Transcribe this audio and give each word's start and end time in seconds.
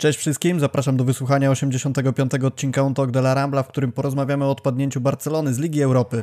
Cześć 0.00 0.18
wszystkim, 0.18 0.60
zapraszam 0.60 0.96
do 0.96 1.04
wysłuchania 1.04 1.50
85. 1.50 2.34
odcinka 2.44 2.82
On 2.82 2.94
Talk 2.94 3.10
de 3.10 3.18
la 3.18 3.34
Rambla, 3.34 3.62
w 3.62 3.68
którym 3.68 3.92
porozmawiamy 3.92 4.44
o 4.44 4.50
odpadnięciu 4.50 5.00
Barcelony 5.00 5.54
z 5.54 5.58
Ligi 5.58 5.82
Europy. 5.82 6.22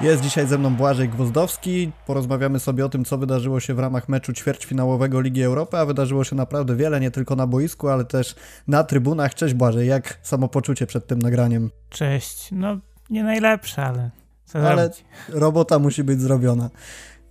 Jest 0.00 0.22
dzisiaj 0.22 0.46
ze 0.46 0.58
mną 0.58 0.74
Błażej 0.76 1.08
Gwozdowski. 1.08 1.92
Porozmawiamy 2.06 2.60
sobie 2.60 2.84
o 2.84 2.88
tym, 2.88 3.04
co 3.04 3.18
wydarzyło 3.18 3.60
się 3.60 3.74
w 3.74 3.78
ramach 3.78 4.08
meczu 4.08 4.32
ćwierćfinałowego 4.32 5.20
Ligi 5.20 5.42
Europy, 5.42 5.76
a 5.76 5.86
wydarzyło 5.86 6.24
się 6.24 6.36
naprawdę 6.36 6.76
wiele, 6.76 7.00
nie 7.00 7.10
tylko 7.10 7.36
na 7.36 7.46
boisku, 7.46 7.88
ale 7.88 8.04
też 8.04 8.34
na 8.68 8.84
trybunach. 8.84 9.34
Cześć 9.34 9.54
Błażej, 9.54 9.88
jak 9.88 10.18
samopoczucie 10.22 10.86
przed 10.86 11.06
tym 11.06 11.18
nagraniem? 11.18 11.70
Cześć, 11.90 12.48
no 12.52 12.78
nie 13.10 13.24
najlepsze, 13.24 13.84
ale 13.84 14.10
co 14.44 14.58
Ale 14.58 14.82
zrobić? 14.82 15.04
robota 15.28 15.78
musi 15.78 16.04
być 16.04 16.20
zrobiona. 16.20 16.70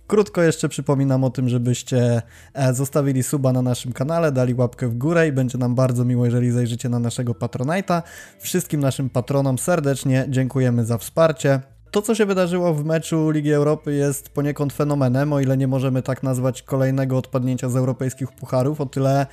Krótko 0.06 0.42
jeszcze 0.42 0.68
przypominam 0.68 1.24
o 1.24 1.30
tym, 1.30 1.48
żebyście 1.48 2.22
e, 2.54 2.74
zostawili 2.74 3.22
suba 3.22 3.52
na 3.52 3.62
naszym 3.62 3.92
kanale, 3.92 4.32
dali 4.32 4.54
łapkę 4.54 4.88
w 4.88 4.94
górę 4.94 5.28
i 5.28 5.32
będzie 5.32 5.58
nam 5.58 5.74
bardzo 5.74 6.04
miło, 6.04 6.24
jeżeli 6.24 6.50
zajrzycie 6.50 6.88
na 6.88 6.98
naszego 6.98 7.32
Patronite'a. 7.32 8.02
Wszystkim 8.38 8.80
naszym 8.80 9.10
patronom 9.10 9.58
serdecznie 9.58 10.26
dziękujemy 10.28 10.84
za 10.84 10.98
wsparcie. 10.98 11.60
To, 11.90 12.02
co 12.02 12.14
się 12.14 12.26
wydarzyło 12.26 12.74
w 12.74 12.84
meczu 12.84 13.30
Ligi 13.30 13.52
Europy 13.52 13.94
jest 13.94 14.28
poniekąd 14.28 14.72
fenomenem, 14.72 15.32
o 15.32 15.40
ile 15.40 15.56
nie 15.56 15.68
możemy 15.68 16.02
tak 16.02 16.22
nazwać 16.22 16.62
kolejnego 16.62 17.18
odpadnięcia 17.18 17.68
z 17.68 17.76
europejskich 17.76 18.32
pucharów, 18.32 18.80
o 18.80 18.86
tyle 18.86 19.26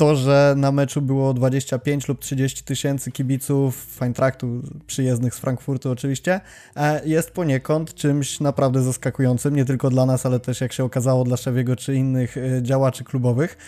to, 0.00 0.16
że 0.16 0.54
na 0.56 0.72
meczu 0.72 1.02
było 1.02 1.34
25 1.34 2.08
lub 2.08 2.18
30 2.18 2.64
tysięcy 2.64 3.12
kibiców 3.12 4.02
Eintrachtu 4.02 4.62
przyjezdnych 4.86 5.34
z 5.34 5.38
Frankfurtu 5.38 5.90
oczywiście, 5.90 6.40
e, 6.76 7.08
jest 7.08 7.30
poniekąd 7.30 7.94
czymś 7.94 8.40
naprawdę 8.40 8.82
zaskakującym, 8.82 9.56
nie 9.56 9.64
tylko 9.64 9.90
dla 9.90 10.06
nas, 10.06 10.26
ale 10.26 10.40
też 10.40 10.60
jak 10.60 10.72
się 10.72 10.84
okazało 10.84 11.24
dla 11.24 11.36
Szewiego 11.36 11.76
czy 11.76 11.94
innych 11.94 12.36
e, 12.36 12.62
działaczy 12.62 13.04
klubowych. 13.04 13.58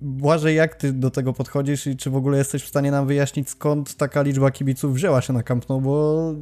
Błażej, 0.00 0.56
jak 0.56 0.74
ty 0.74 0.92
do 0.92 1.10
tego 1.10 1.32
podchodzisz 1.32 1.86
i 1.86 1.96
czy 1.96 2.10
w 2.10 2.16
ogóle 2.16 2.38
jesteś 2.38 2.62
w 2.62 2.68
stanie 2.68 2.90
nam 2.90 3.06
wyjaśnić, 3.06 3.50
skąd 3.50 3.94
taka 3.94 4.22
liczba 4.22 4.50
kibiców 4.50 4.94
wzięła 4.94 5.20
się 5.20 5.32
na 5.32 5.42
Camp 5.42 5.68
Nou, 5.68 5.80
bo 5.80 6.34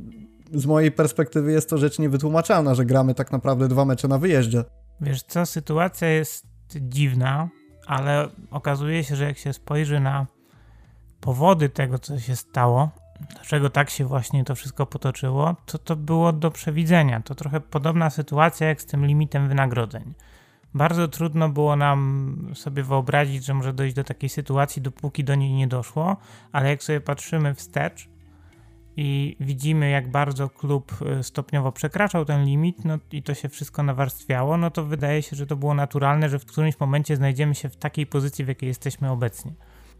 z 0.52 0.66
mojej 0.66 0.92
perspektywy 0.92 1.52
jest 1.52 1.70
to 1.70 1.78
rzecz 1.78 1.98
niewytłumaczalna, 1.98 2.74
że 2.74 2.84
gramy 2.84 3.14
tak 3.14 3.32
naprawdę 3.32 3.68
dwa 3.68 3.84
mecze 3.84 4.08
na 4.08 4.18
wyjeździe. 4.18 4.64
Wiesz 5.00 5.22
co, 5.22 5.46
sytuacja 5.46 6.08
jest 6.08 6.46
dziwna, 6.80 7.48
ale 7.86 8.28
okazuje 8.50 9.04
się, 9.04 9.16
że 9.16 9.24
jak 9.24 9.38
się 9.38 9.52
spojrzy 9.52 10.00
na 10.00 10.26
powody 11.20 11.68
tego, 11.68 11.98
co 11.98 12.18
się 12.18 12.36
stało, 12.36 12.90
dlaczego 13.34 13.70
tak 13.70 13.90
się 13.90 14.04
właśnie 14.04 14.44
to 14.44 14.54
wszystko 14.54 14.86
potoczyło, 14.86 15.56
to 15.66 15.78
to 15.78 15.96
było 15.96 16.32
do 16.32 16.50
przewidzenia. 16.50 17.20
To 17.20 17.34
trochę 17.34 17.60
podobna 17.60 18.10
sytuacja 18.10 18.68
jak 18.68 18.82
z 18.82 18.86
tym 18.86 19.06
limitem 19.06 19.48
wynagrodzeń. 19.48 20.14
Bardzo 20.74 21.08
trudno 21.08 21.48
było 21.48 21.76
nam 21.76 22.36
sobie 22.54 22.82
wyobrazić, 22.82 23.44
że 23.44 23.54
może 23.54 23.72
dojść 23.72 23.94
do 23.96 24.04
takiej 24.04 24.28
sytuacji, 24.28 24.82
dopóki 24.82 25.24
do 25.24 25.34
niej 25.34 25.52
nie 25.52 25.68
doszło, 25.68 26.16
ale 26.52 26.68
jak 26.68 26.82
sobie 26.82 27.00
patrzymy 27.00 27.54
wstecz, 27.54 28.08
i 28.96 29.36
widzimy, 29.40 29.90
jak 29.90 30.10
bardzo 30.10 30.48
klub 30.48 30.92
y, 31.20 31.22
stopniowo 31.22 31.72
przekraczał 31.72 32.24
ten 32.24 32.44
limit, 32.44 32.84
no 32.84 32.98
i 33.12 33.22
to 33.22 33.34
się 33.34 33.48
wszystko 33.48 33.82
nawarstwiało, 33.82 34.56
no 34.56 34.70
to 34.70 34.84
wydaje 34.84 35.22
się, 35.22 35.36
że 35.36 35.46
to 35.46 35.56
było 35.56 35.74
naturalne, 35.74 36.28
że 36.28 36.38
w 36.38 36.46
którymś 36.46 36.80
momencie 36.80 37.16
znajdziemy 37.16 37.54
się 37.54 37.68
w 37.68 37.76
takiej 37.76 38.06
pozycji, 38.06 38.44
w 38.44 38.48
jakiej 38.48 38.68
jesteśmy 38.68 39.10
obecnie. 39.10 39.52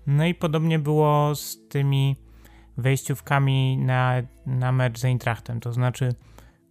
No 0.06 0.26
i 0.26 0.34
podobnie 0.34 0.78
było 0.78 1.34
z 1.34 1.68
tymi 1.68 2.16
wejściówkami 2.76 3.78
na, 3.78 4.14
na 4.46 4.72
mecz 4.72 4.98
z 4.98 5.04
Eintrachtem, 5.04 5.60
to 5.60 5.72
znaczy 5.72 6.14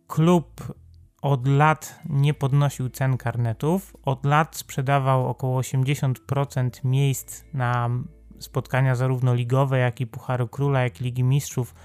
klub 0.08 0.74
od 1.22 1.48
lat 1.48 2.00
nie 2.10 2.34
podnosił 2.34 2.90
cen 2.90 3.18
karnetów, 3.18 3.98
od 4.06 4.26
lat 4.26 4.56
sprzedawał 4.56 5.28
około 5.28 5.62
80% 5.62 6.70
miejsc 6.84 7.44
na 7.54 7.90
spotkania 8.40 8.96
zarówno 8.96 9.34
ligowe, 9.34 9.78
jak 9.78 10.02
i 10.02 10.08
Pucharu 10.08 10.48
Króla, 10.48 10.84
jak 10.84 11.02
i 11.02 11.04
Ligi 11.04 11.24
Mistrzów 11.24 11.76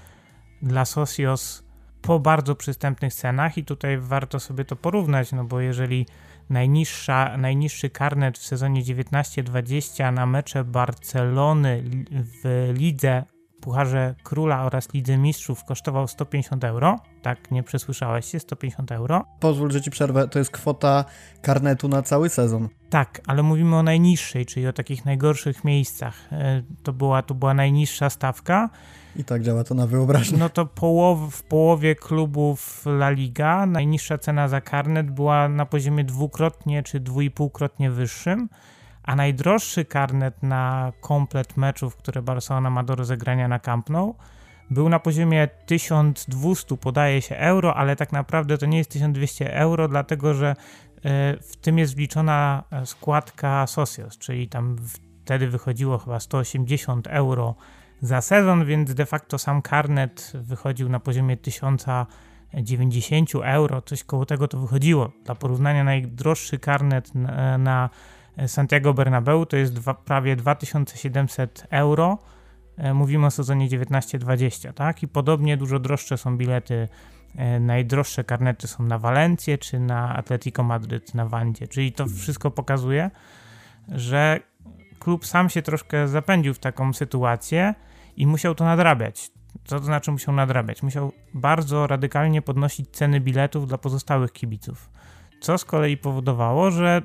dla 0.61 0.85
Socios 0.85 1.63
po 2.01 2.19
bardzo 2.19 2.55
przystępnych 2.55 3.13
cenach 3.13 3.57
i 3.57 3.65
tutaj 3.65 3.97
warto 3.97 4.39
sobie 4.39 4.65
to 4.65 4.75
porównać, 4.75 5.31
no 5.31 5.43
bo 5.43 5.59
jeżeli 5.59 6.05
najniższa, 6.49 7.37
najniższy 7.37 7.89
karnet 7.89 8.37
w 8.37 8.45
sezonie 8.45 8.83
19-20 8.83 10.13
na 10.13 10.25
mecze 10.25 10.63
Barcelony 10.63 11.83
w 12.11 12.73
lidze 12.77 13.23
Pucharze 13.61 14.15
Króla 14.23 14.65
oraz 14.65 14.93
Lidze 14.93 15.17
Mistrzów 15.17 15.63
kosztował 15.63 16.07
150 16.07 16.63
euro. 16.63 16.99
Tak, 17.21 17.51
nie 17.51 17.63
przesłyszałeś 17.63 18.25
się, 18.25 18.39
150 18.39 18.91
euro. 18.91 19.25
Pozwól, 19.39 19.71
że 19.71 19.81
ci 19.81 19.91
przerwę, 19.91 20.27
to 20.27 20.39
jest 20.39 20.51
kwota 20.51 21.05
karnetu 21.41 21.87
na 21.87 22.01
cały 22.01 22.29
sezon. 22.29 22.69
Tak, 22.89 23.21
ale 23.27 23.43
mówimy 23.43 23.75
o 23.75 23.83
najniższej, 23.83 24.45
czyli 24.45 24.67
o 24.67 24.73
takich 24.73 25.05
najgorszych 25.05 25.63
miejscach. 25.63 26.15
E, 26.31 26.63
to 26.83 26.93
była, 26.93 27.21
to 27.21 27.33
była 27.33 27.53
najniższa 27.53 28.09
stawka. 28.09 28.69
I 29.17 29.23
tak 29.23 29.43
działa 29.43 29.63
to 29.63 29.75
na 29.75 29.87
wyobraźnię. 29.87 30.37
No 30.37 30.49
to 30.49 30.65
połow, 30.65 31.19
w 31.35 31.43
połowie 31.43 31.95
klubów 31.95 32.85
La 32.85 33.09
Liga 33.09 33.65
najniższa 33.65 34.17
cena 34.17 34.47
za 34.47 34.61
karnet 34.61 35.11
była 35.11 35.49
na 35.49 35.65
poziomie 35.65 36.03
dwukrotnie 36.03 36.83
czy 36.83 36.99
dwuipółkrotnie 36.99 37.91
wyższym, 37.91 38.49
a 39.03 39.15
najdroższy 39.15 39.85
karnet 39.85 40.43
na 40.43 40.93
komplet 41.01 41.57
meczów, 41.57 41.95
które 41.95 42.21
Barcelona 42.21 42.69
ma 42.69 42.83
do 42.83 42.95
rozegrania 42.95 43.47
na 43.47 43.59
Camp 43.59 43.89
Nou, 43.89 44.15
był 44.69 44.89
na 44.89 44.99
poziomie 44.99 45.47
1200 45.65 46.77
podaje 46.77 47.21
się 47.21 47.35
euro, 47.35 47.75
ale 47.75 47.95
tak 47.95 48.11
naprawdę 48.11 48.57
to 48.57 48.65
nie 48.65 48.77
jest 48.77 48.89
1200 48.89 49.53
euro, 49.53 49.87
dlatego 49.87 50.33
że 50.33 50.49
e, 50.49 50.55
w 51.41 51.55
tym 51.61 51.77
jest 51.77 51.95
wliczona 51.95 52.63
składka 52.85 53.67
Socios, 53.67 54.17
czyli 54.17 54.47
tam 54.47 54.77
wtedy 55.23 55.47
wychodziło 55.47 55.97
chyba 55.97 56.19
180 56.19 57.07
euro 57.07 57.55
za 58.01 58.21
sezon, 58.21 58.65
więc 58.65 58.93
de 58.93 59.05
facto 59.05 59.37
sam 59.37 59.61
karnet 59.61 60.31
wychodził 60.35 60.89
na 60.89 60.99
poziomie 60.99 61.37
1090 61.37 63.29
euro, 63.43 63.81
coś 63.81 64.03
koło 64.03 64.25
tego 64.25 64.47
to 64.47 64.59
wychodziło. 64.59 65.11
Dla 65.25 65.35
porównania 65.35 65.83
najdroższy 65.83 66.59
karnet 66.59 67.15
na, 67.15 67.57
na 67.57 67.89
Santiago 68.47 68.93
Bernabeu 68.93 69.45
to 69.45 69.57
jest 69.57 69.73
dwa, 69.73 69.93
prawie 69.93 70.35
2700 70.35 71.67
euro. 71.69 72.17
E, 72.77 72.93
mówimy 72.93 73.25
o 73.25 73.31
sezonie 73.31 73.69
19-20, 73.69 74.73
tak? 74.73 75.03
I 75.03 75.07
podobnie 75.07 75.57
dużo 75.57 75.79
droższe 75.79 76.17
są 76.17 76.37
bilety. 76.37 76.87
E, 77.35 77.59
najdroższe 77.59 78.23
karnety 78.23 78.67
są 78.67 78.83
na 78.83 78.99
Walencję 78.99 79.57
czy 79.57 79.79
na 79.79 80.15
Atletico 80.15 80.63
Madryt 80.63 81.15
na 81.15 81.25
Wandzie. 81.25 81.67
Czyli 81.67 81.91
to 81.91 82.05
wszystko 82.07 82.51
pokazuje, 82.51 83.11
że 83.87 84.39
klub 84.99 85.25
sam 85.25 85.49
się 85.49 85.61
troszkę 85.61 86.07
zapędził 86.07 86.53
w 86.53 86.59
taką 86.59 86.93
sytuację 86.93 87.75
i 88.17 88.27
musiał 88.27 88.55
to 88.55 88.65
nadrabiać. 88.65 89.31
Co 89.65 89.79
to 89.79 89.85
znaczy 89.85 90.11
musiał 90.11 90.35
nadrabiać? 90.35 90.83
Musiał 90.83 91.11
bardzo 91.33 91.87
radykalnie 91.87 92.41
podnosić 92.41 92.89
ceny 92.91 93.19
biletów 93.19 93.67
dla 93.67 93.77
pozostałych 93.77 94.31
kibiców. 94.31 94.89
Co 95.41 95.57
z 95.57 95.65
kolei 95.65 95.97
powodowało, 95.97 96.71
że 96.71 97.01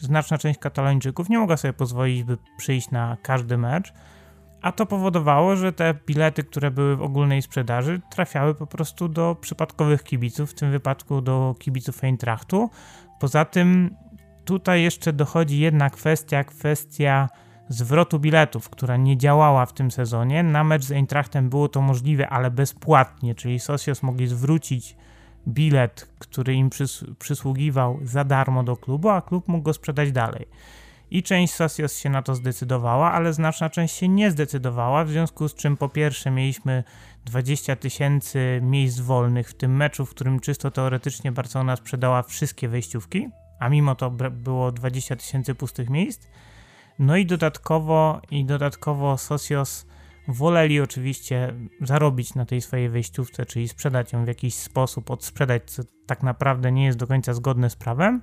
znaczna 0.00 0.38
część 0.38 0.58
katalończyków 0.58 1.28
nie 1.28 1.38
mogła 1.38 1.56
sobie 1.56 1.72
pozwolić, 1.72 2.22
by 2.22 2.38
przyjść 2.58 2.90
na 2.90 3.16
każdy 3.22 3.58
mecz, 3.58 3.92
a 4.62 4.72
to 4.72 4.86
powodowało, 4.86 5.56
że 5.56 5.72
te 5.72 5.94
bilety, 6.06 6.44
które 6.44 6.70
były 6.70 6.96
w 6.96 7.02
ogólnej 7.02 7.42
sprzedaży, 7.42 8.00
trafiały 8.10 8.54
po 8.54 8.66
prostu 8.66 9.08
do 9.08 9.36
przypadkowych 9.40 10.04
kibiców, 10.04 10.50
w 10.50 10.54
tym 10.54 10.70
wypadku 10.70 11.20
do 11.20 11.54
kibiców 11.58 12.04
Eintrachtu. 12.04 12.70
Poza 13.20 13.44
tym 13.44 13.96
tutaj 14.46 14.82
jeszcze 14.82 15.12
dochodzi 15.12 15.60
jedna 15.60 15.90
kwestia, 15.90 16.44
kwestia 16.44 17.28
zwrotu 17.68 18.18
biletów, 18.18 18.70
która 18.70 18.96
nie 18.96 19.16
działała 19.16 19.66
w 19.66 19.72
tym 19.72 19.90
sezonie. 19.90 20.42
Na 20.42 20.64
mecz 20.64 20.84
z 20.84 20.92
Eintrachtem 20.92 21.48
było 21.48 21.68
to 21.68 21.80
możliwe, 21.80 22.28
ale 22.28 22.50
bezpłatnie, 22.50 23.34
czyli 23.34 23.60
Socios 23.60 24.02
mogli 24.02 24.26
zwrócić 24.26 24.96
bilet, 25.48 26.08
który 26.18 26.54
im 26.54 26.70
przys 26.70 27.04
przysługiwał 27.18 27.98
za 28.02 28.24
darmo 28.24 28.62
do 28.62 28.76
klubu, 28.76 29.08
a 29.08 29.22
klub 29.22 29.48
mógł 29.48 29.62
go 29.62 29.72
sprzedać 29.72 30.12
dalej. 30.12 30.46
I 31.10 31.22
część 31.22 31.54
Socios 31.54 31.96
się 31.96 32.10
na 32.10 32.22
to 32.22 32.34
zdecydowała, 32.34 33.12
ale 33.12 33.32
znaczna 33.32 33.70
część 33.70 33.94
się 33.94 34.08
nie 34.08 34.30
zdecydowała, 34.30 35.04
w 35.04 35.10
związku 35.10 35.48
z 35.48 35.54
czym 35.54 35.76
po 35.76 35.88
pierwsze 35.88 36.30
mieliśmy 36.30 36.84
20 37.24 37.76
tysięcy 37.76 38.60
miejsc 38.62 39.00
wolnych 39.00 39.50
w 39.50 39.54
tym 39.54 39.76
meczu, 39.76 40.06
w 40.06 40.10
którym 40.10 40.40
czysto 40.40 40.70
teoretycznie 40.70 41.32
Barcelona 41.32 41.76
sprzedała 41.76 42.22
wszystkie 42.22 42.68
wejściówki, 42.68 43.28
a 43.58 43.68
mimo 43.68 43.94
to 43.94 44.10
było 44.30 44.72
20 44.72 45.16
tysięcy 45.16 45.54
pustych 45.54 45.90
miejsc. 45.90 46.28
No 46.98 47.16
i 47.16 47.26
dodatkowo, 47.26 48.20
i 48.30 48.44
dodatkowo 48.44 49.18
Socios 49.18 49.86
woleli 50.28 50.80
oczywiście 50.80 51.54
zarobić 51.80 52.34
na 52.34 52.46
tej 52.46 52.60
swojej 52.60 52.88
wejściówce, 52.88 53.46
czyli 53.46 53.68
sprzedać 53.68 54.12
ją 54.12 54.24
w 54.24 54.28
jakiś 54.28 54.54
sposób, 54.54 55.10
odsprzedać, 55.10 55.62
co 55.70 55.82
tak 56.06 56.22
naprawdę 56.22 56.72
nie 56.72 56.84
jest 56.84 56.98
do 56.98 57.06
końca 57.06 57.34
zgodne 57.34 57.70
z 57.70 57.76
prawem. 57.76 58.22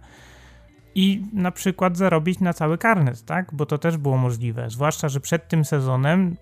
i 0.96 1.26
na 1.34 1.52
przykład 1.52 1.98
zarobić 1.98 2.40
na 2.40 2.54
cały 2.54 2.78
karnet, 2.78 3.26
tak? 3.26 3.54
Bo 3.54 3.66
to 3.66 3.78
też 3.78 3.98
było 3.98 4.18
możliwe. 4.18 4.70
Zwłaszcza, 4.70 5.10
że 5.10 5.20
przed 5.20 5.48
tym 5.48 5.66
sezonem 5.66 6.38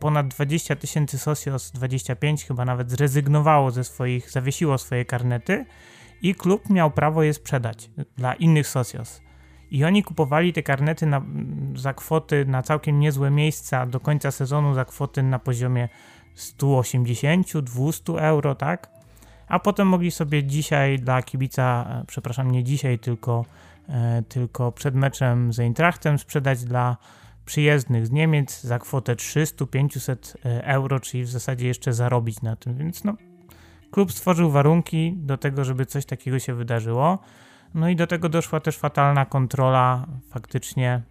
ponad 0.00 0.28
20 0.28 0.76
tysięcy 0.76 1.18
Socios, 1.18 1.70
25 1.70 2.44
chyba 2.44 2.64
nawet 2.64 2.90
zrezygnowało 2.90 3.70
ze 3.70 3.84
swoich, 3.84 4.30
zawiesiło 4.30 4.78
swoje 4.78 5.04
karnety 5.04 5.66
i 6.22 6.34
klub 6.34 6.70
miał 6.70 6.90
prawo 6.90 7.22
je 7.22 7.34
sprzedać 7.34 7.90
dla 8.16 8.34
innych 8.34 8.68
Socios. 8.68 9.20
I 9.70 9.84
oni 9.84 10.02
kupowali 10.02 10.52
te 10.52 10.62
karnety 10.62 11.06
na, 11.06 11.22
za 11.74 11.94
kwoty 11.94 12.44
na 12.46 12.62
całkiem 12.62 13.00
niezłe 13.00 13.30
miejsca 13.30 13.86
do 13.86 14.00
końca 14.00 14.30
sezonu 14.30 14.74
za 14.74 14.84
kwoty 14.84 15.22
na 15.22 15.38
poziomie 15.38 15.88
180-200 16.36 18.18
euro, 18.18 18.54
tak? 18.54 18.90
A 19.48 19.58
potem 19.58 19.88
mogli 19.88 20.10
sobie 20.10 20.44
dzisiaj 20.44 20.98
dla 20.98 21.22
kibica, 21.22 21.86
e, 21.90 22.04
przepraszam, 22.06 22.50
nie 22.50 22.64
dzisiaj, 22.64 22.98
tylko, 22.98 23.44
e, 23.88 24.22
tylko 24.28 24.72
przed 24.72 24.94
meczem 24.94 25.52
z 25.52 25.60
Eintrachtem 25.60 26.18
sprzedać 26.18 26.64
dla 26.64 26.96
przyjezdnych 27.44 28.06
z 28.06 28.10
Niemiec 28.10 28.60
za 28.60 28.78
kwotę 28.78 29.14
300-500 29.14 30.36
e, 30.44 30.64
euro, 30.64 31.00
czyli 31.00 31.24
w 31.24 31.28
zasadzie 31.28 31.66
jeszcze 31.66 31.92
zarobić 31.92 32.42
na 32.42 32.56
tym. 32.56 32.76
Więc 32.76 33.04
no, 33.04 33.16
klub 33.90 34.12
stworzył 34.12 34.50
warunki 34.50 35.14
do 35.16 35.38
tego, 35.38 35.64
żeby 35.64 35.86
coś 35.86 36.06
takiego 36.06 36.38
się 36.38 36.54
wydarzyło. 36.54 37.18
No 37.74 37.88
i 37.88 37.96
do 37.96 38.06
tego 38.06 38.28
doszła 38.28 38.60
też 38.60 38.78
fatalna 38.78 39.24
kontrola 39.24 40.06
faktycznie, 40.30 41.02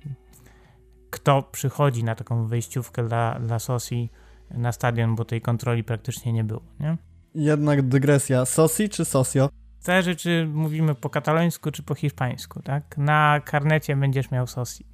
kto 1.10 1.44
przychodzi 1.44 2.04
na 2.04 2.16
taką 2.16 2.48
wejściówkę 2.48 3.08
dla, 3.08 3.40
dla 3.40 3.60
Sosi 3.60 4.10
na 4.52 4.72
stadion, 4.72 5.16
bo 5.16 5.26
tej 5.26 5.42
kontroli 5.42 5.84
praktycznie 5.84 6.34
nie 6.34 6.44
było, 6.44 6.62
nie? 6.80 6.98
Jednak 7.36 7.82
dygresja. 7.82 8.46
Sosi 8.46 8.90
czy 8.90 9.06
Sosio? 9.06 9.50
Zależy, 9.80 10.16
czy 10.16 10.48
mówimy 10.54 10.96
po 10.96 11.10
katalońsku, 11.10 11.72
czy 11.72 11.84
po 11.84 11.96
hiszpańsku, 11.96 12.62
tak? 12.62 12.98
Na 12.98 13.42
karnecie 13.46 13.96
będziesz 13.96 14.32
miał 14.32 14.48
Sosi. 14.48 14.86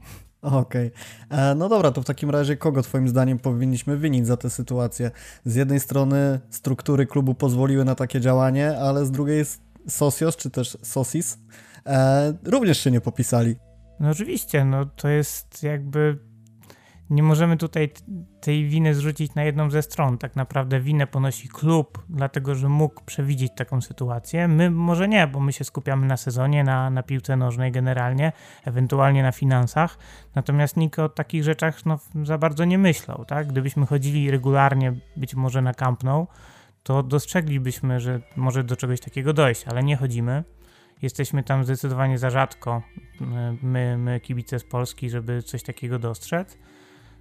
Okej. 0.46 0.92
Okay. 1.28 1.40
E, 1.40 1.56
no 1.56 1.70
dobra, 1.70 1.92
to 1.92 2.02
w 2.02 2.06
takim 2.06 2.30
razie 2.30 2.58
kogo 2.58 2.82
twoim 2.82 3.08
zdaniem 3.08 3.40
powinniśmy 3.40 3.98
winić 3.98 4.28
za 4.28 4.38
tę 4.38 4.50
sytuację? 4.50 5.12
Z 5.46 5.56
jednej 5.56 5.80
strony 5.80 6.40
struktury 6.50 7.06
klubu 7.06 7.34
pozwoliły 7.34 7.86
na 7.86 7.96
takie 7.96 8.22
działanie, 8.22 8.78
ale 8.78 9.06
z 9.06 9.12
drugiej 9.12 9.46
Socios, 9.88 10.36
czy 10.36 10.50
też 10.50 10.78
Sosis, 10.84 11.38
e, 11.86 12.34
również 12.44 12.80
się 12.80 12.92
nie 12.92 13.02
popisali. 13.02 13.56
No 14.00 14.10
oczywiście, 14.10 14.66
no 14.66 14.86
to 14.86 15.08
jest 15.08 15.64
jakby 15.64 16.20
nie 17.10 17.24
możemy 17.24 17.58
tutaj 17.58 17.90
tej 18.42 18.68
winy 18.68 18.94
zrzucić 18.94 19.36
na 19.36 19.44
jedną 19.44 19.70
ze 19.70 19.82
stron. 19.82 20.18
Tak 20.18 20.36
naprawdę 20.36 20.80
winę 20.80 21.08
ponosi 21.08 21.50
klub, 21.50 22.06
dlatego 22.10 22.56
że 22.56 22.70
mógł 22.70 23.04
przewidzieć 23.06 23.52
taką 23.56 23.82
sytuację. 23.82 24.48
My 24.48 24.72
może 24.72 25.08
nie, 25.08 25.28
bo 25.28 25.40
my 25.40 25.54
się 25.54 25.64
skupiamy 25.64 26.08
na 26.08 26.18
sezonie, 26.18 26.64
na, 26.64 26.90
na 26.90 27.04
piłce 27.04 27.36
nożnej 27.36 27.72
generalnie, 27.72 28.32
ewentualnie 28.66 29.24
na 29.24 29.32
finansach. 29.32 29.98
Natomiast 30.36 30.78
nikt 30.78 31.00
o 31.00 31.10
takich 31.10 31.44
rzeczach 31.44 31.86
no, 31.86 32.00
za 32.24 32.38
bardzo 32.38 32.66
nie 32.66 32.78
myślał. 32.78 33.26
Tak? 33.26 33.48
Gdybyśmy 33.48 33.86
chodzili 33.86 34.32
regularnie, 34.32 34.94
być 35.18 35.36
może 35.36 35.62
na 35.62 35.74
Camp 35.74 36.04
to 36.84 37.04
dostrzeglibyśmy, 37.04 38.00
że 38.00 38.22
może 38.36 38.64
do 38.64 38.76
czegoś 38.76 39.00
takiego 39.00 39.34
dojść, 39.34 39.68
ale 39.68 39.84
nie 39.84 39.98
chodzimy. 39.98 40.44
Jesteśmy 41.02 41.44
tam 41.44 41.64
zdecydowanie 41.64 42.18
za 42.18 42.30
rzadko, 42.30 42.82
my, 43.62 43.98
my 43.98 44.20
kibice 44.20 44.60
z 44.60 44.64
Polski, 44.64 45.10
żeby 45.10 45.44
coś 45.44 45.64
takiego 45.64 46.00
dostrzec. 46.00 46.58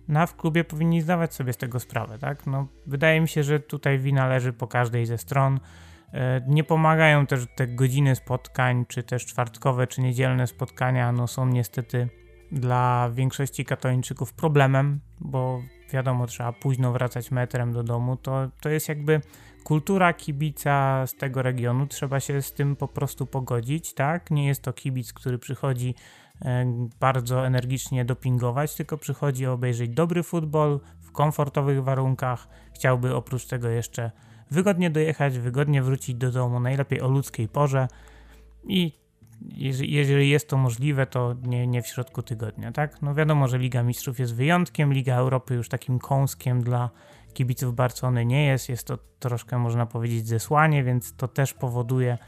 No 0.09 0.21
a 0.21 0.27
w 0.27 0.37
klubie 0.37 0.65
powinni 0.65 1.01
zdawać 1.01 1.35
sobie 1.35 1.53
z 1.53 1.56
tego 1.56 1.81
sprawę, 1.81 2.19
tak? 2.19 2.47
No, 2.47 2.67
wydaje 2.87 3.21
mi 3.21 3.29
się, 3.29 3.43
że 3.43 3.61
tutaj 3.61 3.99
wina 3.99 4.27
leży 4.27 4.53
po 4.53 4.67
każdej 4.67 5.06
ze 5.06 5.19
stron. 5.19 5.61
E, 6.12 6.41
nie 6.49 6.65
pomagają 6.65 7.27
też 7.27 7.47
te 7.56 7.67
godziny 7.67 8.17
spotkań, 8.17 8.85
czy 8.89 9.03
też 9.03 9.27
czwartkowe, 9.27 9.87
czy 9.87 10.01
niedzielne 10.01 10.47
spotkania, 10.47 11.12
no 11.12 11.27
są 11.27 11.47
niestety 11.47 12.09
dla 12.53 13.11
większości 13.15 13.65
katoliczyków 13.65 14.33
problemem, 14.33 15.01
bo 15.21 15.62
wiadomo, 15.93 16.27
trzeba 16.27 16.53
późno 16.53 16.93
wracać 16.93 17.31
metrem 17.31 17.73
do 17.73 17.83
domu, 17.83 18.17
to, 18.17 18.51
to 18.61 18.69
jest 18.69 18.89
jakby 18.89 19.21
kultura 19.65 20.12
kibica 20.12 21.06
z 21.06 21.15
tego 21.15 21.43
regionu, 21.43 21.87
trzeba 21.87 22.21
się 22.21 22.43
z 22.43 22.53
tym 22.53 22.77
po 22.77 22.89
prostu 22.89 23.27
pogodzić, 23.27 23.95
tak? 23.95 24.31
Nie 24.31 24.47
jest 24.47 24.62
to 24.62 24.73
kibic, 24.73 25.12
który 25.12 25.39
przychodzi 25.39 25.95
bardzo 27.00 27.46
energicznie 27.46 28.05
dopingować, 28.05 28.75
tylko 28.75 28.99
przychodzi 28.99 29.46
obejrzeć 29.46 29.91
dobry 29.91 30.23
futbol 30.23 30.81
w 31.00 31.12
komfortowych 31.12 31.85
warunkach. 31.85 32.49
Chciałby 32.75 33.14
oprócz 33.14 33.46
tego 33.46 33.69
jeszcze 33.69 34.11
wygodnie 34.50 34.91
dojechać, 34.91 35.38
wygodnie 35.38 35.82
wrócić 35.82 36.14
do 36.14 36.32
domu, 36.32 36.61
najlepiej 36.61 37.00
o 37.00 37.08
ludzkiej 37.08 37.49
porze 37.49 37.88
i 38.64 39.05
jeżeli 39.50 40.31
jest 40.31 40.49
to 40.49 40.56
możliwe, 40.56 41.06
to 41.06 41.35
nie, 41.43 41.67
nie 41.67 41.82
w 41.82 41.87
środku 41.87 42.23
tygodnia, 42.23 42.73
tak? 42.73 43.02
No 43.02 43.14
wiadomo, 43.14 43.49
że 43.49 43.58
Liga 43.58 43.82
Mistrzów 43.82 44.19
jest 44.19 44.35
wyjątkiem, 44.35 44.93
Liga 44.93 45.17
Europy 45.17 45.55
już 45.55 45.69
takim 45.69 45.99
kąskiem 45.99 46.62
dla 46.62 46.91
kibiców 47.35 47.75
Barcony 47.75 48.25
nie 48.25 48.46
jest, 48.46 48.69
jest 48.69 48.87
to 48.87 48.99
troszkę 49.19 49.58
można 49.58 49.87
powiedzieć 49.87 50.29
zesłanie, 50.29 50.85
więc 50.85 51.17
to 51.17 51.29
też 51.29 51.55
powoduje, 51.55 52.19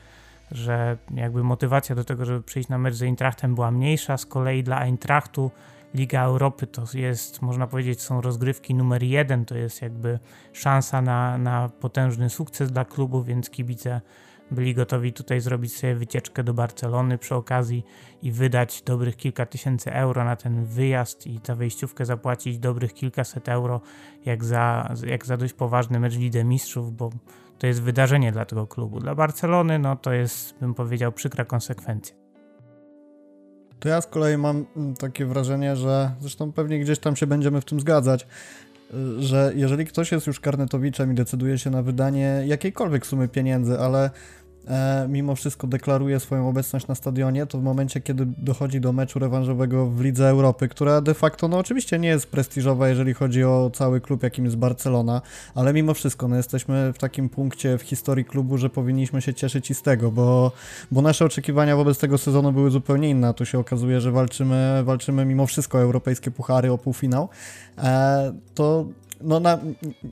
że 0.51 0.99
jakby 1.15 1.45
motywacja 1.45 1.95
do 1.95 2.05
tego, 2.05 2.25
żeby 2.25 2.43
przyjść 2.43 2.69
na 2.69 2.79
mecz 2.79 2.95
z 2.95 3.03
Eintrachtem 3.03 3.55
była 3.55 3.71
mniejsza. 3.71 4.17
Z 4.17 4.27
kolei 4.27 4.63
dla 4.63 4.81
Eintrachtu 4.81 5.51
Liga 5.95 6.23
Europy 6.23 6.67
to 6.67 6.85
jest, 6.95 7.43
można 7.43 7.67
powiedzieć, 7.67 8.03
są 8.03 8.21
rozgrywki 8.21 8.75
numer 8.75 9.03
jeden, 9.03 9.45
to 9.45 9.57
jest 9.57 9.83
jakby 9.83 10.19
szansa 10.53 11.03
na, 11.03 11.39
na 11.39 11.69
potężny 11.69 12.31
sukces 12.31 12.73
dla 12.73 12.85
klubu, 12.85 13.23
więc 13.23 13.51
kibice 13.51 14.01
byli 14.51 14.75
gotowi 14.75 15.13
tutaj 15.13 15.41
zrobić 15.41 15.77
sobie 15.77 15.95
wycieczkę 15.95 16.45
do 16.45 16.55
Barcelony 16.55 17.19
przy 17.19 17.35
okazji 17.35 17.85
i 18.23 18.33
wydać 18.33 18.83
dobrych 18.83 19.17
kilka 19.17 19.47
tysięcy 19.47 19.93
euro 19.93 20.25
na 20.25 20.37
ten 20.37 20.65
wyjazd 20.65 21.27
i 21.27 21.41
za 21.45 21.55
wejściówkę 21.55 22.05
zapłacić 22.05 22.59
dobrych 22.59 22.95
kilkaset 22.95 23.49
euro 23.49 23.81
jak 24.25 24.45
za, 24.45 24.95
jak 25.07 25.27
za 25.27 25.37
dość 25.37 25.53
poważny 25.53 26.01
mecz 26.01 26.17
Lidze 26.17 26.45
Mistrzów, 26.45 26.97
bo 26.97 27.11
to 27.59 27.67
jest 27.67 27.83
wydarzenie 27.83 28.33
dla 28.33 28.45
tego 28.45 28.67
klubu. 28.67 29.01
Dla 29.01 29.15
Barcelony, 29.15 29.79
no 29.79 29.97
to 29.97 30.13
jest, 30.13 30.55
bym 30.61 30.75
powiedział, 30.75 31.13
przykra 31.13 31.45
konsekwencja. 31.45 32.17
To 33.81 33.89
ja 33.89 34.01
z 34.01 34.07
kolei 34.07 34.37
mam 34.37 34.65
mm, 34.77 34.95
takie 34.95 35.27
wrażenie, 35.27 35.77
że 35.77 36.11
zresztą 36.21 36.53
pewnie 36.53 36.81
gdzieś 36.81 36.99
tam 36.99 37.17
się 37.17 37.27
będziemy 37.27 37.61
w 37.61 37.65
tym 37.65 37.81
zgadzać, 37.81 38.27
y, 38.95 39.23
że 39.23 39.53
jeżeli 39.55 39.87
ktoś 39.87 40.13
jest 40.13 40.27
już 40.27 40.41
karnetowiczem 40.41 41.13
i 41.13 41.15
decyduje 41.15 41.59
się 41.59 41.71
na 41.71 41.83
wydanie 41.83 42.43
jakiejkolwiek 42.47 43.07
sumy 43.07 43.29
pieniędzy, 43.29 43.79
ale 43.79 44.11
mimo 45.09 45.35
wszystko 45.35 45.67
deklaruje 45.67 46.21
swoją 46.21 46.49
obecność 46.49 46.87
na 46.87 46.95
stadionie, 46.95 47.47
to 47.47 47.59
w 47.59 47.63
momencie, 47.63 48.01
kiedy 48.01 48.27
dochodzi 48.39 48.81
do 48.81 48.93
meczu 48.93 49.19
rewanżowego 49.19 49.87
w 49.87 50.01
Lidze 50.01 50.29
Europy, 50.29 50.69
która 50.69 51.01
de 51.01 51.15
facto, 51.15 51.49
no 51.49 51.59
oczywiście 51.59 51.99
nie 51.99 52.09
jest 52.09 52.27
prestiżowa, 52.27 52.89
jeżeli 52.89 53.15
chodzi 53.15 53.45
o 53.45 53.71
cały 53.75 54.01
klub, 54.01 54.23
jakim 54.23 54.45
jest 54.45 54.57
Barcelona, 54.57 55.23
ale 55.55 55.73
mimo 55.73 55.95
wszystko, 55.95 56.29
no 56.29 56.37
jesteśmy 56.37 56.93
w 56.93 56.99
takim 56.99 57.29
punkcie 57.29 57.79
w 57.79 57.83
historii 57.83 58.25
klubu, 58.25 58.59
że 58.59 58.71
powinniśmy 58.71 59.23
się 59.23 59.35
cieszyć 59.35 59.71
i 59.71 59.75
z 59.75 59.83
tego, 59.83 60.11
bo, 60.11 60.53
bo 60.91 61.03
nasze 61.03 61.25
oczekiwania 61.25 61.77
wobec 61.77 61.99
tego 61.99 62.19
sezonu 62.19 62.53
były 62.53 62.71
zupełnie 62.71 63.11
inne, 63.11 63.35
tu 63.35 63.47
się 63.47 63.59
okazuje, 63.59 64.01
że 64.01 64.13
walczymy, 64.13 64.83
walczymy 64.85 65.25
mimo 65.25 65.47
wszystko 65.47 65.79
o 65.79 65.81
europejskie 65.81 66.31
puchary, 66.31 66.73
o 66.73 66.79
półfinał, 66.79 67.29
e, 67.79 68.33
to 68.55 68.87
no 69.21 69.41
na, 69.41 69.59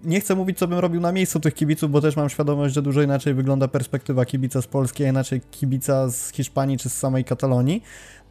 nie 0.04 0.20
chcę 0.20 0.34
mówić, 0.34 0.58
co 0.58 0.68
bym 0.68 0.78
robił 0.78 1.00
na 1.00 1.12
miejscu 1.12 1.40
tych 1.40 1.54
kibiców, 1.54 1.90
bo 1.90 2.00
też 2.00 2.16
mam 2.16 2.28
świadomość, 2.28 2.75
że 2.75 2.82
dużo 2.82 3.02
inaczej 3.02 3.34
wygląda 3.34 3.68
perspektywa 3.68 4.25
kibica 4.25 4.62
z 4.62 4.66
Polski, 4.66 5.04
a 5.04 5.08
inaczej 5.08 5.40
kibica 5.50 6.11
z 6.11 6.32
Hiszpanii 6.32 6.78
czy 6.78 6.88
z 6.88 6.94
samej 6.94 7.25
Katalonii, 7.25 7.82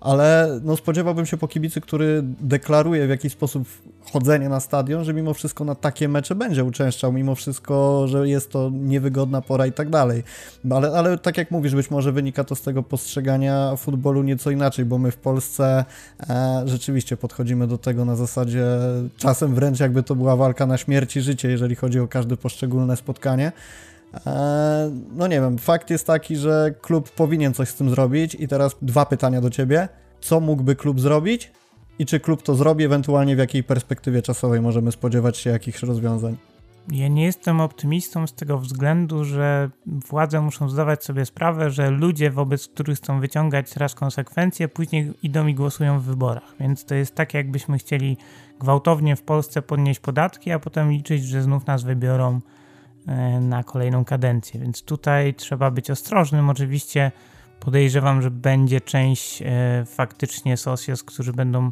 ale 0.04 0.60
no 0.64 0.78
spodziewałbym 0.78 1.26
się 1.26 1.38
po 1.38 1.48
kibicy, 1.48 1.82
który 1.82 2.24
deklaruje 2.24 3.08
w 3.08 3.10
jakiś 3.10 3.34
sposób 3.34 3.68
chodzenie 4.12 4.50
na 4.50 4.60
stadion, 4.60 5.04
że 5.04 5.14
mimo 5.14 5.34
wszystko 5.34 5.66
na 5.66 5.76
takie 5.76 6.08
mecze 6.08 6.36
będzie 6.36 6.64
uczęszczał, 6.64 7.14
mimo 7.14 7.36
wszystko, 7.36 8.08
że 8.08 8.30
jest 8.30 8.52
to 8.52 8.72
niewygodna 8.74 9.42
pora 9.42 9.68
i 9.68 9.72
tak 9.72 9.90
dalej. 9.90 10.24
Ale, 10.72 10.92
ale 10.92 11.18
tak 11.18 11.38
jak 11.38 11.52
mówisz, 11.52 11.76
być 11.76 11.92
może 11.92 12.12
wynika 12.12 12.44
to 12.44 12.56
z 12.56 12.62
tego 12.62 12.84
postrzegania 12.84 13.76
futbolu 13.76 14.24
nieco 14.24 14.52
inaczej, 14.52 14.86
bo 14.86 14.98
my 14.98 15.12
w 15.12 15.18
Polsce 15.18 15.86
e, 16.30 16.64
rzeczywiście 16.66 17.18
podchodzimy 17.18 17.68
do 17.68 17.78
tego 17.78 18.06
na 18.06 18.16
zasadzie 18.16 18.66
czasem 19.18 19.56
wręcz 19.56 19.80
jakby 19.80 20.04
to 20.04 20.16
była 20.16 20.36
walka 20.36 20.66
na 20.66 20.78
śmierć 20.78 21.18
i 21.18 21.22
życie, 21.22 21.50
jeżeli 21.50 21.76
chodzi 21.76 22.00
o 22.00 22.08
każde 22.08 22.38
poszczególne 22.38 22.98
spotkanie. 22.98 23.52
E, 24.26 24.92
no 25.16 25.28
nie 25.28 25.42
wiem, 25.42 25.58
fakt 25.58 25.90
jest 25.90 26.08
taki, 26.08 26.36
że 26.36 26.74
klub 26.82 27.10
powinien 27.10 27.54
coś 27.54 27.70
z 27.70 27.76
tym 27.76 27.90
zrobić 27.90 28.36
i 28.40 28.48
teraz 28.48 28.76
dwa 28.82 29.06
pytania 29.06 29.42
do 29.42 29.50
Ciebie. 29.50 29.88
Co 30.22 30.40
mógłby 30.40 30.76
klub 30.76 31.00
zrobić 31.00 31.52
i 32.00 32.06
czy 32.06 32.20
klub 32.20 32.44
to 32.44 32.56
zrobi, 32.56 32.84
ewentualnie 32.84 33.36
w 33.36 33.40
jakiej 33.40 33.64
perspektywie 33.64 34.22
czasowej 34.22 34.62
możemy 34.62 34.92
spodziewać 34.92 35.38
się 35.38 35.50
jakichś 35.50 35.84
rozwiązań? 35.84 36.38
Ja 36.92 37.08
nie 37.08 37.24
jestem 37.24 37.62
optymistą 37.62 38.28
z 38.28 38.34
tego 38.34 38.58
względu, 38.58 39.26
że 39.26 39.70
władze 39.86 40.42
muszą 40.42 40.70
zdawać 40.70 41.04
sobie 41.04 41.26
sprawę, 41.26 41.72
że 41.72 41.90
ludzie, 41.90 42.32
wobec 42.32 42.68
których 42.68 42.98
chcą 42.98 43.20
wyciągać 43.20 43.76
raz 43.76 43.96
konsekwencje, 43.96 44.68
później 44.68 45.14
idą 45.24 45.48
i 45.48 45.54
głosują 45.54 46.00
w 46.00 46.04
wyborach. 46.04 46.56
Więc 46.60 46.86
to 46.86 46.96
jest 46.96 47.16
tak, 47.16 47.34
jakbyśmy 47.34 47.78
chcieli 47.78 48.18
gwałtownie 48.60 49.16
w 49.16 49.22
Polsce 49.22 49.62
podnieść 49.62 50.00
podatki, 50.00 50.52
a 50.52 50.60
potem 50.60 50.92
liczyć, 50.92 51.26
że 51.26 51.42
znów 51.42 51.68
nas 51.68 51.84
wybiorą 51.84 52.42
na 53.42 53.64
kolejną 53.64 54.06
kadencję. 54.06 54.60
Więc 54.60 54.84
tutaj 54.84 55.34
trzeba 55.34 55.72
być 55.72 55.92
ostrożnym. 55.92 56.50
Oczywiście 56.50 57.12
Podejrzewam, 57.64 58.22
że 58.22 58.32
będzie 58.32 58.82
część 58.82 59.42
e, 59.42 59.46
faktycznie 59.86 60.58
Socios, 60.58 61.04
którzy 61.04 61.34
będą 61.34 61.70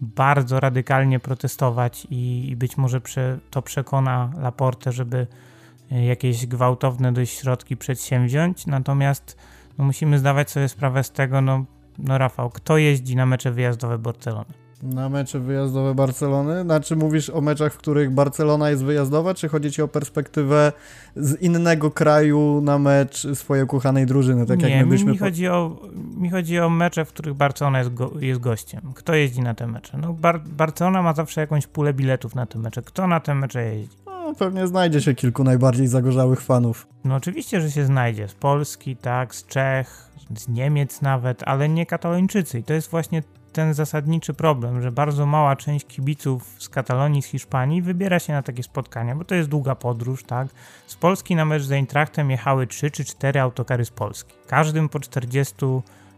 bardzo 0.00 0.60
radykalnie 0.60 1.20
protestować 1.20 2.06
i, 2.10 2.54
być 2.56 2.76
może 2.76 3.00
to 3.50 3.62
przekona 3.62 4.32
Laporte, 4.38 4.92
żeby 4.92 5.26
e, 5.92 6.04
jakieś 6.04 6.46
gwałtowne 6.46 7.12
dość 7.12 7.38
środki 7.38 7.76
przedsięwziąć. 7.76 8.66
Natomiast 8.66 9.36
no, 9.78 9.84
musimy 9.84 10.18
zdawać 10.18 10.50
sobie 10.50 10.68
sprawę 10.68 11.04
z 11.04 11.10
tego, 11.10 11.40
no, 11.40 11.64
no 11.98 12.18
Rafał, 12.18 12.50
kto 12.50 12.78
jeździ 12.78 13.16
na 13.16 13.26
mecze 13.26 13.50
wyjazdowe 13.50 13.98
Barcelony? 13.98 14.61
Na 14.82 15.08
mecze 15.08 15.40
wyjazdowe 15.40 15.94
Barcelony? 15.94 16.62
Znaczy 16.62 16.96
mówisz 16.96 17.30
o 17.30 17.40
meczach, 17.40 17.72
w 17.72 17.78
których 17.78 18.10
Barcelona 18.10 18.70
jest 18.70 18.84
wyjazdowa, 18.84 19.34
czy 19.34 19.48
chodzi 19.48 19.72
ci 19.72 19.82
o 19.82 19.88
perspektywę 19.88 20.72
z 21.16 21.40
innego 21.42 21.90
kraju 21.90 22.60
na 22.64 22.78
mecz 22.78 23.26
swojej 23.34 23.64
ukochanej 23.64 24.06
drużyny, 24.06 24.46
tak 24.46 24.62
Nie, 24.62 24.68
jak 24.70 24.86
my 24.86 24.90
byśmy... 24.90 25.12
Mi, 25.12 25.18
chodzi 25.18 25.48
o, 25.48 25.76
mi 26.16 26.30
chodzi 26.30 26.58
o 26.58 26.70
mecze, 26.70 27.04
w 27.04 27.08
których 27.08 27.34
Barcelona 27.34 27.78
jest, 27.78 27.94
go, 27.94 28.12
jest 28.20 28.40
gościem. 28.40 28.80
Kto 28.94 29.14
jeździ 29.14 29.40
na 29.40 29.54
te 29.54 29.66
mecze? 29.66 29.98
No 29.98 30.12
Bar 30.12 30.40
Barcelona 30.40 31.02
ma 31.02 31.12
zawsze 31.12 31.40
jakąś 31.40 31.66
pulę 31.66 31.94
biletów 31.94 32.34
na 32.34 32.46
te 32.46 32.58
mecze. 32.58 32.82
Kto 32.82 33.06
na 33.06 33.20
te 33.20 33.34
mecze 33.34 33.64
jeździ? 33.64 33.96
No, 34.06 34.34
pewnie 34.38 34.66
znajdzie 34.66 35.00
się 35.00 35.14
kilku 35.14 35.44
najbardziej 35.44 35.86
zagorzałych 35.86 36.40
fanów. 36.40 36.86
No 37.04 37.14
oczywiście, 37.14 37.60
że 37.60 37.70
się 37.70 37.84
znajdzie. 37.84 38.28
Z 38.28 38.34
Polski, 38.34 38.96
tak, 38.96 39.34
z 39.34 39.46
Czech, 39.46 40.10
z 40.36 40.48
Niemiec 40.48 41.02
nawet, 41.02 41.42
ale 41.46 41.68
nie 41.68 41.86
Katalończycy. 41.86 42.58
I 42.58 42.62
to 42.62 42.74
jest 42.74 42.90
właśnie 42.90 43.22
ten 43.52 43.74
zasadniczy 43.74 44.34
problem, 44.34 44.82
że 44.82 44.92
bardzo 44.92 45.26
mała 45.26 45.56
część 45.56 45.86
kibiców 45.86 46.56
z 46.58 46.68
Katalonii, 46.68 47.22
z 47.22 47.26
Hiszpanii 47.26 47.82
wybiera 47.82 48.18
się 48.18 48.32
na 48.32 48.42
takie 48.42 48.62
spotkania, 48.62 49.16
bo 49.16 49.24
to 49.24 49.34
jest 49.34 49.48
długa 49.48 49.74
podróż, 49.74 50.24
tak? 50.24 50.48
Z 50.86 50.94
Polski 50.94 51.36
na 51.36 51.44
mecz 51.44 51.62
z 51.62 51.72
Eintrachtem 51.72 52.30
jechały 52.30 52.66
3 52.66 52.90
czy 52.90 53.04
4 53.04 53.40
autokary 53.40 53.84
z 53.84 53.90
Polski. 53.90 54.34
Każdym 54.46 54.88
po 54.88 55.00
40 55.00 55.54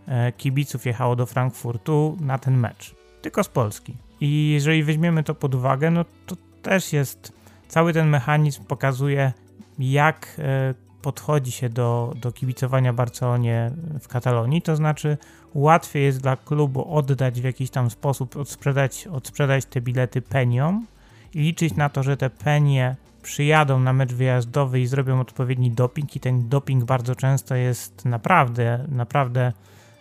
e, 0.08 0.32
kibiców 0.32 0.86
jechało 0.86 1.16
do 1.16 1.26
Frankfurtu 1.26 2.16
na 2.20 2.38
ten 2.38 2.56
mecz. 2.56 2.94
Tylko 3.22 3.44
z 3.44 3.48
Polski. 3.48 3.96
I 4.20 4.50
jeżeli 4.50 4.84
weźmiemy 4.84 5.22
to 5.22 5.34
pod 5.34 5.54
uwagę, 5.54 5.90
no 5.90 6.04
to 6.26 6.36
też 6.62 6.92
jest 6.92 7.32
cały 7.68 7.92
ten 7.92 8.08
mechanizm 8.08 8.64
pokazuje, 8.64 9.32
jak 9.78 10.36
e, 10.38 10.74
podchodzi 11.04 11.52
się 11.52 11.68
do, 11.68 12.14
do 12.16 12.32
kibicowania 12.32 12.92
Barcelonie 12.92 13.70
w 14.00 14.08
Katalonii, 14.08 14.62
to 14.62 14.76
znaczy 14.76 15.18
łatwiej 15.54 16.04
jest 16.04 16.20
dla 16.20 16.37
klubu 16.37 16.94
oddać 16.96 17.40
w 17.40 17.44
jakiś 17.44 17.70
tam 17.70 17.90
sposób, 17.90 18.37
odsprzedać, 18.37 19.06
odsprzedać 19.06 19.64
te 19.64 19.80
bilety 19.80 20.23
peniom 20.23 20.87
i 21.34 21.38
liczyć 21.38 21.76
na 21.76 21.88
to, 21.88 22.02
że 22.02 22.16
te 22.16 22.30
penie 22.30 22.96
przyjadą 23.23 23.80
na 23.80 23.92
mecz 23.92 24.12
wyjazdowy 24.12 24.80
i 24.80 24.87
zrobią 24.87 25.20
odpowiedni 25.20 25.70
doping 25.70 26.16
i 26.16 26.20
ten 26.20 26.49
doping 26.49 26.84
bardzo 26.84 27.14
często 27.14 27.54
jest 27.54 28.04
naprawdę, 28.04 28.84
naprawdę 28.88 29.52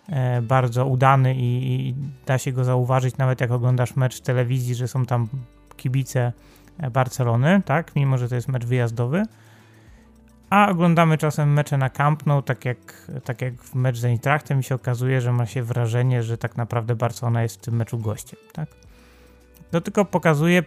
e, 0.10 0.42
bardzo 0.42 0.86
udany 0.86 1.36
i, 1.36 1.74
i, 1.90 1.96
da 2.26 2.38
się 2.38 2.52
go 2.52 2.64
zauważyć 2.64 3.18
nawet 3.18 3.42
jak 3.42 3.52
oglądasz 3.52 3.96
mecz 3.96 4.18
w 4.18 4.22
telewizji, 4.22 4.76
że 4.76 4.88
są 4.88 5.06
tam 5.06 5.28
kibice 5.78 6.32
Barcelony, 6.92 7.62
tak, 7.66 7.96
mimo 7.96 8.18
że 8.18 8.30
to 8.30 8.36
jest 8.36 8.48
mecz 8.48 8.66
wyjazdowy 8.66 9.24
a 10.54 10.70
oglądamy 10.70 11.18
czasem 11.18 11.54
mecze 11.54 11.78
na 11.78 11.90
Camp 11.90 12.26
Nou, 12.26 12.42
tak 12.42 12.66
jak, 12.66 13.12
tak 13.24 13.42
jak 13.42 13.54
w 13.64 13.76
mecz 13.76 13.98
z 13.98 14.06
Eintrachtem 14.06 14.60
i 14.60 14.64
się 14.64 14.76
okazuje, 14.76 15.22
że 15.22 15.32
ma 15.32 15.46
się 15.46 15.64
wrażenie, 15.64 16.24
że 16.24 16.38
tak 16.38 16.58
naprawdę 16.58 16.96
Barcelona 16.96 17.44
jest 17.44 17.56
w 17.56 17.62
tym 17.62 17.76
meczu 17.76 17.98
gościem, 17.98 18.40
tak? 18.52 18.70
To 19.72 19.82
tylko 19.82 20.06
pokazuje 20.06 20.64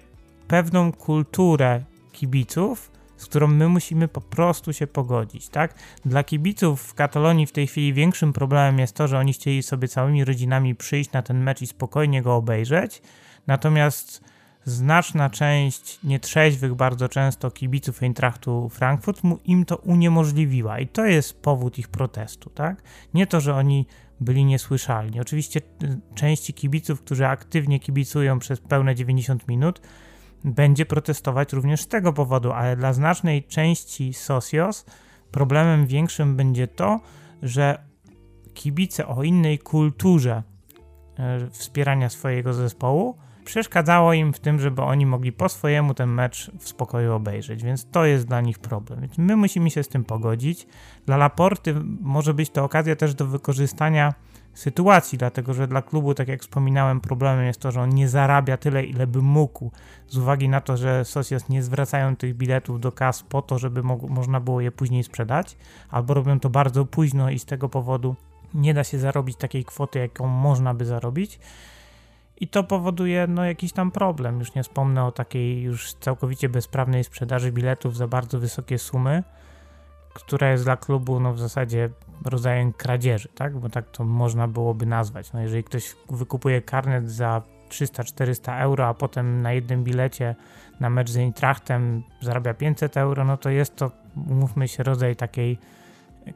pewną 0.49 0.93
kulturę 0.93 1.81
kibiców, 2.13 2.91
z 3.17 3.27
którą 3.27 3.47
my 3.47 3.69
musimy 3.69 4.09
po 4.09 4.21
prostu 4.21 4.73
się 4.73 4.87
pogodzić, 4.87 5.49
tak? 5.49 5.75
Dla 6.05 6.25
kibiców 6.25 6.83
w 6.83 6.95
Katalonii 6.95 7.47
w 7.47 7.53
tej 7.53 7.67
chwili 7.67 7.93
większym 7.93 8.33
problemem 8.33 8.79
jest 8.79 8.97
to, 8.97 9.09
że 9.09 9.19
oni 9.19 9.33
chcieli 9.33 9.63
sobie 9.63 9.89
całymi 9.89 10.25
rodzinami 10.25 10.75
przyjść 10.75 11.13
na 11.13 11.23
ten 11.23 11.43
mecz 11.43 11.63
i 11.63 11.67
spokojnie 11.67 12.23
go 12.23 12.37
obejrzeć, 12.37 13.03
natomiast 13.47 14.25
znaczna 14.67 15.31
część 15.31 15.99
nietrzeźwych 16.05 16.75
bardzo 16.75 17.09
często 17.09 17.51
kibiców 17.51 18.03
Eintrachtu 18.03 18.69
Frankfurt 18.69 19.25
mu 19.25 19.39
im 19.45 19.65
to 19.65 19.77
uniemożliwiła 19.77 20.79
i 20.79 20.89
to 20.89 21.05
jest 21.05 21.43
powód 21.43 21.79
ich 21.79 21.89
protestu, 21.89 22.51
tak? 22.51 22.83
Nie 23.15 23.27
to, 23.27 23.41
że 23.41 23.55
oni 23.55 23.87
byli 24.21 24.45
niesłyszalni. 24.45 25.21
Oczywiście 25.21 25.61
y, 25.83 26.01
części 26.15 26.55
kibiców, 26.55 27.01
którzy 27.01 27.27
aktywnie 27.27 27.81
kibicują 27.81 28.39
przez 28.39 28.61
pełne 28.61 28.95
90 28.95 29.49
minut, 29.49 29.81
będzie 30.45 30.87
protestować 30.87 31.53
również 31.53 31.81
z 31.81 31.89
tego 31.89 32.13
powodu, 32.13 32.53
ale 32.53 32.77
dla 32.77 32.93
znacznej 32.93 33.45
części 33.45 34.15
socios 34.15 34.85
problemem 35.31 35.87
większym 35.87 36.37
będzie 36.37 36.69
to, 36.69 37.01
że 37.43 37.79
kibice 38.55 39.07
o 39.07 39.23
innej 39.23 39.59
kulturze 39.59 40.43
y, 41.47 41.51
wspierania 41.51 42.09
swojego 42.09 42.53
zespołu 42.53 43.26
przeszkadzało 43.47 44.13
im 44.13 44.33
w 44.33 44.41
tym, 44.41 44.61
żeby 44.61 44.83
oni 44.83 45.07
mogli 45.07 45.33
po 45.33 45.49
swojemu 45.49 45.95
ten 45.95 46.11
mecz 46.11 46.51
w 46.59 46.69
spokoju 46.69 47.13
obejrzeć, 47.13 47.63
więc 47.63 47.91
to 47.91 48.05
jest 48.05 48.27
dla 48.27 48.41
nich 48.41 48.59
problem. 48.59 49.01
Więc 49.01 49.19
my 49.19 49.37
musimy 49.37 49.71
się 49.71 49.83
z 49.83 49.89
tym 49.89 50.05
pogodzić. 50.05 50.67
Dla 51.07 51.17
Laporty 51.17 51.75
może 52.01 52.35
być 52.35 52.51
to 52.51 52.65
okazja 52.65 52.97
też 52.97 53.15
do 53.15 53.27
wykorzystania 53.27 54.15
sytuacji, 54.55 55.19
dlatego 55.19 55.55
że 55.55 55.69
dla 55.69 55.83
klubu, 55.83 56.15
tak 56.15 56.29
jak 56.29 56.41
wspominałem, 56.41 57.01
problemem 57.01 57.47
jest 57.47 57.61
to, 57.61 57.73
że 57.73 57.81
on 57.81 57.91
nie 57.91 58.09
zarabia 58.09 58.57
tyle, 58.57 58.85
ile 58.85 59.07
by 59.07 59.23
mógł, 59.23 59.71
z 60.09 60.19
uwagi 60.19 60.49
na 60.49 60.61
to, 60.61 60.77
że 60.77 61.05
Socios 61.05 61.49
nie 61.49 61.63
zwracają 61.63 62.17
tych 62.17 62.37
biletów 62.37 62.81
do 62.81 62.93
kas 62.93 63.23
po 63.23 63.43
to, 63.43 63.59
żeby 63.59 63.83
mo 63.83 63.97
można 64.09 64.41
było 64.41 64.61
je 64.61 64.73
później 64.73 65.05
sprzedać, 65.05 65.57
albo 65.91 66.15
robią 66.15 66.41
to 66.41 66.51
bardzo 66.51 66.85
późno 66.85 67.31
i 67.31 67.39
z 67.39 67.45
tego 67.45 67.69
powodu 67.69 68.15
nie 68.55 68.75
da 68.75 68.85
się 68.85 68.99
zarobić 68.99 69.37
takiej 69.37 69.65
kwoty, 69.65 69.99
jaką 69.99 70.27
można 70.27 70.75
by 70.75 70.85
zarobić. 70.85 71.39
I 72.41 72.49
to 72.49 72.65
powoduje 72.65 73.27
no, 73.27 73.45
jakiś 73.45 73.73
tam 73.73 73.91
problem. 73.91 74.39
Już 74.39 74.55
nie 74.55 74.63
wspomnę 74.63 75.05
o 75.05 75.13
takiej 75.13 75.63
już 75.63 75.95
całkowicie 75.95 76.49
bezprawnej 76.49 77.05
sprzedaży 77.05 77.53
biletów 77.53 77.97
za 77.97 78.09
bardzo 78.09 78.39
wysokie 78.39 78.79
sumy, 78.79 79.23
która 80.15 80.51
jest 80.51 80.65
dla 80.65 80.77
klubu 80.77 81.21
no, 81.21 81.33
w 81.33 81.39
zasadzie 81.39 81.91
rodzajem 82.25 82.73
kradzieży, 82.73 83.29
tak? 83.35 83.59
Bo 83.59 83.69
tak 83.69 83.91
to 83.91 84.05
można 84.05 84.49
byłoby 84.49 84.87
nazwać. 84.87 85.33
No, 85.33 85.41
jeżeli 85.41 85.65
ktoś 85.65 85.97
wykupuje 86.11 86.63
karnet 86.63 87.11
za 87.11 87.43
300-400 87.69 88.61
euro, 88.61 88.89
a 88.89 88.95
potem 88.95 89.43
na 89.43 89.53
jednym 89.53 89.85
bilecie 89.85 90.35
na 90.81 90.91
mecz 90.91 91.11
z 91.11 91.17
Eintrachtem 91.17 92.03
zarabia 92.21 92.55
500 92.55 92.97
euro, 92.97 93.25
no 93.25 93.37
to 93.37 93.51
jest 93.51 93.77
to, 93.77 93.91
umówmy 94.31 94.69
się, 94.69 94.83
rodzaj 94.83 95.17
takiej 95.17 95.59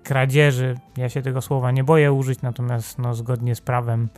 kradzieży. 0.03 0.79
Ja 0.97 1.09
się 1.09 1.23
tego 1.23 1.41
słowa 1.41 1.71
nie 1.71 1.85
boję 1.85 2.13
użyć, 2.13 2.43
natomiast 2.43 2.99
no, 2.99 3.15
zgodnie 3.15 3.55
z 3.55 3.61
prawem 3.61 4.09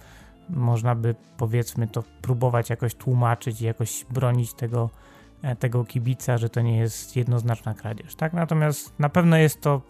można 0.52 0.94
by 0.94 1.14
powiedzmy 1.36 1.88
to 1.88 2.02
próbować 2.22 2.70
jakoś 2.70 2.94
tłumaczyć 2.94 3.60
i 3.60 3.64
jakoś 3.64 4.06
bronić 4.10 4.54
tego, 4.54 4.90
e, 5.42 5.56
tego 5.56 5.84
kibica, 5.84 6.38
że 6.38 6.48
to 6.48 6.60
nie 6.60 6.76
jest 6.76 7.16
jednoznaczna 7.16 7.74
kradzież, 7.74 8.14
tak? 8.14 8.32
Natomiast 8.32 8.98
na 8.98 9.08
pewno 9.08 9.36
jest 9.36 9.60
to, 9.60 9.80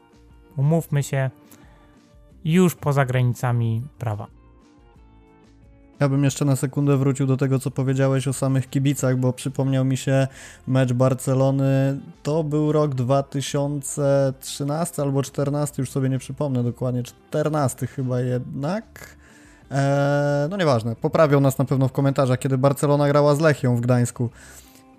umówmy 0.57 1.03
się, 1.03 1.31
już 2.45 2.75
poza 2.75 3.05
granicami 3.05 3.83
prawa. 3.99 4.27
Ja 6.01 6.09
bym 6.09 6.25
jeszcze 6.25 6.45
na 6.45 6.57
sekundę 6.57 6.97
wrócił 6.97 7.27
do 7.27 7.37
tego, 7.37 7.59
co 7.59 7.71
powiedziałeś 7.71 8.29
o 8.29 8.33
samych 8.33 8.71
kibicach, 8.71 9.17
bo 9.17 9.33
przypomniał 9.33 9.85
mi 9.85 9.97
się 9.97 10.29
mecz 10.67 10.93
Barcelony. 10.93 12.01
To 12.23 12.45
był 12.45 12.73
rok 12.73 12.95
2013 12.95 15.03
albo 15.03 15.23
14, 15.23 15.83
już 15.83 15.91
sobie 15.91 16.09
nie 16.09 16.19
przypomnę 16.19 16.63
dokładnie, 16.63 17.03
14 17.03 17.87
chyba 17.87 18.21
jednak. 18.21 19.17
Eee, 19.73 20.49
no 20.51 20.57
nieważne, 20.57 20.97
poprawią 20.97 21.41
nas 21.41 21.59
na 21.59 21.65
pewno 21.65 21.89
w 21.89 21.93
komentarzach, 21.93 22.39
kiedy 22.39 22.59
Barcelona 22.59 23.09
grała 23.09 23.35
z 23.35 23.41
Lechią 23.41 23.77
w 23.77 23.81
Gdańsku 23.81 24.31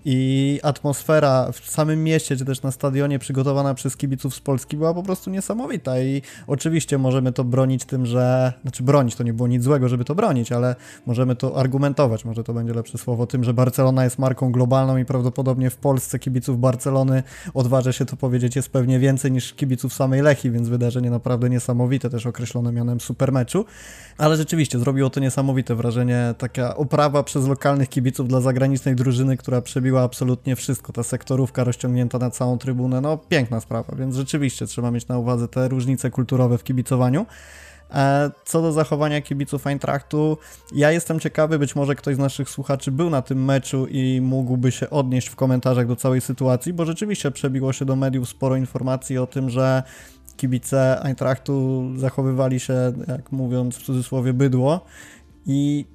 i 0.05 0.59
atmosfera 0.63 1.51
w 1.51 1.69
samym 1.69 2.03
mieście, 2.03 2.37
czy 2.37 2.45
też 2.45 2.61
na 2.61 2.71
stadionie 2.71 3.19
przygotowana 3.19 3.73
przez 3.73 3.97
kibiców 3.97 4.35
z 4.35 4.39
Polski 4.39 4.77
była 4.77 4.93
po 4.93 5.03
prostu 5.03 5.29
niesamowita. 5.29 5.99
I 5.99 6.21
oczywiście 6.47 6.97
możemy 6.97 7.31
to 7.31 7.43
bronić 7.43 7.85
tym, 7.85 8.05
że, 8.05 8.53
znaczy 8.61 8.83
bronić, 8.83 9.15
to 9.15 9.23
nie 9.23 9.33
było 9.33 9.47
nic 9.47 9.63
złego, 9.63 9.89
żeby 9.89 10.05
to 10.05 10.15
bronić, 10.15 10.51
ale 10.51 10.75
możemy 11.05 11.35
to 11.35 11.59
argumentować, 11.59 12.25
może 12.25 12.43
to 12.43 12.53
będzie 12.53 12.73
lepsze 12.73 12.97
słowo, 12.97 13.27
tym, 13.27 13.43
że 13.43 13.53
Barcelona 13.53 14.03
jest 14.03 14.19
marką 14.19 14.51
globalną 14.51 14.97
i 14.97 15.05
prawdopodobnie 15.05 15.69
w 15.69 15.75
Polsce 15.75 16.19
kibiców 16.19 16.59
Barcelony, 16.59 17.23
odważę 17.53 17.93
się 17.93 18.05
to 18.05 18.15
powiedzieć, 18.15 18.55
jest 18.55 18.69
pewnie 18.69 18.99
więcej 18.99 19.31
niż 19.31 19.53
kibiców 19.53 19.93
samej 19.93 20.21
Lechi, 20.21 20.51
więc 20.51 20.69
wydarzenie 20.69 21.09
naprawdę 21.09 21.49
niesamowite, 21.49 22.09
też 22.09 22.25
określone 22.25 22.71
mianem 22.71 22.99
supermeczu, 22.99 23.65
ale 24.17 24.37
rzeczywiście 24.37 24.79
zrobiło 24.79 25.09
to 25.09 25.19
niesamowite 25.19 25.75
wrażenie, 25.75 26.33
taka 26.37 26.75
oprawa 26.75 27.23
przez 27.23 27.47
lokalnych 27.47 27.89
kibiców 27.89 28.27
dla 28.27 28.41
zagranicznej 28.41 28.95
drużyny, 28.95 29.37
która 29.37 29.61
przebiła 29.61 29.92
absolutnie 30.01 30.55
wszystko. 30.55 30.93
Ta 30.93 31.03
sektorówka 31.03 31.63
rozciągnięta 31.63 32.19
na 32.19 32.29
całą 32.29 32.57
trybunę, 32.57 33.01
no 33.01 33.17
piękna 33.17 33.59
sprawa, 33.59 33.95
więc 33.95 34.15
rzeczywiście 34.15 34.67
trzeba 34.67 34.91
mieć 34.91 35.07
na 35.07 35.17
uwadze 35.17 35.47
te 35.47 35.67
różnice 35.67 36.11
kulturowe 36.11 36.57
w 36.57 36.63
kibicowaniu. 36.63 37.25
E, 37.93 38.31
co 38.45 38.61
do 38.61 38.71
zachowania 38.71 39.21
kibiców 39.21 39.67
Eintrachtu, 39.67 40.37
ja 40.75 40.91
jestem 40.91 41.19
ciekawy, 41.19 41.59
być 41.59 41.75
może 41.75 41.95
ktoś 41.95 42.15
z 42.15 42.19
naszych 42.19 42.49
słuchaczy 42.49 42.91
był 42.91 43.09
na 43.09 43.21
tym 43.21 43.45
meczu 43.45 43.87
i 43.87 44.21
mógłby 44.21 44.71
się 44.71 44.89
odnieść 44.89 45.27
w 45.27 45.35
komentarzach 45.35 45.87
do 45.87 45.95
całej 45.95 46.21
sytuacji, 46.21 46.73
bo 46.73 46.85
rzeczywiście 46.85 47.31
przebiło 47.31 47.73
się 47.73 47.85
do 47.85 47.95
mediów 47.95 48.29
sporo 48.29 48.55
informacji 48.55 49.17
o 49.17 49.27
tym, 49.27 49.49
że 49.49 49.83
kibice 50.37 51.03
Eintrachtu 51.03 51.89
zachowywali 51.97 52.59
się, 52.59 52.93
jak 53.07 53.31
mówiąc 53.31 53.77
w 53.77 53.83
cudzysłowie, 53.83 54.33
bydło 54.33 54.85
i 55.45 55.85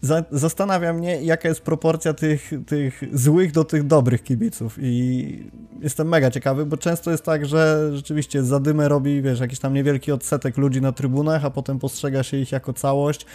za, 0.00 0.24
zastanawia 0.30 0.92
mnie, 0.92 1.22
jaka 1.22 1.48
jest 1.48 1.62
proporcja 1.62 2.14
tych, 2.14 2.50
tych 2.66 3.02
złych 3.12 3.52
do 3.52 3.64
tych 3.64 3.86
dobrych 3.86 4.22
kibiców 4.22 4.76
i 4.80 5.50
jestem 5.80 6.08
mega 6.08 6.30
ciekawy, 6.30 6.66
bo 6.66 6.76
często 6.76 7.10
jest 7.10 7.24
tak, 7.24 7.46
że 7.46 7.90
rzeczywiście 7.92 8.42
zadymę 8.42 8.88
robi, 8.88 9.22
wiesz, 9.22 9.40
jakiś 9.40 9.58
tam 9.58 9.74
niewielki 9.74 10.12
odsetek 10.12 10.56
ludzi 10.56 10.80
na 10.80 10.92
trybunach, 10.92 11.44
a 11.44 11.50
potem 11.50 11.78
postrzega 11.78 12.22
się 12.22 12.36
ich 12.36 12.52
jako 12.52 12.72
całość 12.72 13.26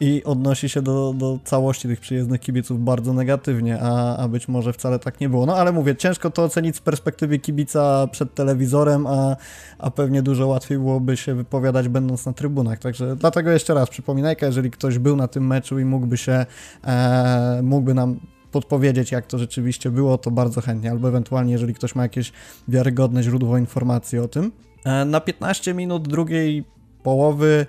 i 0.00 0.24
odnosi 0.24 0.68
się 0.68 0.82
do, 0.82 1.14
do 1.16 1.38
całości 1.44 1.88
tych 1.88 2.00
przyjezdnych 2.00 2.40
kibiców 2.40 2.84
bardzo 2.84 3.12
negatywnie, 3.12 3.78
a, 3.82 4.16
a 4.16 4.28
być 4.28 4.48
może 4.48 4.72
wcale 4.72 4.98
tak 4.98 5.20
nie 5.20 5.28
było. 5.28 5.46
No 5.46 5.56
ale 5.56 5.72
mówię, 5.72 5.96
ciężko 5.96 6.30
to 6.30 6.44
ocenić 6.44 6.76
z 6.76 6.80
perspektywy 6.80 7.38
kibica 7.38 8.06
przed 8.12 8.34
telewizorem, 8.34 9.06
a, 9.06 9.36
a 9.78 9.90
pewnie 9.90 10.22
dużo 10.22 10.46
łatwiej 10.46 10.78
byłoby 10.78 11.16
się 11.16 11.34
wypowiadać 11.34 11.88
będąc 11.88 12.26
na 12.26 12.32
trybunach. 12.32 12.78
Także 12.78 13.16
dlatego 13.16 13.50
jeszcze 13.50 13.74
raz 13.74 13.88
przypominajka, 13.88 14.46
jeżeli 14.46 14.70
ktoś 14.70 14.98
był 14.98 15.16
na 15.16 15.28
tym 15.28 15.46
meczu 15.46 15.78
i 15.78 15.84
mógłby 15.84 16.16
się, 16.16 16.46
e, 16.84 17.60
mógłby 17.62 17.94
nam 17.94 18.20
podpowiedzieć, 18.52 19.12
jak 19.12 19.26
to 19.26 19.38
rzeczywiście 19.38 19.90
było, 19.90 20.18
to 20.18 20.30
bardzo 20.30 20.60
chętnie, 20.60 20.90
albo 20.90 21.08
ewentualnie, 21.08 21.52
jeżeli 21.52 21.74
ktoś 21.74 21.94
ma 21.94 22.02
jakieś 22.02 22.32
wiarygodne 22.68 23.22
źródło 23.22 23.58
informacji 23.58 24.18
o 24.18 24.28
tym. 24.28 24.52
E, 24.84 25.04
na 25.04 25.20
15 25.20 25.74
minut 25.74 26.08
drugiej 26.08 26.64
połowy 27.02 27.66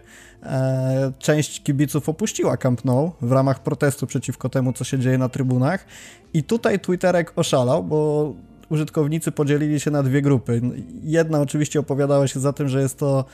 część 1.19 1.63
kibiców 1.63 2.09
opuściła 2.09 2.57
Camp 2.57 2.85
Nou 2.85 3.11
w 3.21 3.31
ramach 3.31 3.63
protestu 3.63 4.07
przeciwko 4.07 4.49
temu, 4.49 4.73
co 4.73 4.83
się 4.83 4.99
dzieje 4.99 5.17
na 5.17 5.29
trybunach. 5.29 5.85
I 6.33 6.43
tutaj 6.43 6.79
Twitterek 6.79 7.33
oszalał, 7.35 7.83
bo 7.83 8.33
użytkownicy 8.69 9.31
podzielili 9.31 9.79
się 9.79 9.91
na 9.91 10.03
dwie 10.03 10.21
grupy. 10.21 10.61
Jedna 11.03 11.41
oczywiście 11.41 11.79
opowiadała 11.79 12.27
się 12.27 12.39
za 12.39 12.53
tym, 12.53 12.69
że 12.69 12.81
jest 12.81 12.99
to 12.99 13.25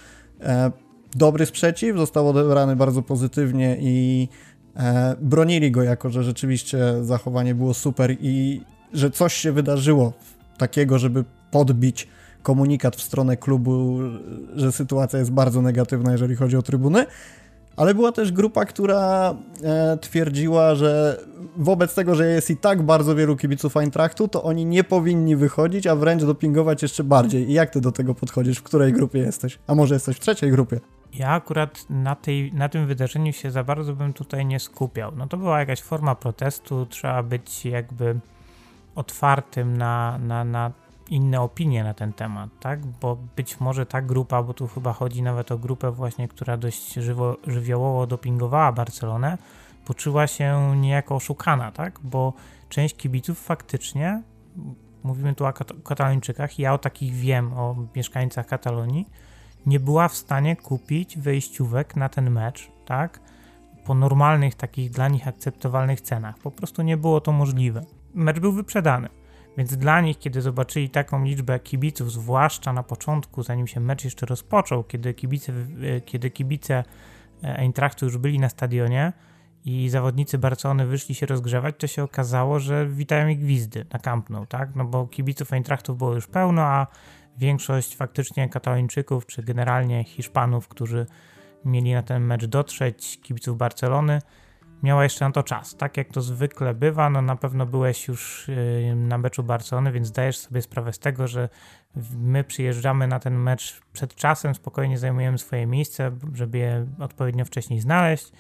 e, 0.42 0.72
dobry 1.16 1.46
sprzeciw, 1.46 1.98
został 1.98 2.30
odebrany 2.30 2.76
bardzo 2.76 3.02
pozytywnie 3.02 3.78
i 3.80 4.28
e, 4.76 5.16
bronili 5.22 5.72
go 5.72 5.84
jako, 5.84 6.10
że 6.10 6.24
rzeczywiście 6.24 6.78
zachowanie 7.02 7.56
było 7.56 7.74
super 7.74 8.16
i 8.20 8.62
że 8.94 9.12
coś 9.12 9.34
się 9.34 9.52
wydarzyło 9.52 10.14
takiego, 10.58 11.00
żeby 11.00 11.24
podbić 11.52 12.08
komunikat 12.46 12.96
w 12.96 13.02
stronę 13.02 13.38
klubu, 13.38 14.00
że 14.56 14.72
sytuacja 14.72 15.20
jest 15.20 15.32
bardzo 15.32 15.62
negatywna, 15.62 16.12
jeżeli 16.12 16.36
chodzi 16.36 16.58
o 16.58 16.62
trybuny. 16.62 17.06
Ale 17.78 17.94
była 17.94 18.12
też 18.12 18.32
grupa, 18.32 18.66
która 18.66 19.36
e, 19.64 19.98
twierdziła, 19.98 20.76
że 20.76 21.20
wobec 21.58 21.96
tego, 21.96 22.16
że 22.16 22.28
jest 22.28 22.50
i 22.50 22.58
tak 22.58 22.82
bardzo 22.82 23.16
wielu 23.16 23.36
kibiców 23.36 23.78
Eintrachtu, 23.78 24.28
to 24.28 24.44
oni 24.44 24.66
nie 24.66 24.84
powinni 24.84 25.36
wychodzić, 25.36 25.88
a 25.88 25.96
wręcz 25.96 26.24
dopingować 26.24 26.82
jeszcze 26.82 27.04
bardziej. 27.04 27.50
I 27.50 27.54
jak 27.54 27.70
ty 27.70 27.82
do 27.82 27.92
tego 27.92 28.16
podchodzisz? 28.16 28.58
W 28.58 28.64
której 28.64 28.94
grupie 28.94 29.20
jesteś? 29.20 29.60
A 29.68 29.76
może 29.76 29.94
jesteś 29.96 30.18
w 30.18 30.20
trzeciej 30.20 30.52
grupie? 30.52 30.80
Ja 31.14 31.30
akurat 31.30 31.86
na, 31.90 32.16
tej, 32.16 32.54
na 32.54 32.70
tym 32.70 32.88
wydarzeniu 32.88 33.34
się 33.34 33.52
za 33.52 33.64
bardzo 33.64 33.94
bym 33.94 34.14
tutaj 34.14 34.46
nie 34.46 34.60
skupiał. 34.60 35.12
No 35.18 35.28
to 35.28 35.38
była 35.38 35.60
jakaś 35.60 35.82
forma 35.82 36.16
protestu, 36.16 36.86
trzeba 36.86 37.24
być 37.24 37.66
jakby 37.66 38.20
otwartym 38.96 39.78
na, 39.78 40.18
na, 40.18 40.44
na 40.44 40.72
inne 41.10 41.42
opinie 41.42 41.84
na 41.84 41.94
ten 41.94 42.14
temat, 42.14 42.50
tak? 42.60 42.86
Bo 42.86 43.18
być 43.36 43.60
może 43.60 43.86
ta 43.86 44.02
grupa, 44.02 44.44
bo 44.44 44.54
tu 44.54 44.68
chyba 44.68 44.94
chodzi 44.94 45.22
nawet 45.22 45.52
o 45.52 45.58
grupę 45.58 45.92
właśnie, 45.92 46.28
która 46.28 46.58
dość 46.58 46.94
żywo, 46.94 47.38
żywiołowo 47.48 48.08
dopingowała 48.08 48.72
Barcelonę, 48.72 49.38
poczuła 49.86 50.28
się 50.28 50.78
niejako 50.78 51.16
oszukana, 51.16 51.72
tak? 51.72 52.00
Bo 52.04 52.34
część 52.70 52.96
kibiców 52.96 53.40
faktycznie, 53.40 54.22
mówimy 55.04 55.36
tu 55.36 55.46
o 55.46 55.54
katalończykach, 55.84 56.60
ja 56.60 56.74
o 56.74 56.78
takich 56.78 57.14
wiem, 57.14 57.54
o 57.54 57.76
mieszkańcach 57.96 58.48
Katalonii, 58.48 59.10
nie 59.66 59.80
była 59.80 60.08
w 60.08 60.16
stanie 60.16 60.56
kupić 60.56 61.18
wejściówek 61.18 61.96
na 61.96 62.10
ten 62.10 62.32
mecz, 62.32 62.72
tak? 62.86 63.20
Po 63.86 63.94
normalnych, 63.94 64.56
takich 64.56 64.92
dla 64.92 65.08
nich 65.08 65.28
akceptowalnych 65.28 66.02
cenach. 66.02 66.38
Po 66.38 66.52
prostu 66.52 66.82
nie 66.82 66.98
było 66.98 67.22
to 67.22 67.32
możliwe. 67.32 67.86
Mecz 68.14 68.40
był 68.40 68.52
wyprzedany. 68.52 69.10
Więc 69.58 69.78
dla 69.78 70.02
nich, 70.02 70.20
kiedy 70.20 70.42
zobaczyli 70.42 70.90
taką 70.90 71.24
liczbę 71.24 71.60
kibiców, 71.60 72.12
zwłaszcza 72.12 72.74
na 72.74 72.84
początku, 72.84 73.44
zanim 73.44 73.68
się 73.68 73.80
mecz 73.80 74.04
jeszcze 74.04 74.26
rozpoczął, 74.26 74.84
kiedy 74.84 75.14
kibice, 75.14 75.54
e, 75.82 76.02
kiedy 76.02 76.30
kibice 76.30 76.84
e, 77.44 77.58
Eintrachtu 77.58 78.06
już 78.06 78.18
byli 78.18 78.40
na 78.40 78.50
stadionie 78.50 79.14
i 79.66 79.90
zawodnicy 79.90 80.38
Barcelony 80.38 80.86
wyszli 80.86 81.16
się 81.16 81.26
rozgrzewać, 81.26 81.76
to 81.78 81.88
się 81.88 82.04
okazało, 82.04 82.60
że 82.60 82.88
witają 82.88 83.28
ich 83.28 83.40
gwizdy 83.40 83.86
na 83.94 84.00
Camp 84.00 84.30
Nou, 84.30 84.46
tak? 84.46 84.76
No 84.76 84.86
bo 84.86 85.08
kibiców 85.08 85.54
Eintrachtu 85.54 85.96
było 85.96 86.14
już 86.14 86.28
pełno, 86.28 86.62
a 86.62 86.88
większość 87.38 87.96
faktycznie 87.96 88.50
katalończyków, 88.50 89.26
czy 89.26 89.44
generalnie 89.44 90.04
Hiszpanów, 90.04 90.68
którzy 90.68 91.06
mieli 91.66 91.94
na 91.94 92.04
ten 92.04 92.24
mecz 92.24 92.46
dotrzeć, 92.46 93.20
kibiców 93.24 93.58
Barcelony, 93.58 94.22
miała 94.86 95.04
jeszcze 95.04 95.26
na 95.26 95.32
to 95.32 95.44
czas. 95.44 95.76
Tak 95.76 95.98
jak 95.98 96.10
to 96.10 96.22
zwykle 96.22 96.74
bywa, 96.74 97.10
no 97.10 97.22
na 97.22 97.36
pewno 97.36 97.66
byłeś 97.66 98.08
już 98.08 98.50
y, 98.50 98.94
na 98.96 99.18
meczu 99.18 99.44
Barcelony, 99.44 99.92
więc 99.92 100.08
zdajesz 100.08 100.38
sobie 100.38 100.62
sprawę 100.62 100.94
z 100.94 101.00
tego, 101.00 101.28
że 101.28 101.50
my 102.18 102.44
przyjeżdżamy 102.44 103.08
na 103.08 103.20
ten 103.20 103.38
mecz 103.38 103.82
przed 103.94 104.16
czasem, 104.16 104.56
spokojnie 104.56 104.98
zajmujemy 104.98 105.38
swoje 105.38 105.66
miejsce, 105.66 106.12
żeby 106.34 106.58
je 106.58 106.88
odpowiednio 107.00 107.46
wcześniej 107.46 107.80
znaleźć 107.80 108.32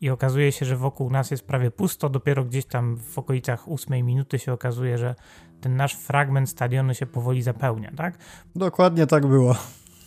i 0.00 0.10
okazuje 0.10 0.52
się, 0.52 0.66
że 0.66 0.76
wokół 0.76 1.10
nas 1.10 1.30
jest 1.30 1.46
prawie 1.46 1.70
pusto, 1.70 2.08
dopiero 2.08 2.44
gdzieś 2.44 2.66
tam 2.66 2.96
w 2.96 3.18
okolicach 3.18 3.68
ósmej 3.68 4.02
minuty 4.02 4.38
się 4.38 4.52
okazuje, 4.52 4.98
że 4.98 5.14
ten 5.60 5.76
nasz 5.76 5.94
fragment 5.94 6.50
stadionu 6.50 6.94
się 6.94 7.06
powoli 7.06 7.42
zapełnia, 7.42 7.92
tak? 7.96 8.18
Dokładnie 8.56 9.06
tak 9.06 9.26
było. 9.26 9.56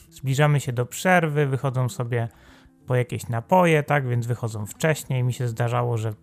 Zbliżamy 0.09 0.59
się 0.59 0.73
do 0.73 0.85
przerwy, 0.85 1.45
wychodzą 1.45 1.89
sobie 1.89 2.27
po 2.87 2.95
jakieś 2.95 3.27
napoje, 3.27 3.83
tak, 3.83 4.07
więc 4.07 4.25
wychodzą 4.25 4.65
wcześniej. 4.65 5.23
Mi 5.23 5.33
się 5.33 5.47
zdarzało, 5.47 5.97
że 5.97 6.13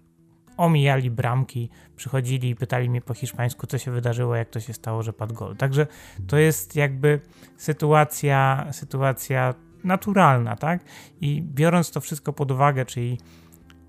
omijali 0.57 1.11
bramki, 1.11 1.71
przychodzili 1.97 2.51
i 2.51 2.57
pytali 2.57 2.91
mnie 2.91 3.01
po 3.01 3.15
hiszpańsku, 3.15 3.67
co 3.67 3.79
się 3.79 3.91
wydarzyło, 3.91 4.37
jak 4.37 4.51
to 4.51 4.61
się 4.61 4.73
stało, 4.73 5.03
że 5.03 5.13
padł 5.13 5.35
gol. 5.35 5.57
Także 5.57 5.87
to 6.27 6.37
jest 6.37 6.77
jakby 6.77 7.21
sytuacja, 7.57 8.67
sytuacja 8.73 9.55
naturalna, 9.85 10.57
tak? 10.57 10.85
I 11.21 11.43
biorąc 11.43 11.91
to 11.91 12.01
wszystko 12.01 12.33
pod 12.33 12.51
uwagę, 12.51 12.85
czyli 12.85 13.19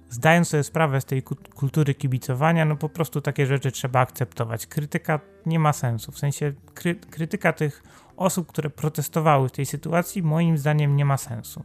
zdając 0.10 0.48
sobie 0.48 0.64
sprawę 0.64 1.02
z 1.02 1.06
tej 1.06 1.24
kultury 1.56 1.94
kibicowania, 1.94 2.66
no 2.66 2.76
po 2.76 2.90
prostu 2.90 3.22
takie 3.22 3.46
rzeczy 3.46 3.72
trzeba 3.72 4.00
akceptować. 4.00 4.68
Krytyka 4.68 5.20
nie 5.46 5.60
ma 5.60 5.74
sensu, 5.74 6.12
w 6.12 6.20
sensie 6.20 6.54
kry 6.74 6.96
krytyka 6.96 7.54
tych 7.54 7.84
osób, 8.18 8.48
które 8.48 8.70
protestowały 8.70 9.50
w 9.50 9.52
tej 9.52 9.66
sytuacji, 9.66 10.24
moim 10.24 10.58
zdaniem 10.58 10.96
nie 10.96 11.06
ma 11.06 11.18
sensu. 11.18 11.64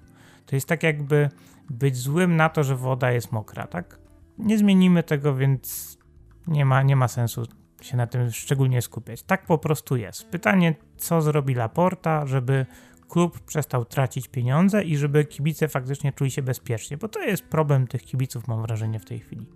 To 0.48 0.56
jest 0.56 0.68
tak 0.68 0.82
jakby 0.82 1.28
być 1.70 1.96
złym 1.96 2.36
na 2.36 2.48
to, 2.48 2.64
że 2.64 2.76
woda 2.76 3.12
jest 3.12 3.32
mokra, 3.32 3.66
tak? 3.66 3.98
Nie 4.38 4.58
zmienimy 4.58 5.02
tego, 5.02 5.34
więc 5.34 5.98
nie 6.46 6.64
ma, 6.64 6.82
nie 6.82 6.96
ma 6.96 7.08
sensu 7.08 7.46
się 7.80 7.96
na 7.96 8.06
tym 8.06 8.30
szczególnie 8.30 8.82
skupiać. 8.82 9.22
Tak 9.22 9.46
po 9.46 9.58
prostu 9.58 9.96
jest. 9.96 10.28
Pytanie, 10.28 10.74
co 10.96 11.22
zrobi 11.22 11.54
Laporta, 11.54 12.26
żeby 12.26 12.66
klub 13.08 13.40
przestał 13.40 13.84
tracić 13.84 14.28
pieniądze 14.28 14.84
i 14.84 14.96
żeby 14.96 15.24
kibice 15.24 15.68
faktycznie 15.68 16.12
czuli 16.12 16.30
się 16.30 16.42
bezpiecznie, 16.42 16.96
bo 16.96 17.08
to 17.08 17.20
jest 17.20 17.42
problem 17.42 17.86
tych 17.86 18.02
kibiców, 18.02 18.48
mam 18.48 18.62
wrażenie, 18.62 19.00
w 19.00 19.04
tej 19.04 19.18
chwili. 19.18 19.46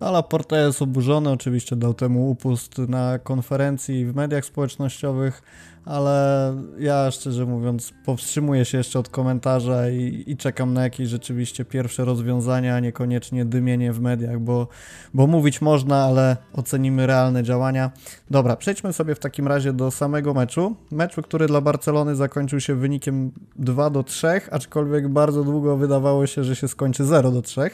A 0.00 0.10
Laporta 0.10 0.58
jest 0.58 0.82
oburzony, 0.82 1.30
oczywiście 1.30 1.76
dał 1.76 1.94
temu 1.94 2.30
upust 2.30 2.78
na 2.78 3.18
konferencji 3.18 4.06
w 4.06 4.14
mediach 4.14 4.44
społecznościowych, 4.44 5.42
ale 5.84 6.54
ja 6.78 7.10
szczerze 7.10 7.46
mówiąc 7.46 7.92
powstrzymuję 8.04 8.64
się 8.64 8.78
jeszcze 8.78 8.98
od 8.98 9.08
komentarza 9.08 9.90
i, 9.90 10.24
i, 10.26 10.36
czekam 10.36 10.74
na 10.74 10.82
jakieś 10.82 11.08
rzeczywiście 11.08 11.64
pierwsze 11.64 12.04
rozwiązania, 12.04 12.76
a 12.76 12.80
niekoniecznie 12.80 13.44
dymienie 13.44 13.92
w 13.92 14.00
mediach, 14.00 14.40
bo, 14.40 14.68
bo 15.14 15.26
mówić 15.26 15.60
można, 15.60 16.04
ale 16.04 16.36
ocenimy 16.52 17.06
realne 17.06 17.42
działania. 17.42 17.90
Dobra, 18.30 18.56
przejdźmy 18.56 18.92
sobie 18.92 19.14
w 19.14 19.18
takim 19.18 19.48
razie 19.48 19.72
do 19.72 19.90
samego 19.90 20.34
meczu. 20.34 20.76
Meczu, 20.90 21.22
który 21.22 21.46
dla 21.46 21.60
Barcelony 21.60 22.16
zakończył 22.16 22.60
się 22.60 22.74
wynikiem 22.74 23.32
2 23.56 23.90
do 23.90 24.02
3, 24.02 24.40
aczkolwiek 24.50 25.08
bardzo 25.08 25.44
długo 25.44 25.76
wydawało 25.76 26.26
się, 26.26 26.44
że 26.44 26.56
się 26.56 26.68
skończy 26.68 27.04
0 27.04 27.30
do 27.30 27.42
3. 27.42 27.70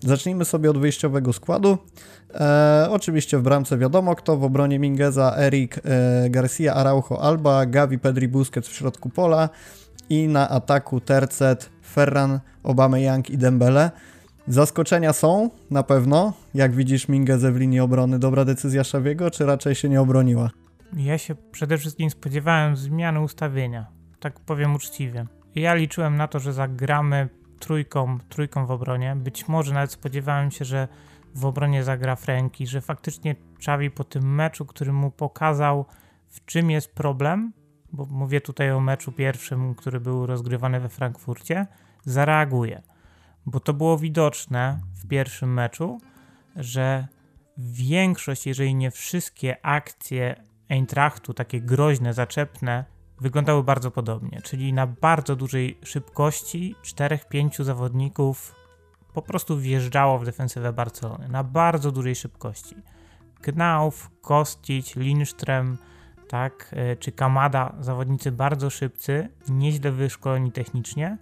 Zacznijmy 0.00 0.44
sobie 0.44 0.70
od 0.70 0.78
wyjściowego 0.78 1.32
składu. 1.32 1.78
E, 2.34 2.88
oczywiście 2.90 3.38
w 3.38 3.42
bramce 3.42 3.78
wiadomo 3.78 4.14
kto, 4.14 4.36
w 4.36 4.44
obronie 4.44 4.78
Mingeza, 4.78 5.36
Eric, 5.36 5.78
e, 5.78 6.30
Garcia, 6.30 6.74
Araujo, 6.74 7.22
Alba, 7.22 7.66
Gavi, 7.66 7.98
Pedri, 7.98 8.28
Busquets 8.28 8.68
w 8.68 8.74
środku 8.74 9.10
pola 9.10 9.48
i 10.10 10.28
na 10.28 10.48
ataku 10.48 11.00
Tercet, 11.00 11.70
Ferran, 11.82 12.40
Young 12.96 13.30
i 13.30 13.38
Dembele. 13.38 13.90
Zaskoczenia 14.48 15.12
są 15.12 15.50
na 15.70 15.82
pewno. 15.82 16.32
Jak 16.54 16.72
widzisz 16.74 17.08
Mingezę 17.08 17.52
w 17.52 17.56
linii 17.56 17.80
obrony, 17.80 18.18
dobra 18.18 18.44
decyzja 18.44 18.84
Szawiego, 18.84 19.30
czy 19.30 19.46
raczej 19.46 19.74
się 19.74 19.88
nie 19.88 20.00
obroniła? 20.00 20.50
Ja 20.96 21.18
się 21.18 21.34
przede 21.34 21.78
wszystkim 21.78 22.10
spodziewałem 22.10 22.76
zmiany 22.76 23.20
ustawienia, 23.20 23.86
tak 24.20 24.40
powiem 24.40 24.74
uczciwie. 24.74 25.26
Ja 25.54 25.74
liczyłem 25.74 26.16
na 26.16 26.28
to, 26.28 26.38
że 26.38 26.52
zagramy 26.52 27.28
trójką, 27.58 28.18
trójką 28.28 28.66
w 28.66 28.70
obronie. 28.70 29.16
Być 29.16 29.48
może 29.48 29.74
nawet 29.74 29.92
spodziewałem 29.92 30.50
się, 30.50 30.64
że 30.64 30.88
w 31.34 31.44
obronie 31.44 31.84
zagra 31.84 32.16
Franki, 32.16 32.66
że 32.66 32.80
faktycznie 32.80 33.36
Xavi 33.58 33.90
po 33.90 34.04
tym 34.04 34.34
meczu, 34.34 34.66
który 34.66 34.92
mu 34.92 35.10
pokazał, 35.10 35.84
w 36.28 36.44
czym 36.44 36.70
jest 36.70 36.94
problem, 36.94 37.52
bo 37.92 38.06
mówię 38.06 38.40
tutaj 38.40 38.72
o 38.72 38.80
meczu 38.80 39.12
pierwszym, 39.12 39.74
który 39.74 40.00
był 40.00 40.26
rozgrywany 40.26 40.80
we 40.80 40.88
Frankfurcie, 40.88 41.66
zareaguje. 42.04 42.82
Bo 43.46 43.60
to 43.60 43.74
było 43.74 43.98
widoczne 43.98 44.80
w 44.94 45.08
pierwszym 45.08 45.54
meczu, 45.54 46.00
że 46.56 47.08
większość, 47.58 48.46
jeżeli 48.46 48.74
nie 48.74 48.90
wszystkie 48.90 49.66
akcje 49.66 50.44
Eintrachtu, 50.68 51.34
takie 51.34 51.60
groźne, 51.60 52.14
zaczepne, 52.14 52.84
wyglądały 53.20 53.64
bardzo 53.64 53.90
podobnie. 53.90 54.42
Czyli 54.42 54.72
na 54.72 54.86
bardzo 54.86 55.36
dużej 55.36 55.78
szybkości 55.84 56.74
4-5 56.82 57.64
zawodników 57.64 58.54
po 59.12 59.22
prostu 59.22 59.58
wjeżdżało 59.58 60.18
w 60.18 60.24
defensywę 60.24 60.72
Barcelony. 60.72 61.28
Na 61.28 61.44
bardzo 61.44 61.92
dużej 61.92 62.14
szybkości. 62.14 62.76
Knauf, 63.42 64.10
Kostić, 64.20 64.96
Lindström, 64.96 65.76
tak, 66.28 66.70
e, 66.72 66.96
czy 66.96 67.12
Kamada, 67.12 67.74
zawodnicy 67.80 68.32
bardzo 68.32 68.70
szybcy, 68.70 69.28
nieźle 69.48 69.92
wyszkoleni 69.92 70.52
technicznie 70.52 71.18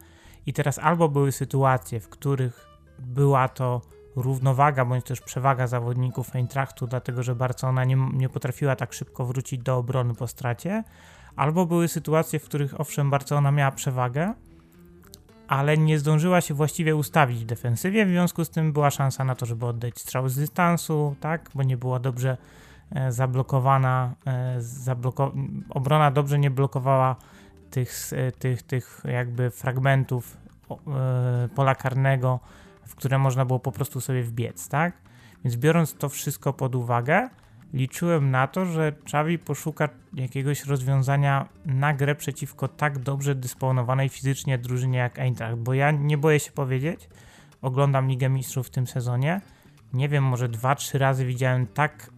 i 0.47 0.53
teraz 0.53 0.79
albo 0.79 1.09
były 1.09 1.33
sytuacje, 1.33 2.01
w 2.01 2.09
których 2.09 2.67
była 2.99 3.49
to 3.49 3.81
równowaga 4.17 4.85
bądź 4.85 5.05
też 5.05 5.21
przewaga 5.21 5.67
zawodników 5.67 6.37
Eintrachtu, 6.37 6.87
dlatego 6.87 7.23
że 7.23 7.35
Barcelona 7.35 7.85
nie, 7.85 7.97
nie 8.13 8.29
potrafiła 8.29 8.77
tak 8.77 8.93
szybko 8.93 9.25
wrócić 9.25 9.63
do 9.63 9.77
obrony 9.77 10.15
po 10.15 10.27
stracie, 10.27 10.85
albo 11.37 11.67
były 11.67 11.89
sytuacje, 11.89 12.39
w 12.39 12.45
których 12.45 12.81
owszem 12.81 13.11
Barcelona 13.11 13.51
miała 13.51 13.71
przewagę, 13.71 14.35
ale 15.49 15.79
nie 15.79 15.99
zdążyła 15.99 16.41
się 16.41 16.55
właściwie 16.55 16.97
ustawić 16.97 17.39
w 17.39 17.47
defensywie, 17.47 18.07
w 18.07 18.09
związku 18.09 18.45
z 18.45 18.51
tym 18.51 18.73
była 18.73 18.91
szansa 18.91 19.25
na 19.25 19.35
to, 19.35 19.47
żeby 19.47 19.67
oddać 19.67 19.99
strzał 19.99 20.29
z 20.29 20.37
dystansu, 20.37 21.17
tak, 21.21 21.51
bo 21.55 21.63
nie 21.63 21.77
była 21.77 21.99
dobrze 21.99 22.37
e, 22.91 23.13
zablokowana, 23.13 24.15
e, 24.27 24.57
zabloko 24.59 25.33
obrona 25.71 26.11
dobrze 26.11 26.39
nie 26.39 26.51
blokowała 26.51 27.17
tych, 27.71 28.13
e, 28.13 28.33
tych, 28.33 28.63
tych 28.63 29.03
jakby 29.05 29.51
fragmentów 29.51 30.37
pola 31.55 31.75
karnego, 31.75 32.41
w 32.87 32.95
które 32.95 33.19
można 33.19 33.45
było 33.45 33.59
po 33.59 33.73
prostu 33.73 34.01
sobie 34.01 34.23
wbiec, 34.23 34.69
tak? 34.69 34.93
Więc 35.45 35.57
biorąc 35.57 35.95
to 35.95 36.09
wszystko 36.09 36.53
pod 36.53 36.75
uwagę, 36.75 37.29
liczyłem 37.73 38.31
na 38.31 38.47
to, 38.47 38.67
że 38.67 38.89
Xavi 38.89 39.39
poszuka 39.39 39.89
jakiegoś 40.15 40.65
rozwiązania 40.65 41.49
na 41.67 41.95
grę 41.95 42.15
przeciwko 42.15 42.69
tak 42.69 42.99
dobrze 42.99 43.35
dysponowanej 43.35 44.09
fizycznie 44.09 44.59
drużynie 44.59 44.99
jak 44.99 45.19
Eintracht, 45.19 45.57
bo 45.57 45.75
ja 45.75 45.91
nie 45.91 46.19
boję 46.19 46.41
się 46.41 46.53
powiedzieć, 46.53 47.09
oglądam 47.63 48.09
Ligę 48.09 48.29
Mistrzów 48.29 48.67
w 48.67 48.71
tym 48.71 48.87
sezonie, 48.87 49.41
nie 49.93 50.09
wiem, 50.09 50.25
może 50.25 50.49
2-3 50.49 50.99
razy 50.99 51.27
widziałem 51.27 51.67
tak 51.67 52.11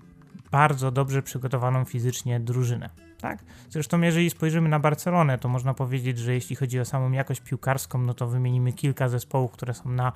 bardzo 0.51 0.91
dobrze 0.91 1.23
przygotowaną 1.23 1.85
fizycznie 1.85 2.41
drużynę. 2.41 2.91
Tak? 3.21 3.39
Zresztą, 3.71 4.01
jeżeli 4.01 4.31
spojrzymy 4.31 4.69
na 4.69 4.81
Barcelonę, 4.81 5.39
to 5.39 5.49
można 5.49 5.75
powiedzieć, 5.75 6.19
że 6.19 6.35
jeśli 6.35 6.57
chodzi 6.57 6.81
o 6.81 6.85
samą 6.85 7.13
jakość 7.13 7.41
piłkarską, 7.41 7.99
no 7.99 8.15
to 8.15 8.27
wymienimy 8.27 8.73
kilka 8.73 9.09
zespołów, 9.09 9.53
które 9.53 9.75
są 9.75 9.89
na 9.89 10.13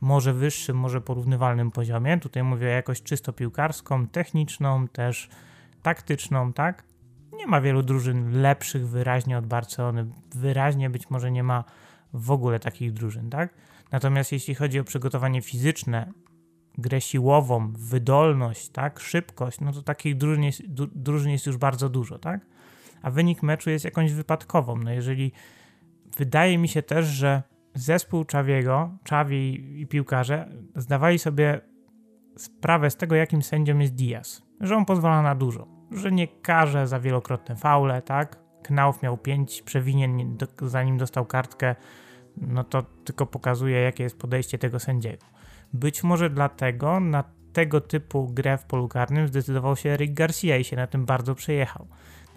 może 0.00 0.32
wyższym, 0.32 0.76
może 0.76 1.00
porównywalnym 1.00 1.70
poziomie. 1.70 2.18
Tutaj 2.18 2.42
mówię 2.42 2.66
o 2.66 2.70
jakość 2.70 3.02
czysto 3.02 3.32
piłkarską, 3.32 4.06
techniczną, 4.06 4.88
też 4.88 5.28
taktyczną, 5.82 6.52
tak? 6.52 6.84
Nie 7.32 7.46
ma 7.46 7.60
wielu 7.60 7.82
drużyn 7.82 8.40
lepszych 8.42 8.88
wyraźnie 8.88 9.38
od 9.38 9.46
Barcelony. 9.46 10.06
Wyraźnie 10.34 10.90
być 10.90 11.10
może 11.10 11.30
nie 11.30 11.42
ma 11.42 11.64
w 12.12 12.30
ogóle 12.30 12.60
takich 12.60 12.92
drużyn, 12.92 13.30
tak? 13.30 13.54
Natomiast 13.92 14.32
jeśli 14.32 14.54
chodzi 14.54 14.80
o 14.80 14.84
przygotowanie 14.84 15.42
fizyczne, 15.42 16.12
grę 16.78 17.00
siłową, 17.00 17.72
wydolność, 17.72 18.68
tak, 18.68 19.00
szybkość, 19.00 19.60
no 19.60 19.72
to 19.72 19.82
takich 19.82 20.16
drużyn 20.16 20.42
jest, 20.42 20.62
drużyn 20.94 21.30
jest 21.30 21.46
już 21.46 21.56
bardzo 21.56 21.88
dużo, 21.88 22.18
tak? 22.18 22.46
A 23.02 23.10
wynik 23.10 23.42
meczu 23.42 23.70
jest 23.70 23.84
jakąś 23.84 24.12
wypadkową. 24.12 24.76
No 24.76 24.92
jeżeli 24.92 25.32
wydaje 26.16 26.58
mi 26.58 26.68
się 26.68 26.82
też, 26.82 27.06
że 27.06 27.42
zespół 27.74 28.24
Czawiego, 28.24 28.90
Czawi 29.04 29.80
i 29.80 29.86
piłkarze 29.86 30.48
zdawali 30.76 31.18
sobie 31.18 31.60
sprawę 32.36 32.90
z 32.90 32.96
tego, 32.96 33.14
jakim 33.14 33.42
sędzią 33.42 33.78
jest 33.78 33.94
Diaz, 33.94 34.42
że 34.60 34.76
on 34.76 34.84
pozwala 34.84 35.22
na 35.22 35.34
dużo, 35.34 35.66
że 35.90 36.12
nie 36.12 36.28
karze 36.28 36.86
za 36.86 37.00
wielokrotne 37.00 37.56
faule, 37.56 38.02
tak? 38.02 38.38
Knauf 38.62 39.02
miał 39.02 39.18
pięć 39.18 39.62
przewinień, 39.62 40.36
zanim 40.62 40.98
dostał 40.98 41.26
kartkę, 41.26 41.76
no 42.36 42.64
to 42.64 42.82
tylko 42.82 43.26
pokazuje, 43.26 43.80
jakie 43.80 44.02
jest 44.02 44.18
podejście 44.18 44.58
tego 44.58 44.78
sędziego. 44.78 45.26
Być 45.72 46.02
może 46.02 46.30
dlatego 46.30 47.00
na 47.00 47.24
tego 47.52 47.80
typu 47.80 48.28
grę 48.28 48.58
w 48.58 48.64
polu 48.64 48.88
karnym 48.88 49.28
zdecydował 49.28 49.76
się 49.76 49.90
Eric 49.90 50.14
Garcia 50.14 50.56
i 50.56 50.64
się 50.64 50.76
na 50.76 50.86
tym 50.86 51.06
bardzo 51.06 51.34
przejechał. 51.34 51.86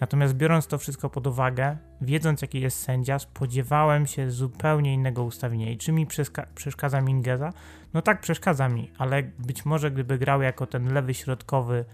Natomiast 0.04 0.34
biorąc 0.34 0.68
to 0.68 0.78
wszystko 0.78 1.10
pod 1.10 1.28
uwagę, 1.28 1.78
wiedząc 2.02 2.42
jaki 2.42 2.62
jest 2.62 2.80
sędzia, 2.80 3.20
spodziewałem 3.20 4.08
się 4.08 4.32
zupełnie 4.32 4.94
innego 4.94 5.24
ustawienia. 5.24 5.72
I 5.72 5.78
czy 5.78 5.92
mi 5.92 6.08
przeszkadza 6.56 7.02
Mingeza? 7.02 7.54
No 7.94 8.02
tak, 8.02 8.22
przeszkadza 8.22 8.70
mi, 8.70 8.92
ale 8.98 9.24
być 9.24 9.66
może 9.66 9.92
gdyby 9.92 10.18
grał 10.18 10.42
jako 10.42 10.68
ten 10.68 10.94
lewy 10.94 11.14
środkowy 11.14 11.86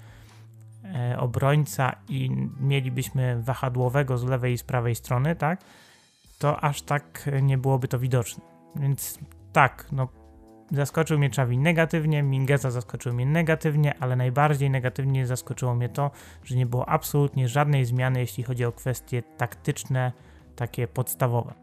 e, 0.83 1.19
obrońca 1.19 1.95
i 2.07 2.31
mielibyśmy 2.59 3.41
wahadłowego 3.43 4.17
z 4.17 4.23
lewej 4.23 4.53
i 4.53 4.57
z 4.57 4.63
prawej 4.63 4.95
strony, 4.95 5.35
tak, 5.35 5.61
to 6.39 6.63
aż 6.63 6.81
tak 6.81 7.29
nie 7.41 7.57
byłoby 7.57 7.87
to 7.87 7.99
widoczne. 7.99 8.43
Więc 8.75 9.19
tak, 9.53 9.85
no 9.91 10.07
Zaskoczył 10.71 11.19
mnie 11.19 11.29
Czawi 11.29 11.57
negatywnie, 11.57 12.23
Mingeza 12.23 12.71
zaskoczył 12.71 13.13
mnie 13.13 13.25
negatywnie, 13.25 13.93
ale 13.99 14.15
najbardziej 14.15 14.69
negatywnie 14.69 15.27
zaskoczyło 15.27 15.75
mnie 15.75 15.89
to, 15.89 16.11
że 16.43 16.55
nie 16.55 16.65
było 16.65 16.89
absolutnie 16.89 17.47
żadnej 17.47 17.85
zmiany, 17.85 18.19
jeśli 18.19 18.43
chodzi 18.43 18.65
o 18.65 18.71
kwestie 18.71 19.23
taktyczne, 19.37 20.11
takie 20.55 20.87
podstawowe. 20.87 21.53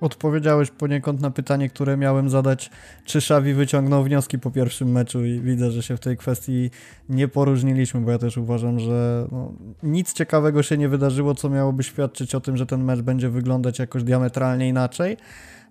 Odpowiedziałeś 0.00 0.70
poniekąd 0.70 1.20
na 1.20 1.30
pytanie, 1.30 1.68
które 1.68 1.96
miałem 1.96 2.30
zadać, 2.30 2.70
czy 3.04 3.20
Szawi 3.20 3.54
wyciągnął 3.54 4.04
wnioski 4.04 4.38
po 4.38 4.50
pierwszym 4.50 4.92
meczu 4.92 5.24
i 5.24 5.40
widzę, 5.40 5.70
że 5.70 5.82
się 5.82 5.96
w 5.96 6.00
tej 6.00 6.16
kwestii 6.16 6.70
nie 7.08 7.28
poróżniliśmy, 7.28 8.00
bo 8.00 8.10
ja 8.10 8.18
też 8.18 8.36
uważam, 8.36 8.78
że 8.78 9.26
no, 9.32 9.52
nic 9.82 10.12
ciekawego 10.12 10.62
się 10.62 10.78
nie 10.78 10.88
wydarzyło, 10.88 11.34
co 11.34 11.50
miałoby 11.50 11.82
świadczyć 11.82 12.34
o 12.34 12.40
tym, 12.40 12.56
że 12.56 12.66
ten 12.66 12.84
mecz 12.84 13.00
będzie 13.00 13.28
wyglądać 13.28 13.78
jakoś 13.78 14.04
diametralnie 14.04 14.68
inaczej. 14.68 15.16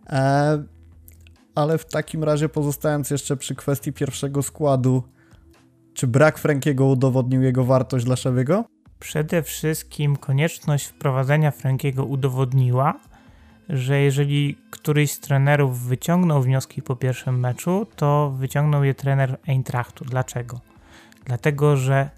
E, 0.09 0.63
ale 1.55 1.77
w 1.77 1.85
takim 1.85 2.23
razie 2.23 2.49
pozostając 2.49 3.09
jeszcze 3.09 3.37
przy 3.37 3.55
kwestii 3.55 3.93
pierwszego 3.93 4.43
składu, 4.43 5.03
czy 5.93 6.07
brak 6.07 6.37
Frankiego 6.37 6.85
udowodnił 6.85 7.41
jego 7.41 7.65
wartość 7.65 8.05
dla 8.05 8.15
Szewiego? 8.15 8.65
Przede 8.99 9.43
wszystkim 9.43 10.15
konieczność 10.15 10.85
wprowadzenia 10.85 11.51
Frankiego 11.51 12.05
udowodniła, 12.05 12.99
że 13.69 13.99
jeżeli 13.99 14.57
któryś 14.71 15.11
z 15.11 15.19
trenerów 15.19 15.79
wyciągnął 15.79 16.41
wnioski 16.41 16.81
po 16.81 16.95
pierwszym 16.95 17.39
meczu, 17.39 17.87
to 17.95 18.33
wyciągnął 18.37 18.83
je 18.83 18.93
trener 18.93 19.37
Eintrachtu. 19.47 20.05
Dlaczego? 20.05 20.59
Dlatego, 21.25 21.77
że 21.77 22.09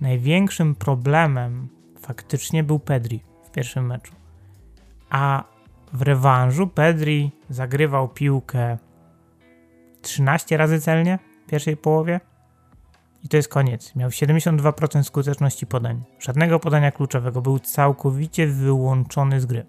największym 0.00 0.74
problemem 0.74 1.68
faktycznie 2.00 2.64
był 2.64 2.78
Pedri 2.78 3.20
w 3.44 3.50
pierwszym 3.50 3.86
meczu. 3.86 4.12
A 5.10 5.44
w 5.92 6.02
rewanżu 6.02 6.66
Pedri 6.66 7.30
zagrywał 7.50 8.08
piłkę 8.08 8.78
13 10.02 10.56
razy 10.56 10.80
celnie 10.80 11.18
w 11.46 11.50
pierwszej 11.50 11.76
połowie 11.76 12.20
i 13.24 13.28
to 13.28 13.36
jest 13.36 13.48
koniec. 13.48 13.96
Miał 13.96 14.10
72% 14.10 15.02
skuteczności 15.02 15.66
podań. 15.66 16.02
Żadnego 16.20 16.60
podania 16.60 16.92
kluczowego. 16.92 17.42
Był 17.42 17.58
całkowicie 17.58 18.46
wyłączony 18.46 19.40
z 19.40 19.46
gry. 19.46 19.66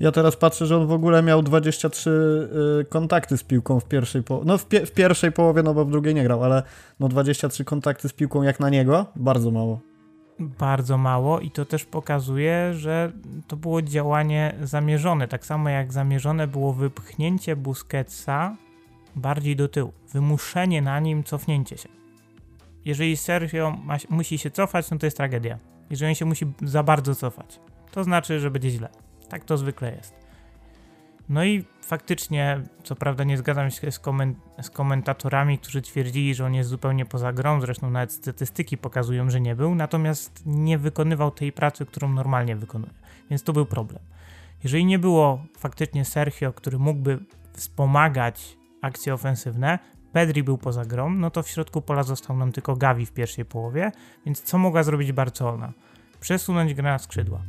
Ja 0.00 0.12
teraz 0.12 0.36
patrzę, 0.36 0.66
że 0.66 0.76
on 0.76 0.86
w 0.86 0.92
ogóle 0.92 1.22
miał 1.22 1.42
23 1.42 2.10
y, 2.80 2.84
kontakty 2.84 3.38
z 3.38 3.44
piłką 3.44 3.80
w 3.80 3.84
pierwszej 3.84 4.22
połowie. 4.22 4.46
No 4.46 4.58
w, 4.58 4.66
pie 4.66 4.86
w, 4.86 4.92
pierwszej 4.92 5.32
połowie, 5.32 5.62
no 5.62 5.74
bo 5.74 5.84
w 5.84 5.90
drugiej 5.90 6.14
nie 6.14 6.22
grał, 6.22 6.44
ale 6.44 6.62
no 7.00 7.08
23 7.08 7.64
kontakty 7.64 8.08
z 8.08 8.12
piłką 8.12 8.42
jak 8.42 8.60
na 8.60 8.70
niego, 8.70 9.06
bardzo 9.16 9.50
mało 9.50 9.80
bardzo 10.38 10.98
mało 10.98 11.40
i 11.40 11.50
to 11.50 11.64
też 11.64 11.84
pokazuje, 11.84 12.74
że 12.74 13.12
to 13.48 13.56
było 13.56 13.82
działanie 13.82 14.54
zamierzone. 14.62 15.28
Tak 15.28 15.46
samo 15.46 15.68
jak 15.68 15.92
zamierzone 15.92 16.46
było 16.46 16.72
wypchnięcie 16.72 17.56
Busquetsa 17.56 18.56
bardziej 19.16 19.56
do 19.56 19.68
tyłu, 19.68 19.92
wymuszenie 20.12 20.82
na 20.82 21.00
nim 21.00 21.24
cofnięcie 21.24 21.78
się. 21.78 21.88
Jeżeli 22.84 23.16
Sergio 23.16 23.76
ma, 23.84 23.96
musi 24.08 24.38
się 24.38 24.50
cofać, 24.50 24.90
no 24.90 24.98
to 24.98 25.06
jest 25.06 25.16
tragedia. 25.16 25.58
Jeżeli 25.90 26.08
on 26.08 26.14
się 26.14 26.24
musi 26.24 26.46
za 26.62 26.82
bardzo 26.82 27.14
cofać, 27.14 27.60
to 27.90 28.04
znaczy, 28.04 28.40
że 28.40 28.50
będzie 28.50 28.70
źle. 28.70 28.88
Tak 29.28 29.44
to 29.44 29.56
zwykle 29.56 29.96
jest. 29.96 30.14
No 31.28 31.44
i 31.44 31.64
faktycznie, 31.86 32.60
co 32.84 32.96
prawda 32.96 33.24
nie 33.24 33.38
zgadzam 33.38 33.70
się 33.70 33.92
z, 33.92 34.00
z, 34.62 34.70
komentatorami, 34.70 35.58
którzy 35.58 35.82
twierdzili, 35.82 36.34
że 36.34 36.44
on 36.44 36.54
jest 36.54 36.70
zupełnie 36.70 37.04
poza 37.06 37.32
grą, 37.32 37.60
zresztą 37.60 37.90
nawet 37.90 38.12
statystyki 38.12 38.78
pokazują, 38.78 39.30
że 39.30 39.40
nie 39.40 39.56
był, 39.56 39.74
natomiast 39.74 40.42
nie 40.46 40.78
wykonywał 40.78 41.30
tej 41.30 41.52
pracy, 41.52 41.86
którą 41.86 42.08
normalnie 42.08 42.56
wykonuje. 42.56 42.92
Więc 43.30 43.42
to 43.42 43.52
był 43.52 43.66
problem. 43.66 44.02
Jeżeli 44.64 44.84
nie 44.84 44.98
było 44.98 45.44
faktycznie 45.58 46.04
Sergio, 46.04 46.52
który 46.52 46.78
mógłby 46.78 47.18
wspomagać 47.52 48.56
akcje 48.82 49.14
ofensywne, 49.14 49.78
Pedri 50.12 50.42
był 50.42 50.58
poza 50.58 50.84
grą, 50.84 51.10
no 51.10 51.30
to 51.30 51.42
w 51.42 51.48
środku 51.48 51.82
pola 51.82 52.02
został 52.02 52.36
nam 52.36 52.52
tylko 52.52 52.76
Gavi 52.76 53.06
w 53.06 53.12
pierwszej 53.12 53.44
połowie, 53.44 53.92
więc 54.26 54.42
co 54.42 54.58
mogła 54.58 54.82
zrobić 54.82 55.12
Barcelona? 55.12 55.72
przesunąć 56.20 56.74
grę 56.74 56.90
na 56.90 56.98
skrzydła. 56.98 57.42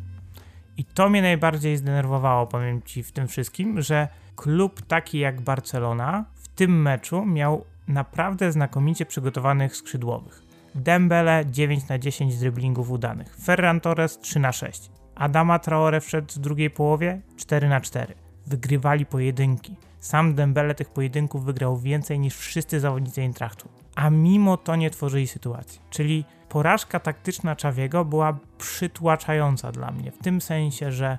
I 0.77 0.85
to 0.85 1.09
mnie 1.09 1.21
najbardziej 1.21 1.77
zdenerwowało, 1.77 2.47
powiem 2.47 2.81
Ci, 2.81 3.03
w 3.03 3.11
tym 3.11 3.27
wszystkim, 3.27 3.81
że 3.81 4.07
klub 4.37 4.81
taki 4.81 5.19
jak 5.19 5.41
Barcelona 5.41 6.25
w 6.35 6.47
tym 6.47 6.81
meczu 6.81 7.25
miał 7.25 7.65
naprawdę 7.87 8.51
znakomicie 8.51 9.05
przygotowanych 9.05 9.75
skrzydłowych. 9.75 10.43
Dembele 10.75 11.45
9 11.45 11.87
na 11.87 11.99
10 11.99 12.37
driblingów 12.37 12.91
udanych, 12.91 13.35
Ferran 13.43 13.81
Torres 13.81 14.19
3 14.19 14.39
na 14.39 14.51
6, 14.51 14.91
Adama 15.15 15.59
Traore 15.59 16.01
wszedł 16.01 16.33
w 16.33 16.39
drugiej 16.39 16.69
połowie 16.69 17.21
4 17.37 17.69
na 17.69 17.81
4. 17.81 18.13
Wygrywali 18.47 19.05
pojedynki. 19.05 19.75
Sam 19.99 20.35
Dembele 20.35 20.75
tych 20.75 20.89
pojedynków 20.89 21.45
wygrał 21.45 21.77
więcej 21.77 22.19
niż 22.19 22.35
wszyscy 22.35 22.79
zawodnicy 22.79 23.21
Eintrachtu. 23.21 23.69
A 23.95 24.09
mimo 24.09 24.57
to 24.57 24.75
nie 24.75 24.89
tworzyli 24.89 25.27
sytuacji. 25.27 25.81
Czyli 25.89 26.25
porażka 26.49 26.99
taktyczna 26.99 27.55
Czawiego 27.55 28.05
była 28.05 28.37
przytłaczająca 28.57 29.71
dla 29.71 29.91
mnie. 29.91 30.11
W 30.11 30.17
tym 30.17 30.41
sensie, 30.41 30.91
że 30.91 31.17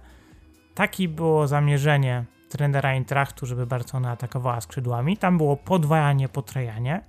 takie 0.75 1.09
było 1.09 1.49
zamierzenie 1.49 2.25
trenera 2.49 2.89
Eintrachtu, 2.89 3.47
żeby 3.47 3.67
Barcelona 3.67 4.11
atakowała 4.11 4.61
skrzydłami. 4.61 5.17
Tam 5.17 5.37
było 5.37 5.57
podwajanie, 5.57 6.29
potrajanie. 6.29 7.01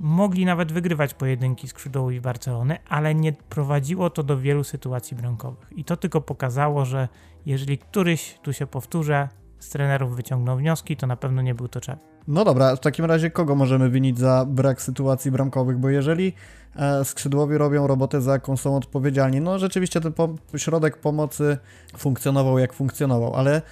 Mogli 0.00 0.44
nawet 0.44 0.72
wygrywać 0.72 1.14
pojedynki 1.14 1.68
skrzydłowi 1.68 2.20
Barcelony, 2.20 2.78
ale 2.88 3.14
nie 3.14 3.32
prowadziło 3.32 4.10
to 4.10 4.22
do 4.22 4.38
wielu 4.38 4.64
sytuacji 4.64 5.16
bramkowych. 5.16 5.68
I 5.76 5.84
to 5.84 5.96
tylko 5.96 6.20
pokazało, 6.20 6.84
że 6.84 7.08
jeżeli 7.46 7.78
któryś, 7.78 8.38
tu 8.42 8.52
się 8.52 8.66
powtórzę, 8.66 9.28
z 9.58 9.68
trenerów 9.68 10.16
wyciągnął 10.16 10.56
wnioski, 10.56 10.96
to 10.96 11.06
na 11.06 11.16
pewno 11.16 11.42
nie 11.42 11.54
był 11.54 11.68
to 11.68 11.80
Czawi. 11.80 12.00
No 12.28 12.44
dobra, 12.44 12.76
w 12.76 12.80
takim 12.80 13.04
razie 13.04 13.30
kogo 13.30 13.54
możemy 13.54 13.90
winić 13.90 14.18
za 14.18 14.44
brak 14.48 14.82
sytuacji 14.82 15.30
bramkowych? 15.30 15.78
Bo 15.78 15.88
jeżeli 15.88 16.32
e, 16.76 17.04
skrzydłowi 17.04 17.58
robią 17.58 17.86
robotę, 17.86 18.20
za 18.20 18.32
jaką 18.32 18.56
są 18.56 18.76
odpowiedzialni, 18.76 19.40
no 19.40 19.58
rzeczywiście 19.58 20.00
ten 20.00 20.12
po 20.12 20.28
środek 20.56 20.96
pomocy 20.96 21.58
funkcjonował 21.96 22.58
jak 22.58 22.72
funkcjonował, 22.72 23.34
ale 23.34 23.62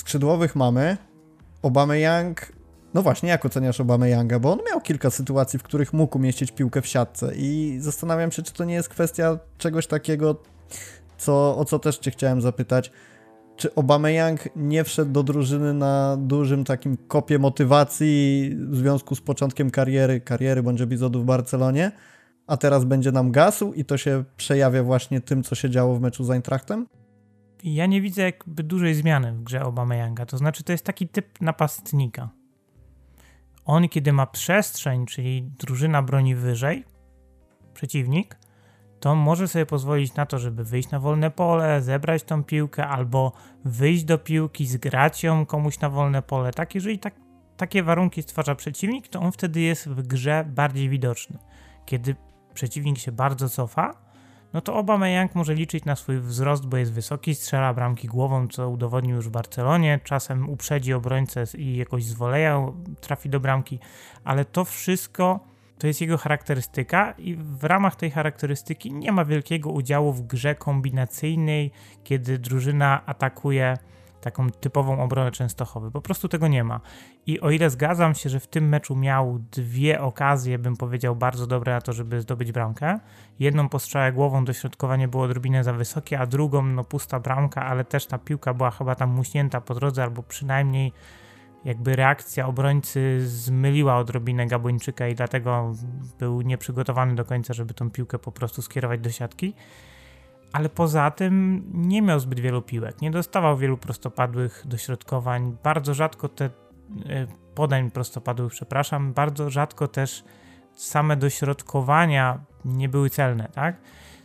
skrzydłowych 0.00 0.56
mamy. 0.56 0.96
Obamy 1.62 2.00
Young. 2.00 2.52
No 2.94 3.02
właśnie, 3.02 3.28
jak 3.28 3.44
oceniasz 3.44 3.80
Obamy 3.80 4.10
Younga? 4.10 4.38
Bo 4.38 4.52
on 4.52 4.58
miał 4.70 4.80
kilka 4.80 5.10
sytuacji, 5.10 5.58
w 5.58 5.62
których 5.62 5.92
mógł 5.92 6.18
umieścić 6.18 6.52
piłkę 6.52 6.82
w 6.82 6.86
siatce 6.86 7.32
i 7.36 7.76
zastanawiam 7.80 8.32
się, 8.32 8.42
czy 8.42 8.52
to 8.52 8.64
nie 8.64 8.74
jest 8.74 8.88
kwestia 8.88 9.38
czegoś 9.58 9.86
takiego, 9.86 10.36
co, 11.18 11.56
o 11.56 11.64
co 11.64 11.78
też 11.78 11.98
Cię 11.98 12.10
chciałem 12.10 12.40
zapytać. 12.40 12.92
Czy 13.56 13.74
Obama 13.74 14.10
Young 14.10 14.40
nie 14.56 14.84
wszedł 14.84 15.12
do 15.12 15.22
drużyny 15.22 15.74
na 15.74 16.16
dużym 16.20 16.64
takim 16.64 16.96
kopie 16.96 17.38
motywacji 17.38 18.50
w 18.70 18.76
związku 18.76 19.14
z 19.14 19.20
początkiem 19.20 19.70
kariery, 19.70 20.20
kariery 20.20 20.62
bądź 20.62 20.80
epizodu 20.80 21.22
w 21.22 21.24
Barcelonie, 21.24 21.92
a 22.46 22.56
teraz 22.56 22.84
będzie 22.84 23.12
nam 23.12 23.32
gasł 23.32 23.72
i 23.72 23.84
to 23.84 23.96
się 23.96 24.24
przejawia 24.36 24.82
właśnie 24.82 25.20
tym, 25.20 25.42
co 25.42 25.54
się 25.54 25.70
działo 25.70 25.94
w 25.96 26.00
meczu 26.00 26.24
z 26.24 26.30
Eintrachtem? 26.30 26.86
Ja 27.64 27.86
nie 27.86 28.00
widzę 28.00 28.22
jakby 28.22 28.62
dużej 28.62 28.94
zmiany 28.94 29.32
w 29.32 29.42
grze 29.42 29.64
Obama 29.64 29.96
Younga. 29.96 30.26
To 30.26 30.38
znaczy, 30.38 30.64
to 30.64 30.72
jest 30.72 30.84
taki 30.84 31.08
typ 31.08 31.40
napastnika. 31.40 32.28
On, 33.64 33.88
kiedy 33.88 34.12
ma 34.12 34.26
przestrzeń, 34.26 35.06
czyli 35.06 35.42
drużyna 35.42 36.02
broni 36.02 36.34
wyżej, 36.34 36.84
przeciwnik, 37.74 38.36
to 39.00 39.14
może 39.14 39.48
sobie 39.48 39.66
pozwolić 39.66 40.14
na 40.14 40.26
to, 40.26 40.38
żeby 40.38 40.64
wyjść 40.64 40.90
na 40.90 41.00
wolne 41.00 41.30
pole, 41.30 41.82
zebrać 41.82 42.22
tą 42.22 42.44
piłkę, 42.44 42.86
albo 42.86 43.32
wyjść 43.64 44.04
do 44.04 44.18
piłki, 44.18 44.66
zgrać 44.66 45.22
ją 45.22 45.46
komuś 45.46 45.80
na 45.80 45.90
wolne 45.90 46.22
pole. 46.22 46.50
Tak, 46.50 46.74
jeżeli 46.74 46.98
tak, 46.98 47.14
takie 47.56 47.82
warunki 47.82 48.22
stwarza 48.22 48.54
przeciwnik, 48.54 49.08
to 49.08 49.20
on 49.20 49.32
wtedy 49.32 49.60
jest 49.60 49.88
w 49.88 50.06
grze 50.06 50.44
bardziej 50.48 50.88
widoczny. 50.88 51.38
Kiedy 51.86 52.16
przeciwnik 52.54 52.98
się 52.98 53.12
bardzo 53.12 53.48
cofa, 53.48 54.09
no 54.52 54.60
to 54.60 54.74
Obama 54.74 55.08
Young 55.08 55.34
może 55.34 55.54
liczyć 55.54 55.84
na 55.84 55.96
swój 55.96 56.18
wzrost, 56.18 56.66
bo 56.66 56.76
jest 56.76 56.92
wysoki, 56.92 57.34
strzela 57.34 57.74
bramki 57.74 58.08
głową, 58.08 58.48
co 58.48 58.70
udowodnił 58.70 59.16
już 59.16 59.28
w 59.28 59.30
Barcelonie, 59.30 60.00
czasem 60.04 60.50
uprzedzi 60.50 60.92
obrońcę 60.92 61.44
i 61.58 61.76
jakoś 61.76 62.04
zwoleja 62.04 62.66
trafi 63.00 63.28
do 63.28 63.40
bramki, 63.40 63.78
ale 64.24 64.44
to 64.44 64.64
wszystko 64.64 65.40
to 65.78 65.86
jest 65.86 66.00
jego 66.00 66.18
charakterystyka 66.18 67.14
i 67.18 67.34
w 67.36 67.64
ramach 67.64 67.96
tej 67.96 68.10
charakterystyki 68.10 68.92
nie 68.92 69.12
ma 69.12 69.24
wielkiego 69.24 69.70
udziału 69.70 70.12
w 70.12 70.26
grze 70.26 70.54
kombinacyjnej, 70.54 71.70
kiedy 72.04 72.38
drużyna 72.38 73.06
atakuje 73.06 73.76
taką 74.20 74.50
typową 74.50 75.02
obronę 75.02 75.30
Częstochowy. 75.30 75.90
Po 75.90 76.00
prostu 76.00 76.28
tego 76.28 76.48
nie 76.48 76.64
ma. 76.64 76.80
I 77.26 77.40
o 77.40 77.50
ile 77.50 77.70
zgadzam 77.70 78.14
się, 78.14 78.28
że 78.30 78.40
w 78.40 78.46
tym 78.46 78.68
meczu 78.68 78.96
miał 78.96 79.38
dwie 79.52 80.00
okazje, 80.00 80.58
bym 80.58 80.76
powiedział, 80.76 81.16
bardzo 81.16 81.46
dobre 81.46 81.72
na 81.72 81.80
to, 81.80 81.92
żeby 81.92 82.20
zdobyć 82.20 82.52
bramkę. 82.52 83.00
Jedną 83.38 83.68
po 83.68 83.78
strzałę 83.78 84.12
głową 84.12 84.44
dośrodkowanie 84.44 85.08
było 85.08 85.22
odrobinę 85.22 85.64
za 85.64 85.72
wysokie, 85.72 86.18
a 86.18 86.26
drugą 86.26 86.62
no 86.62 86.84
pusta 86.84 87.20
bramka, 87.20 87.66
ale 87.66 87.84
też 87.84 88.06
ta 88.06 88.18
piłka 88.18 88.54
była 88.54 88.70
chyba 88.70 88.94
tam 88.94 89.10
muśnięta 89.10 89.60
po 89.60 89.74
drodze, 89.74 90.02
albo 90.02 90.22
przynajmniej 90.22 90.92
jakby 91.64 91.96
reakcja 91.96 92.46
obrońcy 92.46 93.28
zmyliła 93.28 93.96
odrobinę 93.96 94.46
Gabończyka 94.46 95.08
i 95.08 95.14
dlatego 95.14 95.72
był 96.18 96.40
nieprzygotowany 96.40 97.14
do 97.14 97.24
końca, 97.24 97.54
żeby 97.54 97.74
tą 97.74 97.90
piłkę 97.90 98.18
po 98.18 98.32
prostu 98.32 98.62
skierować 98.62 99.00
do 99.00 99.10
siatki 99.10 99.54
ale 100.52 100.68
poza 100.68 101.10
tym 101.10 101.64
nie 101.74 102.02
miał 102.02 102.20
zbyt 102.20 102.40
wielu 102.40 102.62
piłek, 102.62 103.02
nie 103.02 103.10
dostawał 103.10 103.56
wielu 103.56 103.78
prostopadłych 103.78 104.62
dośrodkowań, 104.66 105.56
bardzo 105.62 105.94
rzadko 105.94 106.28
te 106.28 106.44
e, 106.44 106.50
podań 107.54 107.90
prostopadłych, 107.90 108.52
przepraszam, 108.52 109.12
bardzo 109.12 109.50
rzadko 109.50 109.88
też 109.88 110.24
same 110.74 111.16
dośrodkowania 111.16 112.44
nie 112.64 112.88
były 112.88 113.10
celne, 113.10 113.48
tak? 113.52 113.76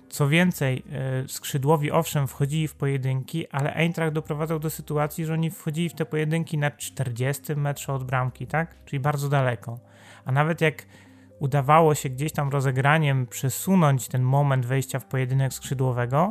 Co 0.09 0.27
więcej, 0.27 0.83
e, 0.91 1.27
skrzydłowi 1.27 1.91
owszem 1.91 2.27
wchodzili 2.27 2.67
w 2.67 2.75
pojedynki, 2.75 3.47
ale 3.49 3.73
Eintracht 3.73 4.13
doprowadzał 4.13 4.59
do 4.59 4.69
sytuacji, 4.69 5.25
że 5.25 5.33
oni 5.33 5.51
wchodzili 5.51 5.89
w 5.89 5.93
te 5.93 6.05
pojedynki 6.05 6.57
na 6.57 6.71
40 6.71 7.55
metrze 7.55 7.93
od 7.93 8.03
bramki, 8.03 8.47
tak? 8.47 8.85
Czyli 8.85 8.99
bardzo 8.99 9.29
daleko. 9.29 9.79
A 10.25 10.31
nawet 10.31 10.61
jak 10.61 10.85
udawało 11.39 11.95
się 11.95 12.09
gdzieś 12.09 12.31
tam 12.31 12.49
rozegraniem 12.49 13.27
przesunąć 13.27 14.07
ten 14.07 14.23
moment 14.23 14.65
wejścia 14.65 14.99
w 14.99 15.05
pojedynek 15.05 15.53
skrzydłowego, 15.53 16.29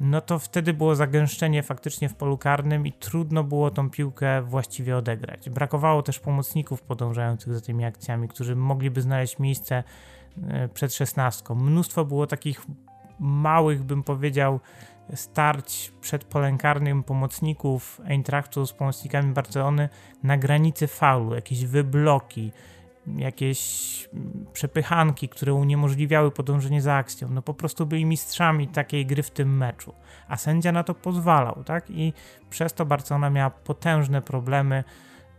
no 0.00 0.20
to 0.20 0.38
wtedy 0.38 0.72
było 0.72 0.94
zagęszczenie 0.94 1.62
faktycznie 1.62 2.08
w 2.08 2.14
polu 2.14 2.38
karnym 2.38 2.86
i 2.86 2.92
trudno 2.92 3.44
było 3.44 3.70
tą 3.70 3.90
piłkę 3.90 4.42
właściwie 4.42 4.96
odegrać. 4.96 5.50
Brakowało 5.50 6.02
też 6.02 6.18
pomocników 6.18 6.82
podążających 6.82 7.54
za 7.54 7.60
tymi 7.60 7.84
akcjami, 7.84 8.28
którzy 8.28 8.56
mogliby 8.56 9.02
znaleźć 9.02 9.38
miejsce 9.38 9.84
e, 10.48 10.68
przed 10.68 10.94
szesnastką. 10.94 11.54
Mnóstwo 11.54 12.04
było 12.04 12.26
takich 12.26 12.66
małych, 13.20 13.82
bym 13.82 14.02
powiedział, 14.02 14.60
starć 15.14 15.92
przed 16.00 16.24
polem 16.24 16.58
karnym 16.58 17.02
pomocników 17.02 18.00
Eintrachtu 18.04 18.66
z 18.66 18.72
pomocnikami 18.72 19.32
Barcelony 19.32 19.88
na 20.22 20.38
granicy 20.38 20.86
faulu, 20.86 21.34
jakieś 21.34 21.64
wybloki, 21.64 22.52
jakieś 23.06 24.08
przepychanki, 24.52 25.28
które 25.28 25.54
uniemożliwiały 25.54 26.30
podążenie 26.30 26.82
za 26.82 26.94
akcją. 26.94 27.28
No 27.30 27.42
po 27.42 27.54
prostu 27.54 27.86
byli 27.86 28.04
mistrzami 28.04 28.68
takiej 28.68 29.06
gry 29.06 29.22
w 29.22 29.30
tym 29.30 29.56
meczu, 29.56 29.94
a 30.28 30.36
sędzia 30.36 30.72
na 30.72 30.84
to 30.84 30.94
pozwalał, 30.94 31.64
tak? 31.64 31.90
I 31.90 32.12
przez 32.50 32.74
to 32.74 32.86
Barcelona 32.86 33.30
miała 33.30 33.50
potężne 33.50 34.22
problemy 34.22 34.84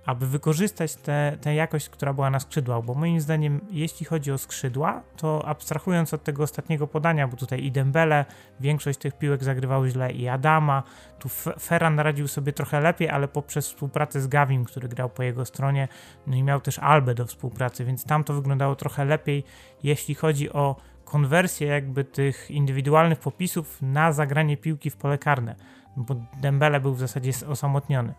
aby 0.05 0.27
wykorzystać 0.27 0.95
tę 1.41 1.55
jakość, 1.55 1.89
która 1.89 2.13
była 2.13 2.29
na 2.29 2.39
skrzydłach, 2.39 2.83
bo 2.83 2.93
moim 2.93 3.21
zdaniem, 3.21 3.61
jeśli 3.71 4.05
chodzi 4.05 4.31
o 4.31 4.37
skrzydła, 4.37 5.01
to 5.17 5.45
abstrahując 5.47 6.13
od 6.13 6.23
tego 6.23 6.43
ostatniego 6.43 6.87
podania, 6.87 7.27
bo 7.27 7.37
tutaj 7.37 7.63
i 7.63 7.71
Dembele, 7.71 8.25
większość 8.59 8.99
tych 8.99 9.17
piłek 9.17 9.43
zagrywał 9.43 9.87
źle 9.87 10.11
i 10.11 10.27
Adama, 10.27 10.83
tu 11.19 11.29
Ferran 11.59 11.99
radził 11.99 12.27
sobie 12.27 12.53
trochę 12.53 12.81
lepiej, 12.81 13.09
ale 13.09 13.27
poprzez 13.27 13.67
współpracę 13.67 14.21
z 14.21 14.27
Gavim, 14.27 14.65
który 14.65 14.87
grał 14.87 15.09
po 15.09 15.23
jego 15.23 15.45
stronie, 15.45 15.87
no 16.27 16.35
i 16.35 16.43
miał 16.43 16.61
też 16.61 16.79
Albę 16.79 17.15
do 17.15 17.25
współpracy, 17.25 17.85
więc 17.85 18.03
tam 18.05 18.23
to 18.23 18.33
wyglądało 18.33 18.75
trochę 18.75 19.05
lepiej, 19.05 19.43
jeśli 19.83 20.15
chodzi 20.15 20.53
o 20.53 20.75
konwersję 21.05 21.67
jakby 21.67 22.03
tych 22.03 22.51
indywidualnych 22.51 23.19
popisów 23.19 23.81
na 23.81 24.11
zagranie 24.11 24.57
piłki 24.57 24.89
w 24.89 24.97
pole 24.97 25.17
karne, 25.17 25.55
bo 25.97 26.15
Dembele 26.41 26.79
był 26.79 26.93
w 26.93 26.99
zasadzie 26.99 27.31
osamotniony 27.47 28.13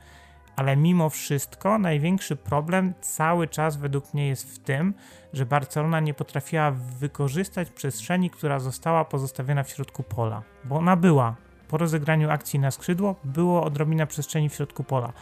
ale 0.57 0.77
mimo 0.77 1.11
wszystko 1.11 1.79
największy 1.79 2.37
problem 2.37 2.95
cały 3.01 3.49
czas 3.49 3.77
według 3.77 4.15
mnie 4.15 4.29
jest 4.29 4.55
w 4.55 4.59
tym, 4.59 4.95
że 5.33 5.47
Barcelona 5.47 6.01
nie 6.01 6.15
potrafiła 6.15 6.71
wykorzystać 6.71 7.71
przestrzeni, 7.71 8.31
która 8.31 8.59
została 8.59 9.05
pozostawiona 9.05 9.63
w 9.63 9.71
środku 9.71 10.03
pola, 10.03 10.43
bo 10.65 10.77
ona 10.77 10.97
była. 10.97 11.37
Po 11.69 11.79
rozegraniu 11.79 12.31
akcji 12.31 12.59
na 12.59 12.71
skrzydło 12.71 13.17
było 13.25 13.65
odrobina 13.65 14.07
przestrzeni 14.07 14.49
w 14.49 14.55
środku 14.55 14.85
pola. 14.85 15.13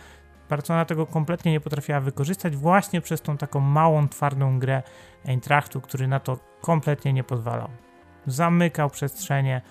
Barcelona 0.50 0.84
tego 0.84 1.06
kompletnie 1.06 1.52
nie 1.52 1.60
potrafiła 1.60 2.00
wykorzystać 2.00 2.56
właśnie 2.56 3.00
przez 3.00 3.22
tą 3.22 3.36
taką 3.36 3.60
małą, 3.60 4.08
twardą 4.08 4.58
grę 4.58 4.82
Eintrachtu, 5.24 5.80
który 5.80 6.08
na 6.08 6.20
to 6.20 6.38
kompletnie 6.60 7.12
nie 7.12 7.24
pozwalał. 7.24 7.68
Zamykał 8.26 8.90
przestrzenie, 8.90 9.62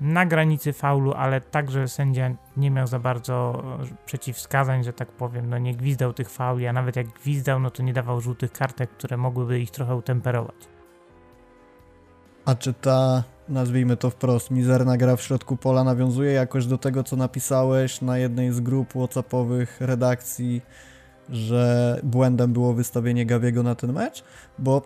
na 0.00 0.26
granicy 0.26 0.72
faulu, 0.72 1.12
ale 1.12 1.40
także 1.40 1.88
sędzia 1.88 2.30
nie 2.56 2.70
miał 2.70 2.86
za 2.86 2.98
bardzo 2.98 3.62
przeciwwskazań, 4.06 4.84
że 4.84 4.92
tak 4.92 5.08
powiem, 5.08 5.50
no 5.50 5.58
nie 5.58 5.74
gwizdał 5.74 6.12
tych 6.12 6.30
fauli, 6.30 6.66
a 6.66 6.72
nawet 6.72 6.96
jak 6.96 7.08
gwizdał, 7.08 7.60
no 7.60 7.70
to 7.70 7.82
nie 7.82 7.92
dawał 7.92 8.20
żółtych 8.20 8.52
kartek, 8.52 8.90
które 8.90 9.16
mogłyby 9.16 9.60
ich 9.60 9.70
trochę 9.70 9.96
utemperować. 9.96 10.68
A 12.44 12.54
czy 12.54 12.74
ta 12.74 13.24
nazwijmy 13.48 13.96
to 13.96 14.10
wprost, 14.10 14.50
mizerna 14.50 14.96
gra 14.96 15.16
w 15.16 15.22
środku 15.22 15.56
pola 15.56 15.84
nawiązuje 15.84 16.32
jakoś 16.32 16.66
do 16.66 16.78
tego, 16.78 17.04
co 17.04 17.16
napisałeś 17.16 18.00
na 18.00 18.18
jednej 18.18 18.52
z 18.52 18.60
grup 18.60 18.90
whatsappowych 18.90 19.80
redakcji, 19.80 20.62
że 21.28 22.00
błędem 22.02 22.52
było 22.52 22.74
wystawienie 22.74 23.26
Gawiego 23.26 23.62
na 23.62 23.74
ten 23.74 23.92
mecz? 23.92 24.24
Bo 24.58 24.82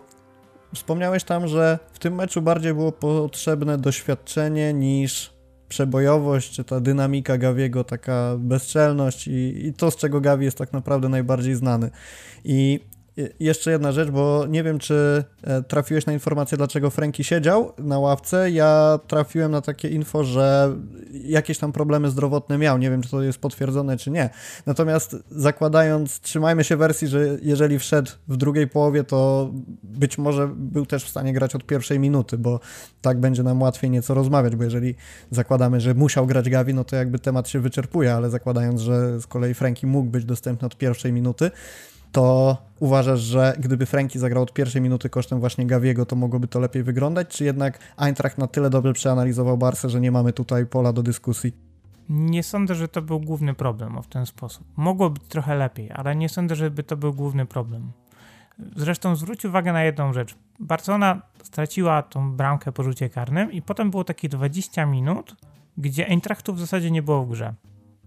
wspomniałeś 0.73 1.23
tam, 1.23 1.47
że 1.47 1.79
w 1.93 1.99
tym 1.99 2.15
meczu 2.15 2.41
bardziej 2.41 2.73
było 2.73 2.91
potrzebne 2.91 3.77
doświadczenie 3.77 4.73
niż 4.73 5.33
przebojowość, 5.69 6.51
czy 6.51 6.63
ta 6.63 6.79
dynamika 6.79 7.37
Gawiego, 7.37 7.83
taka 7.83 8.35
bezczelność 8.39 9.27
i, 9.27 9.67
i 9.67 9.73
to, 9.73 9.91
z 9.91 9.95
czego 9.95 10.21
Gawi 10.21 10.45
jest 10.45 10.57
tak 10.57 10.73
naprawdę 10.73 11.09
najbardziej 11.09 11.55
znany. 11.55 11.89
I 12.43 12.79
jeszcze 13.39 13.71
jedna 13.71 13.91
rzecz, 13.91 14.09
bo 14.09 14.45
nie 14.49 14.63
wiem, 14.63 14.79
czy 14.79 15.23
e, 15.43 15.63
trafiłeś 15.63 16.05
na 16.05 16.13
informację, 16.13 16.57
dlaczego 16.57 16.89
Franki 16.89 17.23
siedział 17.23 17.73
na 17.77 17.99
ławce. 17.99 18.51
Ja 18.51 18.99
trafiłem 19.07 19.51
na 19.51 19.61
takie 19.61 19.89
info, 19.89 20.23
że 20.23 20.75
jakieś 21.13 21.57
tam 21.57 21.71
problemy 21.71 22.09
zdrowotne 22.09 22.57
miał. 22.57 22.77
Nie 22.77 22.89
wiem, 22.89 23.01
czy 23.01 23.09
to 23.09 23.21
jest 23.21 23.39
potwierdzone, 23.39 23.97
czy 23.97 24.11
nie. 24.11 24.29
Natomiast 24.65 25.15
zakładając, 25.31 26.19
trzymajmy 26.19 26.63
się 26.63 26.77
wersji, 26.77 27.07
że 27.07 27.37
jeżeli 27.41 27.79
wszedł 27.79 28.11
w 28.27 28.37
drugiej 28.37 28.67
połowie, 28.67 29.03
to 29.03 29.51
być 29.83 30.17
może 30.17 30.49
był 30.55 30.85
też 30.85 31.05
w 31.05 31.09
stanie 31.09 31.33
grać 31.33 31.55
od 31.55 31.63
pierwszej 31.63 31.99
minuty, 31.99 32.37
bo 32.37 32.59
tak 33.01 33.19
będzie 33.19 33.43
nam 33.43 33.61
łatwiej 33.61 33.89
nieco 33.89 34.13
rozmawiać, 34.13 34.55
bo 34.55 34.63
jeżeli 34.63 34.95
zakładamy, 35.31 35.81
że 35.81 35.93
musiał 35.93 36.27
grać 36.27 36.49
Gavi, 36.49 36.73
no 36.73 36.83
to 36.83 36.95
jakby 36.95 37.19
temat 37.19 37.49
się 37.49 37.59
wyczerpuje, 37.59 38.13
ale 38.13 38.29
zakładając, 38.29 38.81
że 38.81 39.21
z 39.21 39.27
kolei 39.27 39.53
Franki 39.53 39.87
mógł 39.87 40.09
być 40.09 40.25
dostępny 40.25 40.65
od 40.65 40.77
pierwszej 40.77 41.13
minuty, 41.13 41.51
to 42.15 42.57
uważasz, 42.79 43.19
że 43.19 43.53
gdyby 43.59 43.85
Franki 43.85 44.19
zagrał 44.19 44.43
od 44.43 44.53
pierwszej 44.53 44.81
minuty 44.81 45.09
kosztem 45.09 45.39
właśnie 45.39 45.67
Gawiego, 45.67 46.05
to 46.05 46.15
mogłoby 46.15 46.47
to 46.47 46.59
lepiej 46.59 46.83
wyglądać, 46.83 47.27
czy 47.27 47.43
jednak 47.43 47.79
Eintracht 47.97 48.37
na 48.37 48.47
tyle 48.47 48.69
dobrze 48.69 48.93
przeanalizował 48.93 49.57
Barsę, 49.57 49.89
że 49.89 50.01
nie 50.01 50.11
mamy 50.11 50.33
tutaj 50.33 50.65
pola 50.65 50.93
do 50.93 51.03
dyskusji? 51.03 51.53
Nie 52.09 52.43
sądzę, 52.43 52.75
że 52.75 52.87
to 52.87 53.01
był 53.01 53.19
główny 53.19 53.53
problem 53.53 54.03
w 54.03 54.07
ten 54.07 54.25
sposób. 54.25 54.67
Mogło 54.75 55.09
być 55.09 55.23
trochę 55.23 55.55
lepiej, 55.55 55.91
ale 55.91 56.15
nie 56.15 56.29
sądzę, 56.29 56.55
żeby 56.55 56.83
to 56.83 56.97
był 56.97 57.13
główny 57.13 57.45
problem. 57.45 57.91
Zresztą 58.75 59.15
zwróć 59.15 59.45
uwagę 59.45 59.73
na 59.73 59.83
jedną 59.83 60.13
rzecz. 60.13 60.35
Barcelona 60.59 61.21
straciła 61.43 62.01
tą 62.03 62.31
bramkę 62.31 62.71
po 62.71 62.83
rzucie 62.83 63.09
karnym 63.09 63.51
i 63.51 63.61
potem 63.61 63.91
było 63.91 64.03
takie 64.03 64.29
20 64.29 64.85
minut, 64.85 65.35
gdzie 65.77 66.07
Eintrachtu 66.07 66.53
w 66.53 66.59
zasadzie 66.59 66.91
nie 66.91 67.01
było 67.01 67.25
w 67.25 67.29
grze. 67.29 67.53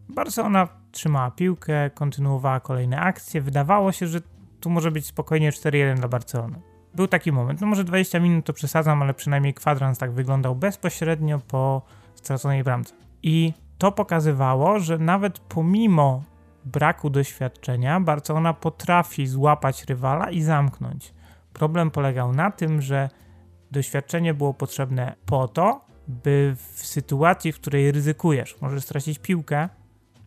Barcelona 0.09 0.68
trzymała 0.90 1.31
piłkę, 1.31 1.90
kontynuowała 1.90 2.61
kolejne 2.61 3.01
akcje. 3.01 3.40
Wydawało 3.40 3.92
się, 3.92 4.07
że 4.07 4.21
tu 4.61 4.71
może 4.71 4.90
być 4.90 5.07
spokojnie 5.07 5.53
4-1 5.53 5.97
dla 5.97 6.09
Barcelony. 6.09 6.61
Był 6.94 7.07
taki 7.07 7.33
moment, 7.33 7.61
no 7.61 7.66
może 7.66 7.85
20 7.85 8.21
minut 8.21 8.47
to 8.47 8.53
przesadzam, 8.53 9.03
ale 9.03 9.14
przynajmniej 9.14 9.55
kwadrans 9.55 9.99
tak 9.99 10.12
wyglądał 10.12 10.55
bezpośrednio 10.55 11.38
po 11.38 11.83
straconej 12.14 12.64
bramce. 12.64 12.94
I 13.23 13.53
to 13.79 13.92
pokazywało, 13.92 14.79
że 14.79 14.99
nawet 14.99 15.38
pomimo 15.38 16.23
braku 16.64 17.11
doświadczenia, 17.11 18.01
Barcelona 18.01 18.55
potrafi 18.55 19.27
złapać 19.27 19.85
rywala 19.85 20.31
i 20.31 20.42
zamknąć. 20.42 21.14
Problem 21.53 21.90
polegał 21.90 22.33
na 22.33 22.51
tym, 22.51 22.83
że 22.83 23.11
doświadczenie 23.71 24.35
było 24.35 24.55
potrzebne 24.55 25.16
po 25.27 25.49
to, 25.49 25.81
by 26.09 26.57
w 26.57 26.87
sytuacji, 26.87 27.53
w 27.53 27.61
której 27.61 27.92
ryzykujesz, 27.92 28.61
możesz 28.61 28.85
stracić 28.85 29.18
piłkę, 29.18 29.68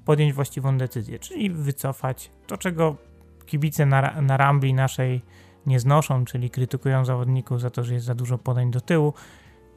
podjąć 0.05 0.33
właściwą 0.33 0.77
decyzję, 0.77 1.19
czyli 1.19 1.49
wycofać 1.49 2.31
to, 2.47 2.57
czego 2.57 2.95
kibice 3.45 3.85
na, 3.85 4.21
na 4.21 4.37
rambli 4.37 4.73
naszej 4.73 5.21
nie 5.65 5.79
znoszą, 5.79 6.25
czyli 6.25 6.49
krytykują 6.49 7.05
zawodników 7.05 7.61
za 7.61 7.69
to, 7.69 7.83
że 7.83 7.93
jest 7.93 8.05
za 8.05 8.15
dużo 8.15 8.37
podań 8.37 8.71
do 8.71 8.81
tyłu. 8.81 9.13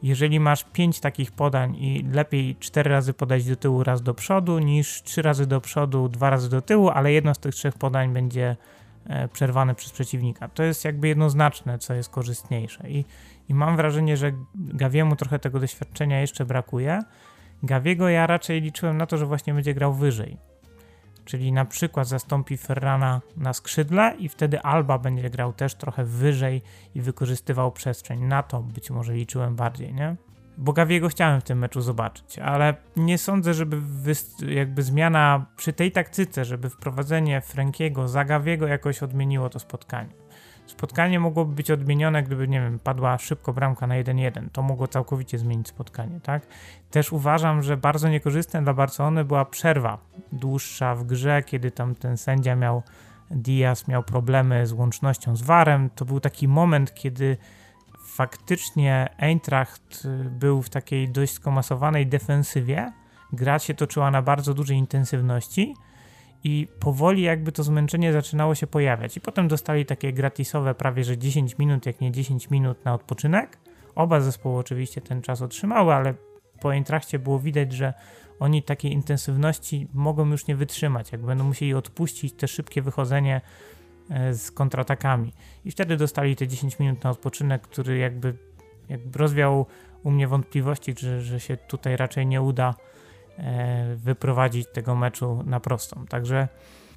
Jeżeli 0.02 0.40
masz 0.40 0.64
pięć 0.64 1.00
takich 1.00 1.32
podań 1.32 1.76
i 1.76 2.04
lepiej 2.12 2.56
cztery 2.56 2.90
razy 2.90 3.14
podać 3.14 3.44
do 3.44 3.56
tyłu, 3.56 3.84
raz 3.84 4.02
do 4.02 4.14
przodu, 4.14 4.58
niż 4.58 5.02
trzy 5.02 5.22
razy 5.22 5.46
do 5.46 5.60
przodu, 5.60 6.08
dwa 6.08 6.30
razy 6.30 6.50
do 6.50 6.62
tyłu, 6.62 6.88
ale 6.88 7.12
jedno 7.12 7.34
z 7.34 7.38
tych 7.38 7.54
trzech 7.54 7.74
podań 7.74 8.12
będzie 8.12 8.56
e, 9.06 9.28
przerwane 9.28 9.74
przez 9.74 9.92
przeciwnika. 9.92 10.48
To 10.48 10.62
jest 10.62 10.84
jakby 10.84 11.08
jednoznaczne, 11.08 11.78
co 11.78 11.94
jest 11.94 12.08
korzystniejsze. 12.08 12.90
I, 12.90 13.04
i 13.48 13.54
mam 13.54 13.76
wrażenie, 13.76 14.16
że 14.16 14.32
Gawiemu 14.54 15.16
trochę 15.16 15.38
tego 15.38 15.60
doświadczenia 15.60 16.20
jeszcze 16.20 16.44
brakuje. 16.44 17.02
Gawiego 17.64 18.08
ja 18.08 18.26
raczej 18.26 18.60
liczyłem 18.60 18.98
na 18.98 19.06
to, 19.06 19.18
że 19.18 19.26
właśnie 19.26 19.54
będzie 19.54 19.74
grał 19.74 19.94
wyżej. 19.94 20.36
Czyli 21.24 21.52
na 21.52 21.64
przykład 21.64 22.08
zastąpi 22.08 22.56
Ferrana 22.56 23.20
na 23.36 23.52
skrzydle 23.52 24.14
i 24.18 24.28
wtedy 24.28 24.60
Alba 24.60 24.98
będzie 24.98 25.30
grał 25.30 25.52
też 25.52 25.74
trochę 25.74 26.04
wyżej 26.04 26.62
i 26.94 27.00
wykorzystywał 27.00 27.72
przestrzeń. 27.72 28.24
Na 28.24 28.42
to 28.42 28.62
być 28.62 28.90
może 28.90 29.14
liczyłem 29.14 29.56
bardziej, 29.56 29.94
nie? 29.94 30.16
Bo 30.58 30.72
Gawiego 30.72 31.08
chciałem 31.08 31.40
w 31.40 31.44
tym 31.44 31.58
meczu 31.58 31.80
zobaczyć, 31.80 32.38
ale 32.38 32.74
nie 32.96 33.18
sądzę, 33.18 33.54
żeby 33.54 33.80
jakby 34.48 34.82
zmiana 34.82 35.46
przy 35.56 35.72
tej 35.72 35.92
taktyce, 35.92 36.44
żeby 36.44 36.70
wprowadzenie 36.70 37.40
Frankiego 37.40 38.08
za 38.08 38.24
Gawiego 38.24 38.66
jakoś 38.66 39.02
odmieniło 39.02 39.48
to 39.48 39.58
spotkanie. 39.58 40.23
Spotkanie 40.66 41.20
mogłoby 41.20 41.54
być 41.54 41.70
odmienione, 41.70 42.22
gdyby, 42.22 42.48
nie 42.48 42.60
wiem, 42.60 42.78
padła 42.78 43.18
szybko 43.18 43.52
bramka 43.52 43.86
na 43.86 43.94
1-1. 43.94 44.48
To 44.52 44.62
mogło 44.62 44.88
całkowicie 44.88 45.38
zmienić 45.38 45.68
spotkanie, 45.68 46.20
tak? 46.20 46.46
Też 46.90 47.12
uważam, 47.12 47.62
że 47.62 47.76
bardzo 47.76 48.08
niekorzystna 48.08 48.62
dla 48.62 48.74
Barcelony 48.74 49.24
była 49.24 49.44
przerwa 49.44 49.98
dłuższa 50.32 50.94
w 50.94 51.04
grze, 51.04 51.42
kiedy 51.42 51.70
tam 51.70 51.94
ten 51.94 52.16
sędzia 52.16 52.56
miał, 52.56 52.82
Diaz 53.30 53.88
miał 53.88 54.02
problemy 54.02 54.66
z 54.66 54.72
łącznością 54.72 55.36
z 55.36 55.42
VARem. 55.42 55.90
To 55.94 56.04
był 56.04 56.20
taki 56.20 56.48
moment, 56.48 56.94
kiedy 56.94 57.36
faktycznie 58.04 59.14
Eintracht 59.18 60.08
był 60.30 60.62
w 60.62 60.70
takiej 60.70 61.08
dość 61.08 61.32
skomasowanej 61.32 62.06
defensywie. 62.06 62.92
Gra 63.32 63.58
się 63.58 63.74
toczyła 63.74 64.10
na 64.10 64.22
bardzo 64.22 64.54
dużej 64.54 64.76
intensywności 64.76 65.74
i 66.44 66.68
powoli 66.80 67.22
jakby 67.22 67.52
to 67.52 67.62
zmęczenie 67.62 68.12
zaczynało 68.12 68.54
się 68.54 68.66
pojawiać. 68.66 69.16
I 69.16 69.20
potem 69.20 69.48
dostali 69.48 69.86
takie 69.86 70.12
gratisowe 70.12 70.74
prawie 70.74 71.04
że 71.04 71.18
10 71.18 71.58
minut, 71.58 71.86
jak 71.86 72.00
nie 72.00 72.12
10 72.12 72.50
minut 72.50 72.84
na 72.84 72.94
odpoczynek. 72.94 73.58
Oba 73.94 74.20
zespoły 74.20 74.58
oczywiście 74.58 75.00
ten 75.00 75.22
czas 75.22 75.42
otrzymały, 75.42 75.94
ale 75.94 76.14
po 76.60 76.74
Eintrachcie 76.74 77.18
było 77.18 77.38
widać, 77.38 77.72
że 77.72 77.94
oni 78.40 78.62
takiej 78.62 78.92
intensywności 78.92 79.88
mogą 79.94 80.30
już 80.30 80.46
nie 80.46 80.56
wytrzymać, 80.56 81.12
jak 81.12 81.20
będą 81.20 81.44
musieli 81.44 81.74
odpuścić 81.74 82.34
te 82.34 82.48
szybkie 82.48 82.82
wychodzenie 82.82 83.40
e, 84.10 84.34
z 84.34 84.50
kontratakami. 84.50 85.32
I 85.64 85.70
wtedy 85.70 85.96
dostali 85.96 86.36
te 86.36 86.48
10 86.48 86.78
minut 86.78 87.04
na 87.04 87.10
odpoczynek, 87.10 87.62
który 87.62 87.98
jakby, 87.98 88.34
jakby 88.88 89.18
rozwiał 89.18 89.66
u 90.02 90.10
mnie 90.10 90.28
wątpliwości, 90.28 90.94
że, 90.98 91.20
że 91.22 91.40
się 91.40 91.56
tutaj 91.56 91.96
raczej 91.96 92.26
nie 92.26 92.42
uda 92.42 92.74
wyprowadzić 93.96 94.68
tego 94.72 94.96
meczu 94.96 95.42
na 95.46 95.60
prostą. 95.60 96.06
Także 96.08 96.48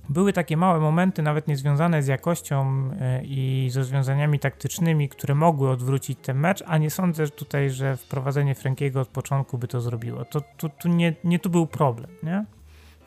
były 0.10 0.34
takie 0.34 0.58
małe 0.58 0.80
momenty, 0.80 1.22
nawet 1.22 1.48
niezwiązane 1.48 2.04
z 2.04 2.08
jakością 2.08 2.90
e, 3.02 3.24
i 3.24 3.68
z 3.72 3.78
rozwiązaniami 3.78 4.40
taktycznymi, 4.40 5.10
które 5.10 5.36
mogły 5.36 5.70
odwrócić 5.70 6.20
ten 6.22 6.38
mecz, 6.38 6.64
a 6.68 6.78
nie 6.78 6.90
sądzę 6.90 7.28
tutaj, 7.28 7.70
że 7.70 7.98
wprowadzenie 7.98 8.56
Frankiego 8.56 9.02
od 9.02 9.08
początku 9.08 9.58
by 9.58 9.68
to 9.68 9.82
zrobiło. 9.82 10.26
To, 10.26 10.42
to 10.58 10.90
nie, 10.90 11.14
nie 11.24 11.40
tu 11.40 11.50
był 11.50 11.68
problem, 11.68 12.12
nie? 12.24 12.46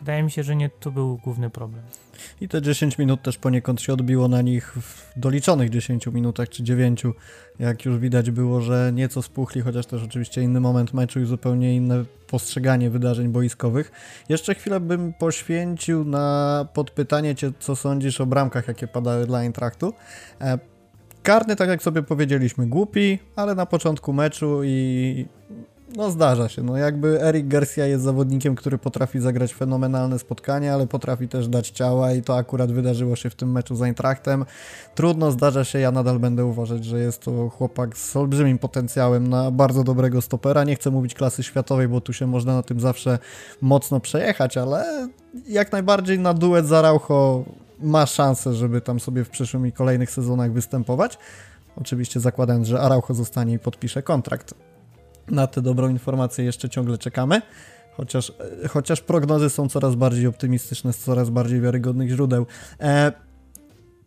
Wydaje 0.00 0.22
mi 0.22 0.30
się, 0.30 0.42
że 0.42 0.56
nie 0.56 0.70
to 0.70 0.90
był 0.90 1.16
główny 1.16 1.50
problem. 1.50 1.82
I 2.40 2.48
te 2.48 2.62
10 2.62 2.98
minut 2.98 3.22
też 3.22 3.38
poniekąd 3.38 3.80
się 3.80 3.92
odbiło 3.92 4.28
na 4.28 4.42
nich 4.42 4.72
w 4.72 5.12
doliczonych 5.16 5.70
10 5.70 6.06
minutach 6.06 6.48
czy 6.48 6.62
9, 6.62 7.02
jak 7.58 7.84
już 7.84 7.98
widać 7.98 8.30
było, 8.30 8.60
że 8.60 8.90
nieco 8.94 9.22
spuchli, 9.22 9.60
chociaż 9.60 9.86
też 9.86 10.02
oczywiście 10.02 10.42
inny 10.42 10.60
moment 10.60 10.94
meczu 10.94 11.20
i 11.20 11.24
zupełnie 11.24 11.76
inne 11.76 12.04
postrzeganie 12.26 12.90
wydarzeń 12.90 13.28
boiskowych. 13.28 13.92
Jeszcze 14.28 14.54
chwilę 14.54 14.80
bym 14.80 15.12
poświęcił 15.12 16.04
na 16.04 16.66
podpytanie 16.74 17.34
Cię, 17.34 17.52
co 17.58 17.76
sądzisz 17.76 18.20
o 18.20 18.26
bramkach, 18.26 18.68
jakie 18.68 18.86
padały 18.86 19.26
dla 19.26 19.38
Eintrachtu. 19.38 19.92
E, 20.40 20.58
karny, 21.22 21.56
tak 21.56 21.68
jak 21.68 21.82
sobie 21.82 22.02
powiedzieliśmy, 22.02 22.66
głupi, 22.66 23.18
ale 23.36 23.54
na 23.54 23.66
początku 23.66 24.12
meczu 24.12 24.60
i 24.64 25.26
no 25.96 26.10
zdarza 26.10 26.48
się, 26.48 26.62
no 26.62 26.76
jakby 26.76 27.22
Eric 27.22 27.48
Garcia 27.48 27.86
jest 27.86 28.04
zawodnikiem, 28.04 28.54
który 28.54 28.78
potrafi 28.78 29.20
zagrać 29.20 29.54
fenomenalne 29.54 30.18
spotkanie, 30.18 30.74
ale 30.74 30.86
potrafi 30.86 31.28
też 31.28 31.48
dać 31.48 31.70
ciała 31.70 32.12
i 32.12 32.22
to 32.22 32.36
akurat 32.36 32.72
wydarzyło 32.72 33.16
się 33.16 33.30
w 33.30 33.34
tym 33.34 33.52
meczu 33.52 33.76
z 33.76 33.82
Eintrachtem. 33.82 34.44
Trudno, 34.94 35.30
zdarza 35.30 35.64
się, 35.64 35.78
ja 35.78 35.92
nadal 35.92 36.18
będę 36.18 36.44
uważać, 36.44 36.84
że 36.84 36.98
jest 36.98 37.22
to 37.22 37.48
chłopak 37.48 37.98
z 37.98 38.16
olbrzymim 38.16 38.58
potencjałem 38.58 39.28
na 39.28 39.50
bardzo 39.50 39.84
dobrego 39.84 40.20
stopera. 40.20 40.64
Nie 40.64 40.76
chcę 40.76 40.90
mówić 40.90 41.14
klasy 41.14 41.42
światowej, 41.42 41.88
bo 41.88 42.00
tu 42.00 42.12
się 42.12 42.26
można 42.26 42.54
na 42.54 42.62
tym 42.62 42.80
zawsze 42.80 43.18
mocno 43.60 44.00
przejechać, 44.00 44.56
ale 44.56 45.08
jak 45.48 45.72
najbardziej 45.72 46.18
na 46.18 46.34
duet 46.34 46.66
z 46.66 46.72
Araujo 46.72 47.44
ma 47.80 48.06
szansę, 48.06 48.54
żeby 48.54 48.80
tam 48.80 49.00
sobie 49.00 49.24
w 49.24 49.30
przyszłym 49.30 49.66
i 49.66 49.72
kolejnych 49.72 50.10
sezonach 50.10 50.52
występować. 50.52 51.18
Oczywiście 51.76 52.20
zakładając, 52.20 52.68
że 52.68 52.80
Araujo 52.80 53.14
zostanie 53.14 53.54
i 53.54 53.58
podpisze 53.58 54.02
kontrakt 54.02 54.54
na 55.30 55.46
tę 55.46 55.62
dobrą 55.62 55.88
informację 55.88 56.44
jeszcze 56.44 56.68
ciągle 56.68 56.98
czekamy. 56.98 57.42
Chociaż, 57.96 58.32
chociaż 58.68 59.00
prognozy 59.00 59.50
są 59.50 59.68
coraz 59.68 59.94
bardziej 59.94 60.26
optymistyczne 60.26 60.92
z 60.92 60.98
coraz 60.98 61.30
bardziej 61.30 61.60
wiarygodnych 61.60 62.10
źródeł. 62.10 62.46
E, 62.80 63.12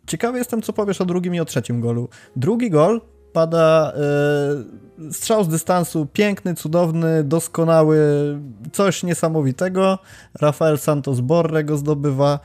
ciekawy 0.06 0.38
jestem, 0.38 0.62
co 0.62 0.72
powiesz 0.72 1.00
o 1.00 1.04
drugim 1.04 1.34
i 1.34 1.40
o 1.40 1.44
trzecim 1.44 1.80
golu. 1.80 2.08
Drugi 2.36 2.70
gol 2.70 3.00
pada 3.32 3.92
e, 3.96 5.12
strzał 5.12 5.44
z 5.44 5.48
dystansu, 5.48 6.06
piękny, 6.12 6.54
cudowny, 6.54 7.24
doskonały, 7.24 7.98
coś 8.72 9.02
niesamowitego. 9.02 9.98
Rafael 10.40 10.78
Santos 10.78 11.20
Borre 11.20 11.64
go 11.64 11.76
zdobywa. 11.76 12.40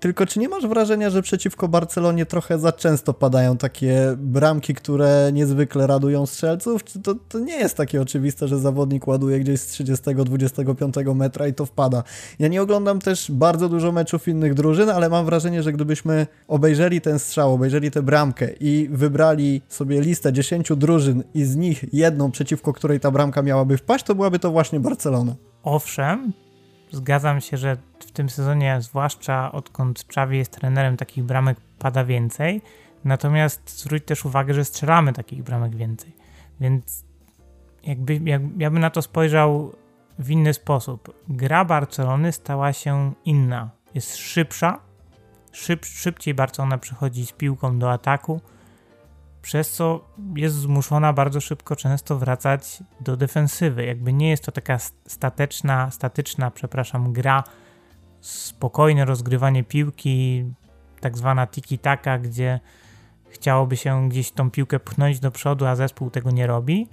Tylko 0.00 0.26
czy 0.26 0.38
nie 0.38 0.48
masz 0.48 0.66
wrażenia, 0.66 1.10
że 1.10 1.22
przeciwko 1.22 1.68
Barcelonie 1.68 2.26
trochę 2.26 2.58
za 2.58 2.72
często 2.72 3.14
padają 3.14 3.56
takie 3.56 4.14
bramki, 4.16 4.74
które 4.74 5.30
niezwykle 5.32 5.86
radują 5.86 6.26
strzelców? 6.26 6.84
Czy 6.84 7.02
to, 7.02 7.14
to 7.28 7.38
nie 7.38 7.56
jest 7.56 7.76
takie 7.76 8.02
oczywiste, 8.02 8.48
że 8.48 8.58
zawodnik 8.58 9.06
ładuje 9.06 9.40
gdzieś 9.40 9.60
z 9.60 9.80
30-25 9.80 11.14
metra 11.14 11.46
i 11.48 11.54
to 11.54 11.66
wpada? 11.66 12.02
Ja 12.38 12.48
nie 12.48 12.62
oglądam 12.62 12.98
też 12.98 13.30
bardzo 13.30 13.68
dużo 13.68 13.92
meczów 13.92 14.28
innych 14.28 14.54
drużyn, 14.54 14.90
ale 14.90 15.08
mam 15.08 15.24
wrażenie, 15.24 15.62
że 15.62 15.72
gdybyśmy 15.72 16.26
obejrzeli 16.48 17.00
ten 17.00 17.18
strzał, 17.18 17.54
obejrzeli 17.54 17.90
tę 17.90 18.02
bramkę 18.02 18.48
i 18.60 18.88
wybrali 18.90 19.62
sobie 19.68 20.00
listę 20.00 20.32
10 20.32 20.72
drużyn 20.76 21.24
i 21.34 21.44
z 21.44 21.56
nich 21.56 21.84
jedną, 21.92 22.30
przeciwko 22.30 22.72
której 22.72 23.00
ta 23.00 23.10
bramka 23.10 23.42
miałaby 23.42 23.76
wpaść, 23.76 24.04
to 24.04 24.14
byłaby 24.14 24.38
to 24.38 24.50
właśnie 24.50 24.80
Barcelona. 24.80 25.34
Owszem, 25.62 26.32
zgadzam 26.92 27.40
się, 27.40 27.56
że 27.56 27.76
w 28.08 28.12
tym 28.12 28.30
sezonie, 28.30 28.76
zwłaszcza 28.80 29.52
odkąd 29.52 30.06
Czawi 30.06 30.38
jest 30.38 30.52
trenerem, 30.52 30.96
takich 30.96 31.24
bramek 31.24 31.60
pada 31.78 32.04
więcej. 32.04 32.62
Natomiast 33.04 33.78
zwróć 33.78 34.04
też 34.04 34.24
uwagę, 34.24 34.54
że 34.54 34.64
strzelamy 34.64 35.12
takich 35.12 35.42
bramek 35.42 35.76
więcej. 35.76 36.16
Więc 36.60 37.04
jakby, 37.82 38.16
jak, 38.16 38.42
ja 38.58 38.70
bym 38.70 38.80
na 38.80 38.90
to 38.90 39.02
spojrzał 39.02 39.72
w 40.18 40.30
inny 40.30 40.54
sposób. 40.54 41.14
Gra 41.28 41.64
Barcelony 41.64 42.32
stała 42.32 42.72
się 42.72 43.12
inna. 43.24 43.70
Jest 43.94 44.16
szybsza. 44.16 44.80
Szyb, 45.52 45.84
szybciej 45.84 46.34
Barcelona 46.34 46.78
przychodzi 46.78 47.26
z 47.26 47.32
piłką 47.32 47.78
do 47.78 47.92
ataku 47.92 48.40
przez 49.48 49.70
co 49.72 50.04
jest 50.36 50.54
zmuszona 50.54 51.12
bardzo 51.12 51.40
szybko 51.40 51.76
często 51.76 52.18
wracać 52.18 52.82
do 53.00 53.16
defensywy. 53.16 53.84
Jakby 53.84 54.12
nie 54.12 54.30
jest 54.30 54.44
to 54.44 54.52
taka 54.52 54.78
stateczna, 55.06 55.90
statyczna, 55.90 56.50
przepraszam, 56.50 57.12
gra, 57.12 57.44
spokojne 58.20 59.04
rozgrywanie 59.04 59.64
piłki, 59.64 60.44
tak 61.00 61.18
zwana 61.18 61.46
tiki-taka, 61.46 62.18
gdzie 62.18 62.60
chciałoby 63.28 63.76
się 63.76 64.08
gdzieś 64.08 64.30
tą 64.30 64.50
piłkę 64.50 64.80
pchnąć 64.80 65.20
do 65.20 65.30
przodu, 65.30 65.66
a 65.66 65.76
zespół 65.76 66.10
tego 66.10 66.30
nie 66.30 66.46
robi. 66.46 66.88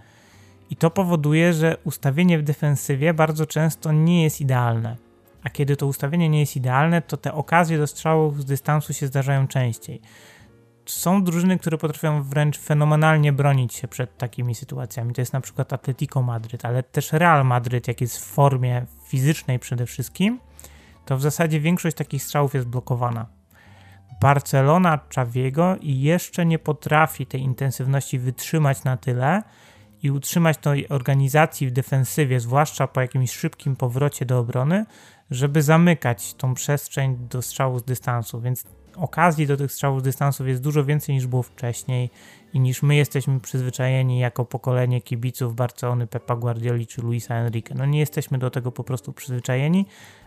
I 0.69 0.75
to 0.75 0.89
powoduje, 0.89 1.53
że 1.53 1.77
ustawienie 1.83 2.39
w 2.39 2.43
defensywie 2.43 3.13
bardzo 3.13 3.45
często 3.45 3.91
nie 3.91 4.23
jest 4.23 4.41
idealne. 4.41 4.97
A 5.43 5.49
kiedy 5.49 5.75
to 5.75 5.87
ustawienie 5.87 6.29
nie 6.29 6.39
jest 6.39 6.55
idealne, 6.55 7.01
to 7.01 7.17
te 7.17 7.33
okazje 7.33 7.77
do 7.77 7.87
strzałów 7.87 8.41
z 8.41 8.45
dystansu 8.45 8.93
się 8.93 9.07
zdarzają 9.07 9.47
częściej 9.47 10.01
są 10.85 11.23
drużyny, 11.23 11.59
które 11.59 11.77
potrafią 11.77 12.23
wręcz 12.23 12.59
fenomenalnie 12.59 13.33
bronić 13.33 13.73
się 13.73 13.87
przed 13.87 14.17
takimi 14.17 14.55
sytuacjami. 14.55 15.13
To 15.13 15.21
jest 15.21 15.33
na 15.33 15.41
przykład 15.41 15.73
Atletico 15.73 16.21
Madryt, 16.21 16.65
ale 16.65 16.83
też 16.83 17.13
Real 17.13 17.45
Madryt, 17.45 17.87
jak 17.87 18.01
jest 18.01 18.17
w 18.19 18.23
formie 18.23 18.85
fizycznej 19.07 19.59
przede 19.59 19.85
wszystkim, 19.85 20.39
to 21.05 21.17
w 21.17 21.21
zasadzie 21.21 21.59
większość 21.59 21.97
takich 21.97 22.23
strzałów 22.23 22.53
jest 22.53 22.67
blokowana. 22.67 23.25
Barcelona 24.21 24.99
Czawiego 25.09 25.75
jeszcze 25.81 26.45
nie 26.45 26.59
potrafi 26.59 27.25
tej 27.25 27.41
intensywności 27.41 28.19
wytrzymać 28.19 28.83
na 28.83 28.97
tyle 28.97 29.43
i 30.03 30.11
utrzymać 30.11 30.57
tej 30.57 30.89
organizacji 30.89 31.67
w 31.67 31.71
defensywie, 31.71 32.39
zwłaszcza 32.39 32.87
po 32.87 33.01
jakimś 33.01 33.31
szybkim 33.31 33.75
powrocie 33.75 34.25
do 34.25 34.39
obrony, 34.39 34.85
żeby 35.31 35.61
zamykać 35.61 36.33
tą 36.33 36.53
przestrzeń 36.53 37.17
do 37.29 37.41
strzału 37.41 37.79
z 37.79 37.83
dystansu. 37.83 38.41
Więc 38.41 38.65
okazji 38.95 39.47
do 39.47 39.57
tych 39.57 39.71
strzałów 39.71 40.01
z 40.01 40.03
dystansów 40.03 40.47
jest 40.47 40.61
dużo 40.61 40.85
więcej 40.85 41.15
niż 41.15 41.27
było 41.27 41.43
wcześniej 41.43 42.09
i 42.53 42.59
niż 42.59 42.83
my 42.83 42.95
jesteśmy 42.95 43.39
przyzwyczajeni 43.39 44.19
jako 44.19 44.45
pokolenie 44.45 45.01
kibiców 45.01 45.55
Barcelony, 45.55 46.07
Pepa 46.07 46.35
Guardioli 46.35 46.87
czy 46.87 47.01
Luisa 47.01 47.35
Enrique. 47.35 47.75
No 47.75 47.85
nie 47.85 47.99
jesteśmy 47.99 48.37
do 48.37 48.49
tego 48.49 48.71
po 48.71 48.83
prostu 48.83 49.13
przyzwyczajeni, 49.13 49.85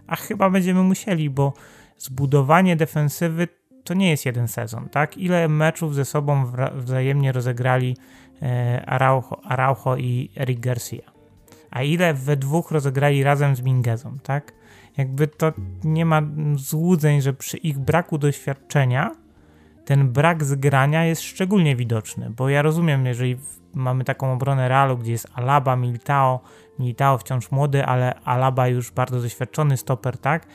a 0.09 0.16
chyba 0.16 0.50
będziemy 0.50 0.82
musieli, 0.82 1.30
bo 1.30 1.52
zbudowanie 1.98 2.76
defensywy 2.76 3.48
to 3.84 3.94
nie 3.94 4.11
jest 4.11 4.26
jeden 4.26 4.48
sezon, 4.48 4.88
tak? 4.88 5.18
Ile 5.18 5.48
meczów 5.48 5.94
ze 5.94 6.04
sobą 6.04 6.52
wzajemnie 6.74 7.32
rozegrali 7.32 7.96
e, 8.42 8.82
Araujo, 8.86 9.44
Araujo 9.44 9.96
i 9.96 10.30
Eric 10.36 10.61
Garcia? 10.61 11.02
A 11.70 11.82
ile 11.82 12.14
we 12.14 12.36
dwóch 12.36 12.70
rozegrali 12.70 13.22
razem 13.22 13.56
z 13.56 13.62
Mingezą, 13.62 14.18
tak? 14.22 14.52
jakby 14.98 15.26
to 15.26 15.52
nie 15.84 16.04
ma 16.04 16.22
złudzeń, 16.54 17.20
że 17.20 17.32
przy 17.32 17.56
ich 17.56 17.78
braku 17.78 18.18
doświadczenia 18.18 19.11
ten 19.84 20.09
brak 20.09 20.44
zgrania 20.44 21.04
jest 21.04 21.22
szczególnie 21.22 21.76
widoczny, 21.76 22.30
bo 22.30 22.48
ja 22.48 22.62
rozumiem, 22.62 23.06
jeżeli 23.06 23.36
mamy 23.74 24.04
taką 24.04 24.32
obronę 24.32 24.68
Realu, 24.68 24.98
gdzie 24.98 25.12
jest 25.12 25.28
Alaba, 25.34 25.76
Militao, 25.76 26.40
Militao 26.78 27.18
wciąż 27.18 27.50
młody, 27.50 27.84
ale 27.84 28.14
Alaba 28.14 28.68
już 28.68 28.90
bardzo 28.90 29.20
doświadczony 29.20 29.76
stoper, 29.76 30.18
tak? 30.18 30.46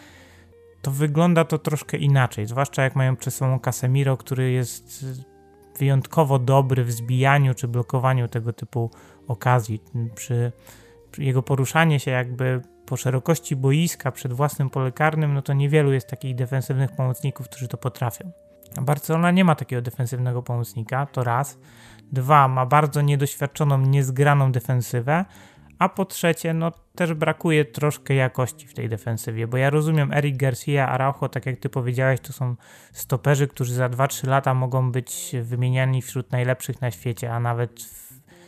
To 0.81 0.91
wygląda 0.91 1.45
to 1.45 1.57
troszkę 1.57 1.97
inaczej, 1.97 2.45
zwłaszcza 2.45 2.83
jak 2.83 2.95
mają 2.95 3.15
przed 3.15 3.33
sobą 3.33 3.59
Casemiro, 3.59 4.17
który 4.17 4.51
jest 4.51 5.05
wyjątkowo 5.79 6.39
dobry 6.39 6.83
w 6.83 6.91
zbijaniu 6.91 7.53
czy 7.53 7.67
blokowaniu 7.67 8.27
tego 8.27 8.53
typu 8.53 8.91
okazji. 9.27 9.81
Przy, 10.15 10.51
przy 11.11 11.23
jego 11.23 11.43
poruszanie 11.43 11.99
się 11.99 12.11
jakby 12.11 12.61
po 12.85 12.97
szerokości 12.97 13.55
boiska 13.55 14.11
przed 14.11 14.33
własnym 14.33 14.69
pole 14.69 14.91
karnym, 14.91 15.33
no 15.33 15.41
to 15.41 15.53
niewielu 15.53 15.93
jest 15.93 16.07
takich 16.07 16.35
defensywnych 16.35 16.91
pomocników, 16.91 17.49
którzy 17.49 17.67
to 17.67 17.77
potrafią. 17.77 18.31
A 18.77 18.81
Barcelona 18.81 19.31
nie 19.31 19.45
ma 19.45 19.55
takiego 19.55 19.81
defensywnego 19.81 20.43
pomocnika, 20.43 21.05
to 21.05 21.23
raz. 21.23 21.57
Dwa, 22.11 22.47
ma 22.47 22.65
bardzo 22.65 23.01
niedoświadczoną, 23.01 23.77
niezgraną 23.77 24.51
defensywę, 24.51 25.25
a 25.83 25.89
po 25.89 26.05
trzecie, 26.05 26.53
no 26.53 26.71
też 26.95 27.13
brakuje 27.13 27.65
troszkę 27.65 28.13
jakości 28.13 28.67
w 28.67 28.73
tej 28.73 28.89
defensywie, 28.89 29.47
bo 29.47 29.57
ja 29.57 29.69
rozumiem 29.69 30.13
Eric 30.13 30.37
Garcia, 30.37 30.89
Araujo, 30.89 31.29
tak 31.29 31.45
jak 31.45 31.57
ty 31.57 31.69
powiedziałeś, 31.69 32.19
to 32.19 32.33
są 32.33 32.55
stoperzy, 32.91 33.47
którzy 33.47 33.73
za 33.73 33.89
2-3 33.89 34.27
lata 34.27 34.53
mogą 34.53 34.91
być 34.91 35.35
wymieniani 35.41 36.01
wśród 36.01 36.31
najlepszych 36.31 36.81
na 36.81 36.91
świecie, 36.91 37.33
a 37.33 37.39
nawet 37.39 37.85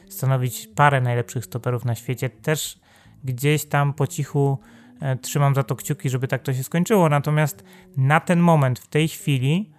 stanowić 0.10 0.68
parę 0.76 1.02
najlepszych 1.02 1.46
stoperów 1.46 1.86
na 1.86 1.96
świecie. 1.96 2.30
Też 2.30 2.80
gdzieś 3.24 3.66
tam 3.66 3.94
po 3.94 4.08
cichu 4.08 4.60
e, 5.02 5.16
trzymam 5.16 5.56
za 5.56 5.64
to 5.64 5.76
kciuki, 5.76 6.10
żeby 6.10 6.28
tak 6.28 6.42
to 6.42 6.54
się 6.54 6.64
skończyło. 6.64 7.10
Natomiast 7.10 7.64
na 7.98 8.20
ten 8.20 8.40
moment, 8.40 8.80
w 8.80 8.88
tej 8.88 9.08
chwili, 9.08 9.74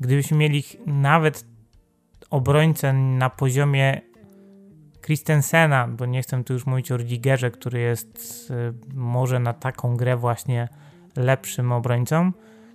gdybyśmy 0.00 0.36
mieli 0.36 0.64
nawet 0.86 1.44
obrońcę 2.30 2.92
na 2.92 3.30
poziomie 3.30 4.07
Christensena, 5.02 5.88
bo 5.88 6.06
nie 6.06 6.22
chcę 6.22 6.44
tu 6.44 6.52
już 6.52 6.66
mówić 6.66 6.92
o 6.92 6.96
Rudigerze, 6.96 7.50
który 7.50 7.80
jest 7.80 8.48
e, 8.50 8.72
może 8.94 9.38
na 9.38 9.52
taką 9.52 9.96
grę 9.96 10.16
właśnie 10.16 10.68
lepszym 11.16 11.72
obrońcą, 11.72 12.32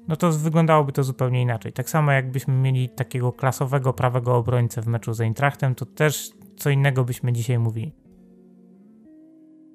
no 0.08 0.16
to 0.16 0.32
wyglądałoby 0.32 0.92
to 0.92 1.04
zupełnie 1.04 1.42
inaczej. 1.42 1.74
Tak 1.74 1.90
samo 1.90 2.12
jakbyśmy 2.12 2.54
mieli 2.54 2.90
takiego 2.90 3.32
klasowego 3.32 3.94
prawego 3.94 4.36
obrońcę 4.36 4.82
w 4.82 4.88
meczu 4.88 5.14
z 5.14 5.22
Eintrachtem, 5.22 5.76
to 5.76 5.86
też 5.86 6.32
co 6.58 6.70
innego 6.70 7.04
byśmy 7.04 7.34
dzisiaj 7.34 7.60
mówili. 7.60 7.94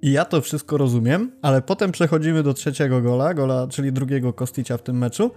I 0.03 0.13
ja 0.13 0.25
to 0.25 0.41
wszystko 0.41 0.77
rozumiem, 0.77 1.33
ale 1.43 1.63
potem 1.63 1.93
przechodzimy 1.93 2.43
do 2.43 2.55
trzeciego 2.55 3.03
gola, 3.03 3.35
gola, 3.35 3.67
czyli 3.67 3.93
drugiego 3.93 4.33
Kosticia 4.33 4.77
w 4.77 4.83
tym 4.83 4.99
meczu. 4.99 5.31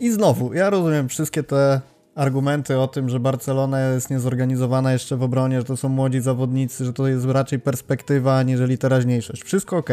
I 0.00 0.10
znowu, 0.10 0.54
ja 0.54 0.70
rozumiem 0.70 1.08
wszystkie 1.08 1.42
te 1.42 1.80
argumenty 2.14 2.78
o 2.78 2.88
tym, 2.88 3.08
że 3.08 3.20
Barcelona 3.20 3.80
jest 3.80 4.10
niezorganizowana 4.10 4.92
jeszcze 4.92 5.16
w 5.16 5.22
obronie, 5.22 5.58
że 5.58 5.64
to 5.64 5.76
są 5.76 5.88
młodzi 5.88 6.20
zawodnicy, 6.20 6.84
że 6.84 6.92
to 6.92 7.06
jest 7.06 7.26
raczej 7.26 7.60
perspektywa, 7.60 8.38
aniżeli 8.38 8.78
teraźniejszość. 8.78 9.42
Wszystko 9.42 9.76
ok. 9.76 9.90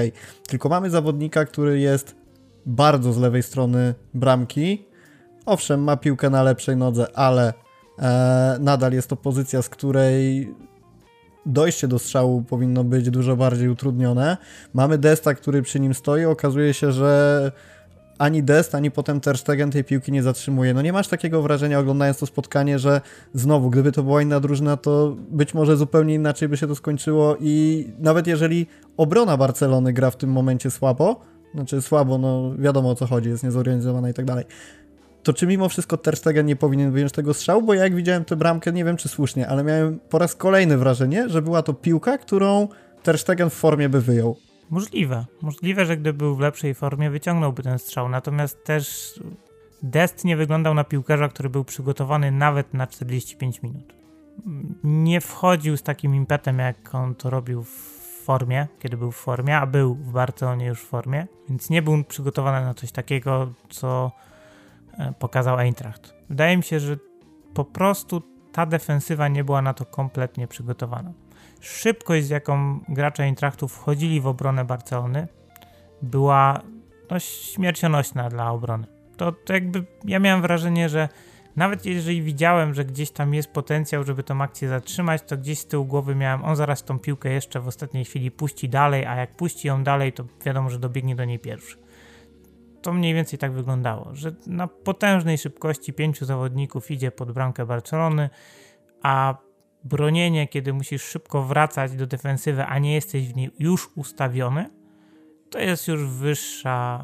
Tylko 0.48 0.70
mamy 0.70 0.90
zawodnika, 0.90 1.46
który 1.46 1.80
jest 1.80 2.16
bardzo 2.66 3.14
z 3.14 3.18
lewej 3.18 3.44
strony 3.44 3.94
bramki. 4.14 4.86
Owszem, 5.46 5.84
ma 5.84 5.98
piłkę 5.98 6.30
na 6.30 6.44
lepszej 6.44 6.78
nodze, 6.78 7.08
ale 7.18 7.54
e, 8.00 8.58
nadal 8.60 8.94
jest 8.94 9.08
to 9.08 9.16
pozycja, 9.16 9.62
z 9.62 9.70
której 9.70 10.48
dojście 11.46 11.88
do 11.88 12.00
strzału 12.00 12.44
powinno 12.44 12.84
być 12.84 13.10
dużo 13.10 13.36
bardziej 13.36 13.70
utrudnione. 13.70 14.38
Mamy 14.74 14.98
Desta, 14.98 15.34
który 15.34 15.62
przy 15.62 15.80
nim 15.80 15.94
stoi, 15.94 16.26
okazuje 16.26 16.74
się, 16.74 16.92
że 16.92 17.52
ani 18.22 18.44
Dest, 18.44 18.76
ani 18.76 18.92
potem 18.92 19.22
Ter 19.22 19.38
Stegen 19.38 19.72
tej 19.72 19.84
piłki 19.84 20.12
nie 20.12 20.24
zatrzymuje. 20.24 20.74
No 20.74 20.82
nie 20.82 20.94
masz 20.94 21.08
takiego 21.08 21.42
wrażenia 21.42 21.80
oglądając 21.80 22.18
to 22.18 22.26
spotkanie, 22.26 22.80
że 22.80 23.02
znowu, 23.34 23.70
gdyby 23.70 23.92
to 23.92 24.04
była 24.04 24.22
inna 24.22 24.40
drużyna, 24.40 24.78
to 24.78 25.16
być 25.30 25.54
może 25.54 25.78
zupełnie 25.78 26.14
inaczej 26.14 26.50
by 26.50 26.58
się 26.58 26.68
to 26.68 26.76
skończyło 26.76 27.38
i 27.40 27.88
nawet 28.00 28.28
jeżeli 28.28 28.68
obrona 28.98 29.38
Barcelony 29.38 29.94
gra 29.94 30.12
w 30.12 30.18
tym 30.18 30.32
momencie 30.32 30.72
słabo, 30.72 31.20
znaczy 31.54 31.82
słabo, 31.82 32.18
no 32.18 32.54
wiadomo 32.58 32.90
o 32.90 32.96
co 32.96 33.08
chodzi, 33.08 33.30
jest 33.30 33.44
niezorganizowana 33.44 34.10
i 34.10 34.14
tak 34.14 34.26
dalej, 34.26 34.46
to 35.24 35.34
czy 35.34 35.48
mimo 35.48 35.70
wszystko 35.70 35.98
Ter 35.98 36.18
Stegen 36.18 36.46
nie 36.46 36.56
powinien 36.56 36.92
wyjąć 36.92 37.12
tego 37.12 37.34
strzału? 37.34 37.62
Bo 37.62 37.74
ja 37.74 37.84
jak 37.84 37.96
widziałem 37.96 38.26
tę 38.26 38.36
bramkę, 38.36 38.72
nie 38.72 38.86
wiem 38.86 38.98
czy 38.98 39.10
słusznie, 39.10 39.48
ale 39.48 39.64
miałem 39.64 40.00
po 40.10 40.18
raz 40.18 40.36
kolejny 40.36 40.78
wrażenie, 40.78 41.30
że 41.30 41.42
była 41.42 41.62
to 41.62 41.74
piłka, 41.74 42.18
którą 42.18 42.68
Ter 43.04 43.18
Stegen 43.18 43.50
w 43.50 43.54
formie 43.54 43.90
by 43.90 44.02
wyjął. 44.02 44.51
Możliwe. 44.72 45.26
Możliwe, 45.42 45.86
że 45.86 45.98
gdyby 45.98 46.18
był 46.18 46.36
w 46.36 46.40
lepszej 46.40 46.74
formie, 46.74 47.10
wyciągnąłby 47.10 47.64
ten 47.64 47.80
strzał. 47.80 48.10
Natomiast 48.10 48.64
też 48.64 49.14
Dest 49.84 50.26
nie 50.26 50.38
wyglądał 50.38 50.74
na 50.74 50.84
piłkarza, 50.84 51.28
który 51.28 51.50
był 51.50 51.64
przygotowany 51.64 52.32
nawet 52.32 52.74
na 52.74 52.88
45 52.88 53.64
minut. 53.64 53.94
nie 54.84 55.22
wchodził 55.22 55.78
z 55.78 55.84
takim 55.84 56.16
impetem, 56.16 56.60
jak 56.60 56.96
on 56.96 57.16
to 57.16 57.30
robił 57.30 57.64
w 57.64 57.70
formie, 58.24 58.68
kiedy 58.80 58.98
był 58.98 59.12
w 59.12 59.16
formie, 59.16 59.58
a 59.58 59.66
był 59.66 59.96
w 59.96 60.12
Barcelonie 60.12 60.66
już 60.66 60.82
w 60.82 60.88
formie, 60.88 61.28
więc 61.50 61.70
nie 61.70 61.82
był 61.82 62.04
przygotowany 62.04 62.66
na 62.66 62.74
coś 62.74 62.92
takiego, 62.92 63.54
co 63.70 64.12
e, 64.98 65.14
pokazał 65.20 65.60
Eintracht. 65.60 66.16
Wydaje 66.30 66.58
mi 66.58 66.64
się, 66.64 66.80
że 66.80 66.98
po 67.54 67.66
prostu 67.66 68.22
ta 68.52 68.66
defensywa 68.66 69.28
nie 69.28 69.44
była 69.44 69.62
na 69.62 69.74
to 69.74 69.86
kompletnie 69.86 70.48
przygotowana. 70.48 71.14
Szybkość, 71.62 72.26
z 72.26 72.30
jaką 72.30 72.80
gracze 72.90 73.24
Eintrachtu 73.24 73.68
wchodzili 73.68 74.22
w 74.22 74.28
obronę 74.28 74.66
Barcelony, 74.66 75.28
była 76.02 76.62
no, 77.10 77.20
śmiercionośna 77.20 78.30
dla 78.30 78.52
obrony. 78.52 78.88
To, 79.18 79.32
to 79.32 79.54
jakby 79.54 79.86
ja 80.06 80.20
miałem 80.20 80.42
wrażenie, 80.42 80.90
że 80.90 81.10
nawet 81.56 81.86
jeżeli 81.86 82.22
widziałem, 82.22 82.74
że 82.74 82.86
gdzieś 82.86 83.12
tam 83.12 83.34
jest 83.34 83.52
potencjał, 83.52 84.04
żeby 84.04 84.24
tą 84.24 84.42
akcję 84.42 84.70
zatrzymać, 84.70 85.22
to 85.22 85.38
gdzieś 85.38 85.60
z 85.60 85.66
tyłu 85.66 85.86
głowy 85.86 86.16
miałem, 86.16 86.46
on 86.46 86.56
zaraz 86.56 86.84
tą 86.84 87.00
piłkę 87.00 87.30
jeszcze 87.30 87.60
w 87.60 87.68
ostatniej 87.68 88.06
chwili 88.06 88.32
puści 88.32 88.70
dalej, 88.70 89.06
a 89.06 89.16
jak 89.16 89.36
puści 89.36 89.68
ją 89.68 89.84
dalej, 89.84 90.14
to 90.14 90.24
wiadomo, 90.46 90.70
że 90.70 90.80
dobiegnie 90.80 91.16
do 91.16 91.26
niej 91.26 91.40
pierwszy. 91.40 91.78
To 92.82 92.94
mniej 92.94 93.14
więcej 93.14 93.40
tak 93.40 93.52
wyglądało, 93.52 94.10
że 94.14 94.32
na 94.48 94.68
potężnej 94.68 95.38
szybkości 95.38 95.94
pięciu 95.94 96.26
zawodników 96.26 96.92
idzie 96.92 97.12
pod 97.12 97.32
bramkę 97.32 97.66
Barcelony, 97.66 98.30
a 99.04 99.38
bronienie, 99.84 100.48
kiedy 100.48 100.74
musisz 100.74 101.04
szybko 101.04 101.44
wracać 101.44 101.96
do 101.96 102.08
defensywy, 102.08 102.66
a 102.66 102.80
nie 102.80 102.94
jesteś 102.94 103.28
w 103.28 103.36
niej 103.36 103.52
już 103.60 103.90
ustawiony, 103.96 104.70
to 105.50 105.60
jest 105.60 105.88
już 105.88 106.06
wyższa, 106.06 107.04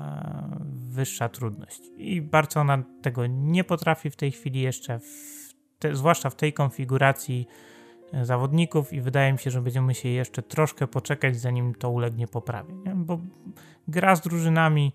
wyższa 0.89 1.29
trudność. 1.29 1.81
I 1.97 2.21
Barcelona 2.21 2.83
tego 3.01 3.27
nie 3.27 3.63
potrafi 3.63 4.09
w 4.09 4.15
tej 4.15 4.31
chwili 4.31 4.61
jeszcze, 4.61 4.99
te, 5.79 5.95
zwłaszcza 5.95 6.29
w 6.29 6.35
tej 6.35 6.53
konfiguracji 6.53 7.47
e, 8.13 8.25
zawodników 8.25 8.93
i 8.93 9.01
wydaje 9.01 9.33
mi 9.33 9.39
się, 9.39 9.51
że 9.51 9.61
będziemy 9.61 9.95
się 9.95 10.09
jeszcze 10.09 10.43
troszkę 10.43 10.87
poczekać, 10.87 11.39
zanim 11.39 11.75
to 11.75 11.89
ulegnie 11.89 12.27
poprawie. 12.27 12.73
Nie? 12.73 12.95
Bo 12.95 13.19
gra 13.87 14.15
z 14.15 14.21
drużynami 14.21 14.93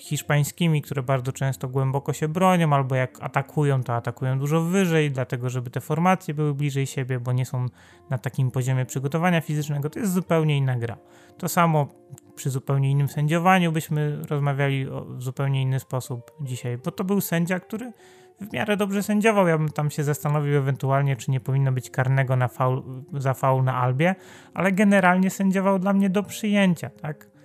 hiszpańskimi, 0.00 0.82
które 0.82 1.02
bardzo 1.02 1.32
często 1.32 1.68
głęboko 1.68 2.12
się 2.12 2.28
bronią, 2.28 2.72
albo 2.72 2.94
jak 2.94 3.22
atakują, 3.22 3.82
to 3.82 3.94
atakują 3.94 4.38
dużo 4.38 4.60
wyżej, 4.60 5.10
dlatego 5.10 5.50
żeby 5.50 5.70
te 5.70 5.80
formacje 5.80 6.34
były 6.34 6.54
bliżej 6.54 6.86
siebie, 6.86 7.20
bo 7.20 7.32
nie 7.32 7.46
są 7.46 7.66
na 8.10 8.18
takim 8.18 8.50
poziomie 8.50 8.86
przygotowania 8.86 9.40
fizycznego, 9.40 9.90
to 9.90 9.98
jest 9.98 10.12
zupełnie 10.12 10.56
inna 10.56 10.76
gra. 10.76 10.96
To 11.38 11.48
samo 11.48 11.88
przy 12.34 12.50
zupełnie 12.50 12.90
innym 12.90 13.08
sędziowaniu 13.08 13.72
byśmy 13.72 14.22
rozmawiali 14.28 14.86
w 15.08 15.22
zupełnie 15.22 15.62
inny 15.62 15.80
sposób 15.80 16.30
dzisiaj, 16.40 16.78
bo 16.78 16.90
to 16.90 17.04
był 17.04 17.20
sędzia, 17.20 17.60
który 17.60 17.92
w 18.40 18.52
miarę 18.52 18.76
dobrze 18.76 19.02
sędziował. 19.02 19.48
Ja 19.48 19.58
bym 19.58 19.68
tam 19.68 19.90
się 19.90 20.04
zastanowił 20.04 20.56
ewentualnie, 20.56 21.16
czy 21.16 21.30
nie 21.30 21.40
powinno 21.40 21.72
być 21.72 21.90
karnego 21.90 22.36
na 22.36 22.48
faul, 22.48 22.82
za 23.12 23.34
faul 23.34 23.64
na 23.64 23.76
Albie, 23.76 24.14
ale 24.54 24.72
generalnie 24.72 25.30
sędziował 25.30 25.78
dla 25.78 25.92
mnie 25.92 26.10
do 26.10 26.22
przyjęcia, 26.22 26.90
tak? 26.90 27.35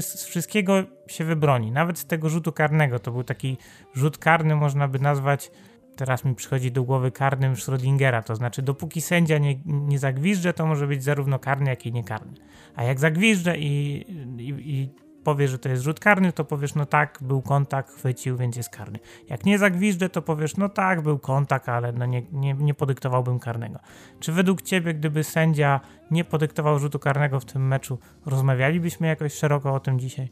Z 0.00 0.24
wszystkiego 0.24 0.84
się 1.06 1.24
wybroni, 1.24 1.72
nawet 1.72 1.98
z 1.98 2.06
tego 2.06 2.28
rzutu 2.28 2.52
karnego. 2.52 2.98
To 2.98 3.12
był 3.12 3.24
taki 3.24 3.56
rzut 3.94 4.18
karny, 4.18 4.56
można 4.56 4.88
by 4.88 4.98
nazwać, 4.98 5.50
teraz 5.96 6.24
mi 6.24 6.34
przychodzi 6.34 6.72
do 6.72 6.82
głowy 6.82 7.10
karnym 7.10 7.54
Schrödingera, 7.54 8.22
to 8.22 8.36
znaczy 8.36 8.62
dopóki 8.62 9.00
sędzia 9.00 9.38
nie, 9.38 9.58
nie 9.64 9.98
zagwizdże, 9.98 10.52
to 10.52 10.66
może 10.66 10.86
być 10.86 11.02
zarówno 11.04 11.38
karny, 11.38 11.70
jak 11.70 11.86
i 11.86 11.92
niekarny. 11.92 12.32
A 12.74 12.84
jak 12.84 13.00
zagwizdże 13.00 13.58
i, 13.58 14.04
i, 14.38 14.48
i 14.48 15.07
powiesz, 15.24 15.50
że 15.50 15.58
to 15.58 15.68
jest 15.68 15.82
rzut 15.82 16.00
karny, 16.00 16.32
to 16.32 16.44
powiesz, 16.44 16.74
no 16.74 16.86
tak, 16.86 17.18
był 17.20 17.42
kontakt, 17.42 17.94
chwycił, 17.94 18.36
więc 18.36 18.56
jest 18.56 18.70
karny. 18.70 18.98
Jak 19.28 19.46
nie 19.46 19.58
zagwiżdżę, 19.58 20.08
to 20.08 20.22
powiesz, 20.22 20.56
no 20.56 20.68
tak, 20.68 21.02
był 21.02 21.18
kontakt, 21.18 21.68
ale 21.68 21.92
no 21.92 22.06
nie, 22.06 22.22
nie, 22.32 22.54
nie 22.54 22.74
podyktowałbym 22.74 23.38
karnego. 23.38 23.78
Czy 24.20 24.32
według 24.32 24.62
ciebie, 24.62 24.94
gdyby 24.94 25.24
sędzia 25.24 25.80
nie 26.10 26.24
podyktował 26.24 26.78
rzutu 26.78 26.98
karnego 26.98 27.40
w 27.40 27.44
tym 27.44 27.66
meczu, 27.66 27.98
rozmawialibyśmy 28.26 29.06
jakoś 29.06 29.32
szeroko 29.32 29.74
o 29.74 29.80
tym 29.80 29.98
dzisiaj? 29.98 30.30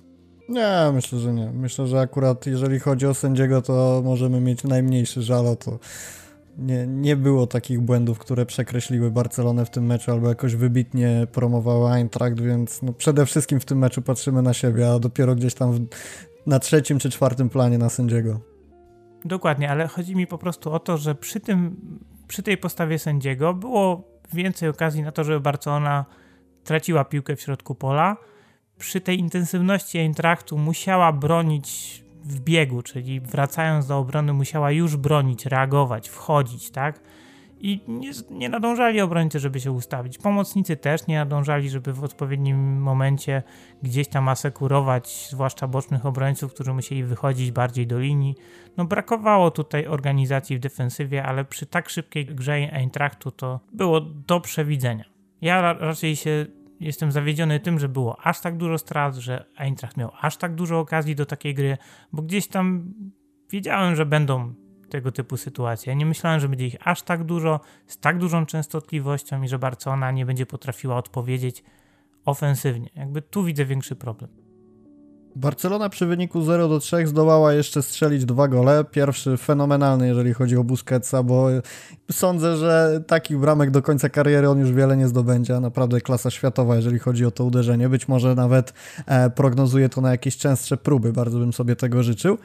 Nie, 0.48 0.90
myślę, 0.92 1.18
że 1.18 1.32
nie. 1.32 1.50
Myślę, 1.52 1.86
że 1.86 2.00
akurat 2.00 2.46
jeżeli 2.46 2.78
chodzi 2.78 3.06
o 3.06 3.14
sędziego, 3.14 3.62
to 3.62 4.02
możemy 4.04 4.40
mieć 4.40 4.64
najmniejszy 4.64 5.22
żal 5.22 5.46
o 5.46 5.56
to 5.56 5.78
nie, 6.58 6.86
nie 6.86 7.16
było 7.16 7.46
takich 7.46 7.80
błędów, 7.80 8.18
które 8.18 8.46
przekreśliły 8.46 9.10
Barcelonę 9.10 9.64
w 9.64 9.70
tym 9.70 9.86
meczu 9.86 10.10
albo 10.10 10.28
jakoś 10.28 10.54
wybitnie 10.54 11.26
promowały 11.32 11.90
Eintracht, 11.90 12.40
więc 12.40 12.82
no 12.82 12.92
przede 12.92 13.26
wszystkim 13.26 13.60
w 13.60 13.64
tym 13.64 13.78
meczu 13.78 14.02
patrzymy 14.02 14.42
na 14.42 14.54
siebie, 14.54 14.90
a 14.92 14.98
dopiero 14.98 15.34
gdzieś 15.34 15.54
tam 15.54 15.72
w, 15.72 15.86
na 16.46 16.58
trzecim 16.58 16.98
czy 16.98 17.10
czwartym 17.10 17.50
planie 17.50 17.78
na 17.78 17.88
sędziego. 17.88 18.40
Dokładnie, 19.24 19.70
ale 19.70 19.86
chodzi 19.86 20.16
mi 20.16 20.26
po 20.26 20.38
prostu 20.38 20.72
o 20.72 20.78
to, 20.78 20.96
że 20.96 21.14
przy, 21.14 21.40
tym, 21.40 21.76
przy 22.28 22.42
tej 22.42 22.58
postawie 22.58 22.98
sędziego 22.98 23.54
było 23.54 24.08
więcej 24.32 24.68
okazji 24.68 25.02
na 25.02 25.12
to, 25.12 25.24
żeby 25.24 25.40
Barcelona 25.40 26.04
traciła 26.64 27.04
piłkę 27.04 27.36
w 27.36 27.40
środku 27.40 27.74
pola. 27.74 28.16
Przy 28.78 29.00
tej 29.00 29.18
intensywności 29.18 29.98
Eintrachtu 29.98 30.58
musiała 30.58 31.12
bronić 31.12 32.04
w 32.26 32.40
biegu, 32.40 32.82
czyli 32.82 33.20
wracając 33.20 33.86
do 33.86 33.98
obrony 33.98 34.32
musiała 34.32 34.70
już 34.70 34.96
bronić, 34.96 35.46
reagować, 35.46 36.08
wchodzić, 36.08 36.70
tak? 36.70 37.00
I 37.60 37.80
nie, 37.88 38.10
nie 38.30 38.48
nadążali 38.48 39.00
obrońcy, 39.00 39.40
żeby 39.40 39.60
się 39.60 39.72
ustawić. 39.72 40.18
Pomocnicy 40.18 40.76
też 40.76 41.06
nie 41.06 41.18
nadążali, 41.18 41.70
żeby 41.70 41.92
w 41.92 42.04
odpowiednim 42.04 42.82
momencie 42.82 43.42
gdzieś 43.82 44.08
tam 44.08 44.28
asekurować, 44.28 45.28
zwłaszcza 45.30 45.68
bocznych 45.68 46.06
obrońców, 46.06 46.54
którzy 46.54 46.72
musieli 46.72 47.04
wychodzić 47.04 47.50
bardziej 47.50 47.86
do 47.86 47.98
linii. 47.98 48.34
No 48.76 48.84
brakowało 48.84 49.50
tutaj 49.50 49.86
organizacji 49.86 50.56
w 50.56 50.60
defensywie, 50.60 51.24
ale 51.24 51.44
przy 51.44 51.66
tak 51.66 51.88
szybkiej 51.88 52.26
grze 52.26 52.52
Eintrachtu 52.52 53.30
to 53.30 53.60
było 53.72 54.00
do 54.00 54.40
przewidzenia. 54.40 55.04
Ja 55.40 55.72
raczej 55.72 56.16
się 56.16 56.46
jestem 56.80 57.12
zawiedziony 57.12 57.60
tym, 57.60 57.78
że 57.78 57.88
było 57.88 58.20
aż 58.20 58.40
tak 58.40 58.56
dużo 58.56 58.78
strat, 58.78 59.14
że 59.14 59.44
Eintracht 59.56 59.96
miał 59.96 60.10
aż 60.20 60.36
tak 60.36 60.54
dużo 60.54 60.78
okazji 60.78 61.14
do 61.14 61.26
takiej 61.26 61.54
gry, 61.54 61.78
bo 62.12 62.22
gdzieś 62.22 62.48
tam 62.48 62.94
wiedziałem, 63.50 63.96
że 63.96 64.06
będą 64.06 64.54
tego 64.90 65.12
typu 65.12 65.36
sytuacje. 65.36 65.96
Nie 65.96 66.06
myślałem, 66.06 66.40
że 66.40 66.48
będzie 66.48 66.66
ich 66.66 66.76
aż 66.88 67.02
tak 67.02 67.24
dużo, 67.24 67.60
z 67.86 67.98
tak 67.98 68.18
dużą 68.18 68.46
częstotliwością 68.46 69.42
i 69.42 69.48
że 69.48 69.58
Barcelona 69.58 70.10
nie 70.10 70.26
będzie 70.26 70.46
potrafiła 70.46 70.96
odpowiedzieć 70.96 71.64
ofensywnie. 72.24 72.90
Jakby 72.94 73.22
tu 73.22 73.44
widzę 73.44 73.64
większy 73.64 73.96
problem. 73.96 74.45
Barcelona 75.36 75.88
przy 75.88 76.06
wyniku 76.06 76.42
0 76.42 76.68
do 76.68 76.80
3 76.80 77.06
zdołała 77.06 77.52
jeszcze 77.52 77.82
strzelić 77.82 78.24
dwa 78.24 78.48
gole. 78.48 78.84
Pierwszy 78.84 79.36
fenomenalny, 79.36 80.08
jeżeli 80.08 80.34
chodzi 80.34 80.56
o 80.56 80.64
Busquetsa, 80.64 81.22
bo 81.22 81.48
sądzę, 82.12 82.56
że 82.56 83.02
takich 83.06 83.38
bramek 83.38 83.70
do 83.70 83.82
końca 83.82 84.08
kariery 84.08 84.48
on 84.48 84.58
już 84.58 84.72
wiele 84.72 84.96
nie 84.96 85.08
zdobędzie. 85.08 85.60
Naprawdę 85.60 86.00
klasa 86.00 86.30
światowa, 86.30 86.76
jeżeli 86.76 86.98
chodzi 86.98 87.26
o 87.26 87.30
to 87.30 87.44
uderzenie. 87.44 87.88
Być 87.88 88.08
może 88.08 88.34
nawet 88.34 88.72
e, 89.06 89.30
prognozuje 89.30 89.88
to 89.88 90.00
na 90.00 90.10
jakieś 90.10 90.36
częstsze 90.36 90.76
próby. 90.76 91.12
Bardzo 91.12 91.38
bym 91.38 91.52
sobie 91.52 91.76
tego 91.76 92.02
życzył. 92.02 92.38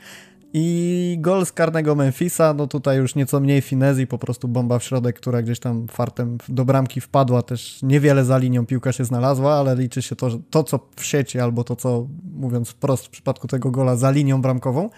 I 0.54 1.18
gol 1.20 1.46
z 1.46 1.52
karnego 1.52 1.96
Memphisa, 1.96 2.54
no 2.54 2.68
tutaj 2.68 2.98
już 2.98 3.16
nieco 3.16 3.40
mniej 3.40 3.62
finezji, 3.62 4.08
po 4.08 4.18
prostu 4.18 4.48
bomba 4.48 4.80
w 4.80 4.84
środek, 4.84 5.16
która 5.16 5.42
gdzieś 5.42 5.60
tam 5.60 5.88
fartem 5.88 6.38
do 6.50 6.66
bramki 6.66 7.02
wpadła, 7.02 7.42
też 7.42 7.80
niewiele 7.84 8.26
za 8.26 8.38
linią 8.38 8.66
piłka 8.66 8.92
się 8.92 9.06
znalazła, 9.06 9.54
ale 9.54 9.76
liczy 9.76 10.02
się 10.02 10.16
to, 10.16 10.30
to 10.50 10.64
co 10.64 10.80
w 10.96 11.06
sieci, 11.06 11.40
albo 11.40 11.64
to 11.64 11.76
co, 11.76 12.08
mówiąc 12.34 12.70
wprost 12.70 13.06
w 13.06 13.10
przypadku 13.10 13.48
tego 13.48 13.72
gola, 13.72 13.96
za 13.96 14.12
linią 14.12 14.42
bramkową. 14.42 14.90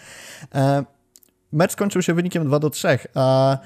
E, 0.56 0.84
mecz 1.52 1.72
skończył 1.72 2.02
się 2.02 2.14
wynikiem 2.14 2.46
2 2.46 2.60
do 2.60 2.70
3, 2.70 3.00
a 3.16 3.58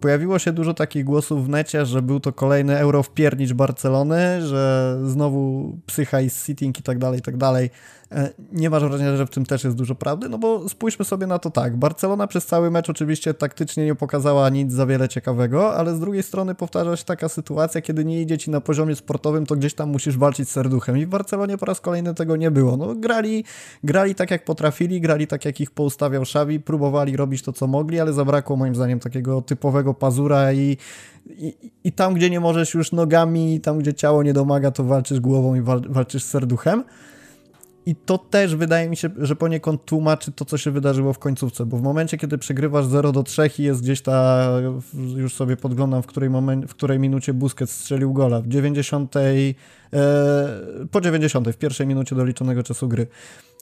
pojawiło 0.00 0.38
się 0.38 0.52
dużo 0.52 0.74
takich 0.74 1.04
głosów 1.04 1.46
w 1.46 1.48
necie, 1.48 1.86
że 1.86 2.02
był 2.02 2.20
to 2.20 2.32
kolejny 2.32 2.78
euro 2.78 3.02
w 3.02 3.10
piernicz 3.10 3.52
Barcelony, 3.52 4.46
że 4.46 4.96
znowu 5.04 5.72
psycha 5.86 6.20
i 6.20 6.30
sitting 6.30 6.78
i 6.78 6.82
tak 6.82 6.98
dalej, 6.98 7.18
i 7.18 7.22
tak 7.22 7.36
dalej. 7.36 7.70
E, 8.14 8.30
nie 8.52 8.70
masz 8.70 8.82
wrażenia, 8.82 9.16
że 9.16 9.26
w 9.26 9.30
tym 9.30 9.46
też 9.46 9.64
jest 9.64 9.76
dużo 9.76 9.94
prawdy? 9.94 10.28
No 10.28 10.38
bo 10.38 10.68
spójrzmy 10.68 11.04
sobie 11.04 11.26
na 11.26 11.38
to 11.38 11.50
tak. 11.50 11.76
Barcelona 11.76 12.26
przez 12.26 12.46
cały 12.46 12.70
mecz 12.70 12.90
oczywiście 12.90 13.34
taktycznie 13.34 13.84
nie 13.84 13.94
pokazała 13.94 14.48
nic 14.48 14.72
za 14.72 14.86
wiele 14.86 15.08
ciekawego, 15.08 15.76
ale 15.76 15.96
z 15.96 16.00
drugiej 16.00 16.22
strony 16.22 16.54
powtarza 16.54 16.96
się 16.96 17.04
taka 17.04 17.28
sytuacja, 17.28 17.80
kiedy 17.80 18.04
nie 18.04 18.22
idzie 18.22 18.38
ci 18.38 18.50
na 18.50 18.60
poziomie 18.60 18.96
sportowym, 18.96 19.46
to 19.46 19.56
gdzieś 19.56 19.74
tam 19.74 19.90
musisz 19.90 20.18
walczyć 20.18 20.48
z 20.48 20.52
serduchem. 20.52 20.98
I 20.98 21.06
w 21.06 21.08
Barcelonie 21.08 21.58
po 21.58 21.66
raz 21.66 21.80
kolejny 21.80 22.14
tego 22.14 22.36
nie 22.36 22.50
było. 22.50 22.76
No 22.76 22.94
grali, 22.94 23.44
grali 23.84 24.14
tak 24.14 24.30
jak 24.30 24.44
potrafili, 24.44 25.00
grali 25.00 25.26
tak 25.26 25.44
jak 25.44 25.60
ich 25.60 25.70
poustawiał 25.70 26.22
Xavi, 26.22 26.60
próbowali 26.60 27.16
robić 27.16 27.42
to 27.42 27.52
co 27.52 27.66
mogli, 27.66 28.00
ale 28.00 28.12
zabrakło 28.12 28.56
moim 28.56 28.74
zdaniem 28.74 29.00
takiego 29.00 29.42
typowego 29.42 29.94
pazura 29.94 30.52
i 30.52 30.76
i, 31.26 31.54
I, 31.84 31.92
tam, 31.92 32.14
gdzie 32.14 32.30
nie 32.30 32.40
możesz 32.40 32.74
już 32.74 32.92
nogami, 32.92 33.60
tam, 33.60 33.78
gdzie 33.78 33.94
ciało 33.94 34.22
nie 34.22 34.32
domaga, 34.32 34.70
to 34.70 34.84
walczysz 34.84 35.20
głową 35.20 35.54
i 35.54 35.60
wal, 35.60 35.82
walczysz 35.88 36.24
z 36.24 36.28
serduchem. 36.28 36.84
I 37.86 37.96
to 37.96 38.18
też 38.18 38.56
wydaje 38.56 38.88
mi 38.88 38.96
się, 38.96 39.10
że 39.18 39.36
poniekąd 39.36 39.84
tłumaczy 39.84 40.32
to, 40.32 40.44
co 40.44 40.58
się 40.58 40.70
wydarzyło 40.70 41.12
w 41.12 41.18
końcówce, 41.18 41.66
bo 41.66 41.76
w 41.76 41.82
momencie, 41.82 42.18
kiedy 42.18 42.38
przegrywasz 42.38 42.86
0 42.86 43.12
do 43.12 43.22
3 43.22 43.50
i 43.58 43.62
jest 43.62 43.82
gdzieś 43.82 44.02
ta, 44.02 44.48
już 45.16 45.34
sobie 45.34 45.56
podglądam, 45.56 46.02
w 46.02 46.06
której, 46.06 46.30
moment, 46.30 46.66
w 46.66 46.74
której 46.74 46.98
minucie 46.98 47.34
Busquets 47.34 47.72
strzelił 47.72 48.12
gola, 48.12 48.40
w 48.40 48.48
90, 48.48 49.16
e, 49.16 49.20
po 50.90 51.00
90, 51.00 51.48
w 51.48 51.56
pierwszej 51.56 51.86
minucie 51.86 52.16
doliczonego 52.16 52.62
czasu 52.62 52.88
gry. 52.88 53.06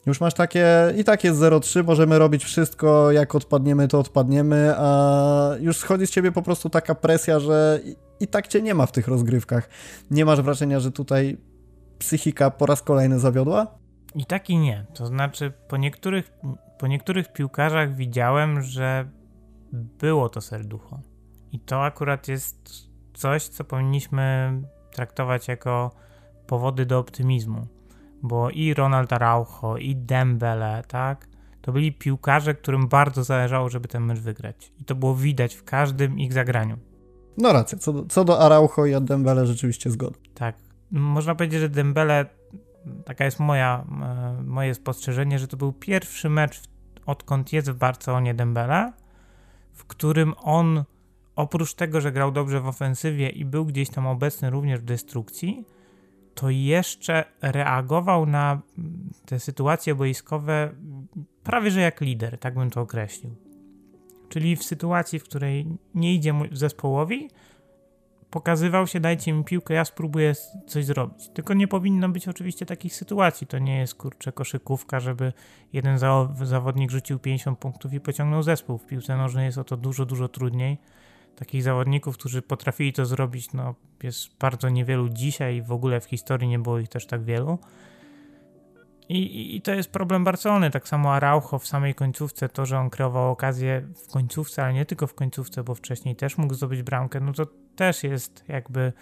Już 0.06 0.20
masz 0.20 0.34
takie, 0.34 0.66
i 0.96 1.04
tak 1.04 1.24
jest 1.24 1.40
0-3, 1.40 1.84
możemy 1.84 2.18
robić 2.18 2.44
wszystko, 2.44 3.12
jak 3.12 3.34
odpadniemy, 3.34 3.88
to 3.88 3.98
odpadniemy, 3.98 4.74
a 4.76 5.50
już 5.60 5.76
schodzi 5.76 6.06
z 6.06 6.10
ciebie 6.10 6.32
po 6.32 6.42
prostu 6.42 6.70
taka 6.70 6.94
presja, 6.94 7.40
że 7.40 7.80
i, 7.84 7.96
i 8.20 8.26
tak 8.28 8.48
cię 8.48 8.62
nie 8.62 8.74
ma 8.74 8.86
w 8.86 8.92
tych 8.92 9.08
rozgrywkach. 9.08 9.68
Nie 10.10 10.24
masz 10.24 10.40
wrażenia, 10.40 10.80
że 10.80 10.92
tutaj 10.92 11.36
psychika 11.98 12.50
po 12.50 12.66
raz 12.66 12.82
kolejny 12.82 13.18
zawiodła? 13.18 13.81
I 14.14 14.26
tak 14.26 14.50
i 14.50 14.58
nie. 14.58 14.86
To 14.94 15.06
znaczy, 15.06 15.52
po 15.68 15.76
niektórych, 15.76 16.32
po 16.78 16.86
niektórych 16.86 17.32
piłkarzach 17.32 17.94
widziałem, 17.94 18.62
że 18.62 19.08
było 19.72 20.28
to 20.28 20.40
serducho. 20.40 21.00
I 21.52 21.60
to 21.60 21.84
akurat 21.84 22.28
jest 22.28 22.88
coś, 23.14 23.48
co 23.48 23.64
powinniśmy 23.64 24.52
traktować 24.92 25.48
jako 25.48 25.90
powody 26.46 26.86
do 26.86 26.98
optymizmu. 26.98 27.66
Bo 28.22 28.50
i 28.50 28.74
Ronald 28.74 29.12
Araujo, 29.12 29.76
i 29.76 29.96
Dembele, 29.96 30.82
tak? 30.88 31.28
To 31.62 31.72
byli 31.72 31.92
piłkarze, 31.92 32.54
którym 32.54 32.88
bardzo 32.88 33.24
zależało, 33.24 33.68
żeby 33.68 33.88
ten 33.88 34.02
mecz 34.04 34.18
wygrać. 34.18 34.72
I 34.78 34.84
to 34.84 34.94
było 34.94 35.14
widać 35.14 35.54
w 35.54 35.64
każdym 35.64 36.18
ich 36.18 36.32
zagraniu. 36.32 36.78
No 37.38 37.52
racja, 37.52 37.78
co 37.78 37.92
do, 37.92 38.04
co 38.04 38.24
do 38.24 38.40
Araujo 38.40 38.86
i 38.86 39.04
Dembele 39.04 39.46
rzeczywiście 39.46 39.90
zgoda. 39.90 40.18
Tak. 40.34 40.56
Można 40.90 41.34
powiedzieć, 41.34 41.60
że 41.60 41.68
Dembele 41.68 42.26
taka 43.04 43.24
jest 43.24 43.40
moja, 43.40 43.84
e, 44.02 44.42
moje 44.42 44.74
spostrzeżenie, 44.74 45.38
że 45.38 45.48
to 45.48 45.56
był 45.56 45.72
pierwszy 45.72 46.28
mecz 46.28 46.60
odkąd 47.06 47.52
jest 47.52 47.70
w 47.70 47.74
Barcelonie 47.74 48.34
Dembele, 48.34 48.92
w 49.72 49.84
którym 49.84 50.34
on 50.38 50.84
oprócz 51.36 51.74
tego, 51.74 52.00
że 52.00 52.12
grał 52.12 52.32
dobrze 52.32 52.60
w 52.60 52.66
ofensywie 52.66 53.28
i 53.28 53.44
był 53.44 53.64
gdzieś 53.66 53.90
tam 53.90 54.06
obecny 54.06 54.50
również 54.50 54.80
w 54.80 54.84
destrukcji, 54.84 55.64
to 56.34 56.50
jeszcze 56.50 57.24
reagował 57.42 58.26
na 58.26 58.60
te 59.26 59.40
sytuacje 59.40 59.94
boiskowe 59.94 60.74
prawie 61.42 61.70
że 61.70 61.80
jak 61.80 62.00
lider, 62.00 62.38
tak 62.38 62.54
bym 62.54 62.70
to 62.70 62.80
określił. 62.80 63.34
Czyli 64.28 64.56
w 64.56 64.64
sytuacji, 64.64 65.18
w 65.18 65.24
której 65.24 65.66
nie 65.94 66.14
idzie 66.14 66.34
zespołowi, 66.52 67.28
pokazywał 68.32 68.86
się, 68.86 69.00
dajcie 69.00 69.32
mi 69.32 69.44
piłkę, 69.44 69.74
ja 69.74 69.84
spróbuję 69.84 70.34
coś 70.66 70.84
zrobić. 70.84 71.28
Tylko 71.28 71.54
nie 71.54 71.68
powinno 71.68 72.08
być 72.08 72.28
oczywiście 72.28 72.66
takich 72.66 72.94
sytuacji. 72.94 73.46
To 73.46 73.58
nie 73.58 73.78
jest 73.78 73.94
kurczę 73.94 74.32
koszykówka, 74.32 75.00
żeby 75.00 75.32
jeden 75.72 75.98
zawodnik 76.42 76.90
rzucił 76.90 77.18
50 77.18 77.58
punktów 77.58 77.92
i 77.92 78.00
pociągnął 78.00 78.42
zespół. 78.42 78.78
W 78.78 78.86
piłce 78.86 79.16
nożnej 79.16 79.46
jest 79.46 79.58
o 79.58 79.64
to 79.64 79.76
dużo, 79.76 80.06
dużo 80.06 80.28
trudniej. 80.28 80.78
Takich 81.36 81.62
zawodników, 81.62 82.18
którzy 82.18 82.42
potrafili 82.42 82.92
to 82.92 83.06
zrobić, 83.06 83.52
no 83.52 83.74
jest 84.02 84.38
bardzo 84.38 84.68
niewielu 84.68 85.08
dzisiaj 85.08 85.62
w 85.62 85.72
ogóle 85.72 86.00
w 86.00 86.04
historii 86.04 86.48
nie 86.48 86.58
było 86.58 86.78
ich 86.78 86.88
też 86.88 87.06
tak 87.06 87.24
wielu. 87.24 87.58
I, 89.12 89.56
I, 89.56 89.62
to 89.62 89.74
jest 89.74 89.90
problem 89.90 90.24
Barcelony. 90.24 90.70
Tak 90.70 90.88
samo 90.88 91.14
Araujo 91.14 91.58
w 91.58 91.66
samej 91.66 91.94
końcówce, 91.94 92.48
to, 92.48 92.66
że 92.66 92.78
on 92.78 92.90
kreował 92.90 93.30
okazję 93.30 93.88
w 94.08 94.12
końcówce, 94.12 94.64
ale 94.64 94.72
nie 94.72 94.86
tylko 94.86 95.06
w 95.06 95.14
końcówce, 95.14 95.64
bo 95.64 95.74
wcześniej 95.74 96.16
też 96.16 96.38
mógł 96.38 96.54
zdobyć 96.54 96.82
bramkę, 96.82 97.20
no 97.20 97.32
to 97.32 97.46
też 97.76 98.04
jest 98.04 98.44
jakby 98.48 98.92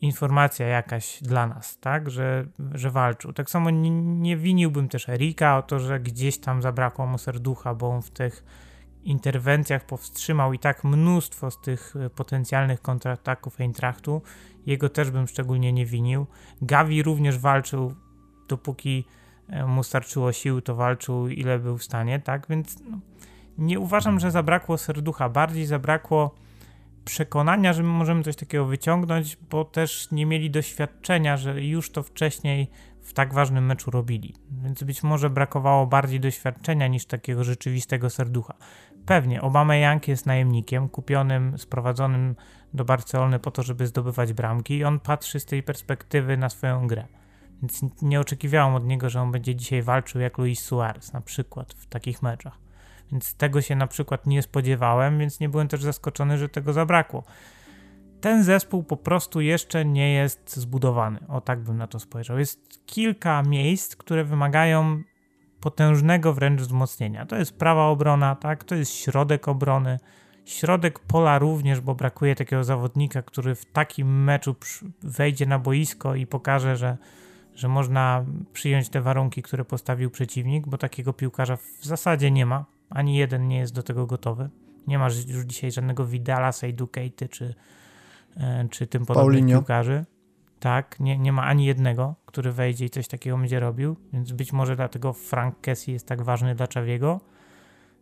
informacja 0.00 0.66
jakaś 0.66 1.22
dla 1.22 1.46
nas, 1.46 1.78
tak, 1.78 2.10
że, 2.10 2.46
że 2.74 2.90
walczył. 2.90 3.32
Tak 3.32 3.50
samo 3.50 3.70
nie, 3.70 3.90
nie 4.00 4.36
winiłbym 4.36 4.88
też 4.88 5.08
Erika 5.08 5.58
o 5.58 5.62
to, 5.62 5.78
że 5.78 6.00
gdzieś 6.00 6.38
tam 6.38 6.62
zabrakło 6.62 7.06
mu 7.06 7.18
serducha, 7.18 7.74
bo 7.74 7.88
on 7.88 8.02
w 8.02 8.10
tych 8.10 8.44
interwencjach 9.04 9.86
powstrzymał 9.86 10.52
i 10.52 10.58
tak 10.58 10.84
mnóstwo 10.84 11.50
z 11.50 11.60
tych 11.60 11.94
potencjalnych 12.16 12.82
kontrataków 12.82 13.60
Eintrachtu. 13.60 14.22
Jego 14.66 14.88
też 14.88 15.10
bym 15.10 15.26
szczególnie 15.26 15.72
nie 15.72 15.86
winił. 15.86 16.26
Gavi 16.62 17.02
również 17.02 17.38
walczył, 17.38 17.94
dopóki 18.48 19.04
mu 19.66 19.82
starczyło 19.82 20.32
sił, 20.32 20.60
to 20.60 20.74
walczył 20.74 21.28
ile 21.28 21.58
był 21.58 21.78
w 21.78 21.84
stanie, 21.84 22.20
tak, 22.20 22.46
więc 22.50 22.80
no, 22.90 22.98
nie 23.58 23.80
uważam, 23.80 24.20
że 24.20 24.30
zabrakło 24.30 24.78
serducha, 24.78 25.28
bardziej 25.28 25.66
zabrakło 25.66 26.34
przekonania, 27.04 27.72
że 27.72 27.82
my 27.82 27.88
możemy 27.88 28.22
coś 28.22 28.36
takiego 28.36 28.66
wyciągnąć, 28.66 29.36
bo 29.50 29.64
też 29.64 30.10
nie 30.10 30.26
mieli 30.26 30.50
doświadczenia, 30.50 31.36
że 31.36 31.64
już 31.64 31.90
to 31.90 32.02
wcześniej 32.02 32.70
w 33.02 33.12
tak 33.12 33.34
ważnym 33.34 33.66
meczu 33.66 33.90
robili. 33.90 34.34
Więc 34.50 34.82
być 34.82 35.02
może 35.02 35.30
brakowało 35.30 35.86
bardziej 35.86 36.20
doświadczenia 36.20 36.86
niż 36.86 37.06
takiego 37.06 37.44
rzeczywistego 37.44 38.10
serducha. 38.10 38.54
Pewnie 39.06 39.42
Obama 39.42 39.76
Young 39.76 40.08
jest 40.08 40.26
najemnikiem 40.26 40.88
kupionym, 40.88 41.58
sprowadzonym 41.58 42.36
do 42.74 42.84
Barcelony 42.84 43.38
po 43.38 43.50
to, 43.50 43.62
żeby 43.62 43.86
zdobywać 43.86 44.32
bramki 44.32 44.76
i 44.76 44.84
on 44.84 45.00
patrzy 45.00 45.40
z 45.40 45.44
tej 45.44 45.62
perspektywy 45.62 46.36
na 46.36 46.48
swoją 46.48 46.86
grę. 46.86 47.06
Więc 47.62 48.02
nie 48.02 48.20
oczekiwałem 48.20 48.74
od 48.74 48.84
niego, 48.84 49.10
że 49.10 49.20
on 49.20 49.32
będzie 49.32 49.54
dzisiaj 49.54 49.82
walczył 49.82 50.20
jak 50.20 50.38
Luis 50.38 50.62
Suarez 50.62 51.12
na 51.12 51.20
przykład 51.20 51.72
w 51.72 51.86
takich 51.86 52.22
meczach. 52.22 52.58
Więc 53.12 53.34
tego 53.34 53.62
się 53.62 53.76
na 53.76 53.86
przykład 53.86 54.26
nie 54.26 54.42
spodziewałem, 54.42 55.18
więc 55.18 55.40
nie 55.40 55.48
byłem 55.48 55.68
też 55.68 55.82
zaskoczony, 55.82 56.38
że 56.38 56.48
tego 56.48 56.72
zabrakło. 56.72 57.24
Ten 58.20 58.44
zespół 58.44 58.82
po 58.82 58.96
prostu 58.96 59.40
jeszcze 59.40 59.84
nie 59.84 60.12
jest 60.12 60.56
zbudowany. 60.56 61.18
O 61.28 61.40
tak 61.40 61.60
bym 61.60 61.76
na 61.76 61.86
to 61.86 62.00
spojrzał. 62.00 62.38
Jest 62.38 62.86
kilka 62.86 63.42
miejsc, 63.42 63.96
które 63.96 64.24
wymagają 64.24 65.02
potężnego 65.60 66.32
wręcz 66.32 66.60
wzmocnienia. 66.60 67.26
To 67.26 67.36
jest 67.36 67.58
prawa 67.58 67.86
obrona, 67.86 68.34
tak? 68.36 68.64
To 68.64 68.74
jest 68.74 68.92
środek 68.92 69.48
obrony. 69.48 69.98
Środek 70.44 70.98
pola 70.98 71.38
również, 71.38 71.80
bo 71.80 71.94
brakuje 71.94 72.34
takiego 72.34 72.64
zawodnika, 72.64 73.22
który 73.22 73.54
w 73.54 73.64
takim 73.64 74.24
meczu 74.24 74.56
wejdzie 75.02 75.46
na 75.46 75.58
boisko 75.58 76.14
i 76.14 76.26
pokaże, 76.26 76.76
że, 76.76 76.96
że 77.54 77.68
można 77.68 78.24
przyjąć 78.52 78.88
te 78.88 79.00
warunki, 79.00 79.42
które 79.42 79.64
postawił 79.64 80.10
przeciwnik, 80.10 80.68
bo 80.68 80.78
takiego 80.78 81.12
piłkarza 81.12 81.56
w 81.56 81.84
zasadzie 81.84 82.30
nie 82.30 82.46
ma. 82.46 82.64
Ani 82.90 83.16
jeden 83.16 83.48
nie 83.48 83.58
jest 83.58 83.74
do 83.74 83.82
tego 83.82 84.06
gotowy. 84.06 84.50
Nie 84.86 84.98
masz 84.98 85.26
już 85.26 85.44
dzisiaj 85.44 85.72
żadnego 85.72 86.06
Vidala, 86.06 86.52
Seidu 86.52 86.88
Keity 86.88 87.28
czy, 87.28 87.54
e, 88.36 88.68
czy 88.70 88.86
tym 88.86 89.06
podobnych 89.06 89.32
Paulinho. 89.40 89.58
piłkarzy. 89.58 90.04
Tak, 90.60 91.00
nie, 91.00 91.18
nie 91.18 91.32
ma 91.32 91.42
ani 91.42 91.64
jednego, 91.64 92.14
który 92.26 92.52
wejdzie 92.52 92.84
i 92.84 92.90
coś 92.90 93.08
takiego 93.08 93.38
będzie 93.38 93.60
robił, 93.60 93.96
więc 94.12 94.32
być 94.32 94.52
może 94.52 94.76
dlatego 94.76 95.12
Frank 95.12 95.60
Kessie 95.60 95.92
jest 95.92 96.06
tak 96.06 96.22
ważny 96.22 96.54
dla 96.54 96.66
Czawiego, 96.66 97.20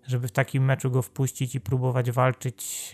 żeby 0.07 0.29
w 0.29 0.33
takim 0.33 0.65
meczu 0.65 0.91
go 0.91 1.03
wpuścić 1.03 1.55
i 1.55 1.61
próbować 1.61 2.11
walczyć 2.11 2.93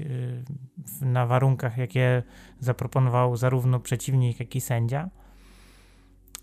e, 1.02 1.06
na 1.06 1.26
warunkach, 1.26 1.78
jakie 1.78 2.22
zaproponował 2.60 3.36
zarówno 3.36 3.80
przeciwnik, 3.80 4.40
jak 4.40 4.56
i 4.56 4.60
sędzia. 4.60 5.08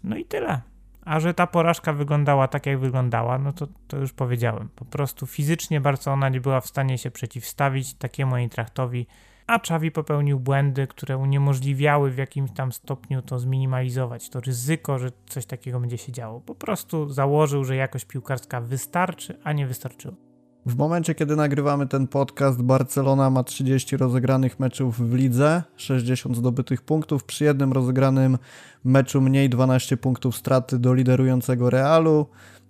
No 0.04 0.18
i 0.18 0.26
tyle. 0.26 0.62
A 1.06 1.20
że 1.20 1.34
ta 1.34 1.48
porażka 1.48 1.94
wyglądała 1.94 2.48
tak, 2.48 2.66
jak 2.66 2.80
wyglądała, 2.80 3.38
no 3.38 3.54
to, 3.54 3.68
to 3.88 3.98
już 3.98 4.14
powiedziałem. 4.14 4.70
Po 4.76 4.86
prostu 4.86 5.28
fizycznie 5.28 5.82
Barcelona 5.82 6.30
nie 6.30 6.42
była 6.42 6.62
w 6.62 6.68
stanie 6.68 6.98
się 6.98 7.12
przeciwstawić 7.12 7.94
takiemu 7.94 8.36
Eintrachtowi, 8.36 9.08
a 9.48 9.56
Xavi 9.56 9.92
popełnił 9.92 10.40
błędy, 10.40 10.88
które 10.88 11.18
uniemożliwiały 11.18 12.12
w 12.12 12.18
jakimś 12.18 12.52
tam 12.52 12.72
stopniu 12.72 13.22
to 13.22 13.40
zminimalizować, 13.40 14.30
to 14.30 14.40
ryzyko, 14.40 15.00
że 15.00 15.12
coś 15.30 15.46
takiego 15.46 15.80
będzie 15.80 15.98
się 15.98 16.12
działo. 16.12 16.42
Po 16.42 16.56
prostu 16.56 17.10
założył, 17.10 17.64
że 17.64 17.76
jakość 17.76 18.06
piłkarska 18.06 18.62
wystarczy, 18.62 19.40
a 19.44 19.54
nie 19.54 19.68
wystarczyło. 19.68 20.31
W 20.66 20.78
momencie, 20.78 21.16
kiedy 21.16 21.36
nagrywamy 21.36 21.88
ten 21.88 22.08
podcast, 22.08 22.62
Barcelona 22.62 23.30
ma 23.30 23.44
30 23.44 23.98
rozegranych 23.98 24.60
meczów 24.60 25.10
w 25.10 25.14
lidze, 25.14 25.64
60 25.76 26.38
zdobytych 26.38 26.82
punktów. 26.82 27.24
Przy 27.24 27.44
jednym 27.44 27.74
rozegranym 27.74 28.38
meczu 28.84 29.22
mniej 29.22 29.50
12 29.50 29.98
punktów 29.98 30.36
straty 30.36 30.80
do 30.80 30.94
liderującego 30.94 31.70
Realu. 31.70 32.26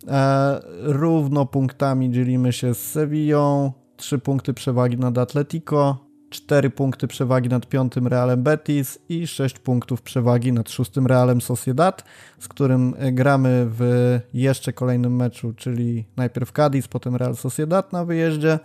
E, 0.08 0.60
równo 0.82 1.46
punktami 1.46 2.12
dzielimy 2.12 2.54
się 2.54 2.74
z 2.74 2.92
Sevillą, 2.92 3.72
3 3.98 4.20
punkty 4.20 4.54
przewagi 4.54 4.98
nad 4.98 5.18
Atletico, 5.18 6.11
4 6.32 6.70
punkty 6.70 7.08
przewagi 7.08 7.50
nad 7.50 7.66
piątym 7.66 8.08
Realem 8.08 8.44
Betis 8.44 9.00
i 9.10 9.28
6 9.28 9.60
punktów 9.60 10.02
przewagi 10.02 10.54
nad 10.54 10.70
szóstym 10.70 11.08
Realem 11.08 11.42
Sociedad, 11.42 12.04
z 12.40 12.48
którym 12.48 12.94
e, 12.98 13.12
gramy 13.12 13.68
w 13.70 14.20
jeszcze 14.34 14.74
kolejnym 14.74 15.16
meczu, 15.16 15.54
czyli 15.54 16.06
najpierw 16.18 16.52
Cadiz, 16.52 16.88
potem 16.88 17.16
Real 17.16 17.36
Sociedad 17.36 17.94
na 17.94 18.06
wyjeździe. 18.06 18.60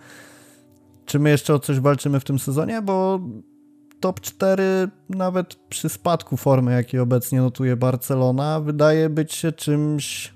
Czy 1.06 1.18
my 1.18 1.30
jeszcze 1.30 1.54
o 1.54 1.58
coś 1.58 1.80
walczymy 1.80 2.20
w 2.20 2.24
tym 2.24 2.38
sezonie? 2.38 2.82
Bo 2.82 3.20
top 4.00 4.20
4 4.20 4.88
nawet 5.08 5.54
przy 5.54 5.88
spadku 5.88 6.36
formy, 6.36 6.72
jaki 6.72 6.98
obecnie 6.98 7.40
notuje 7.40 7.76
Barcelona, 7.76 8.60
wydaje 8.60 9.10
być 9.10 9.34
się 9.34 9.52
czymś 9.52 10.35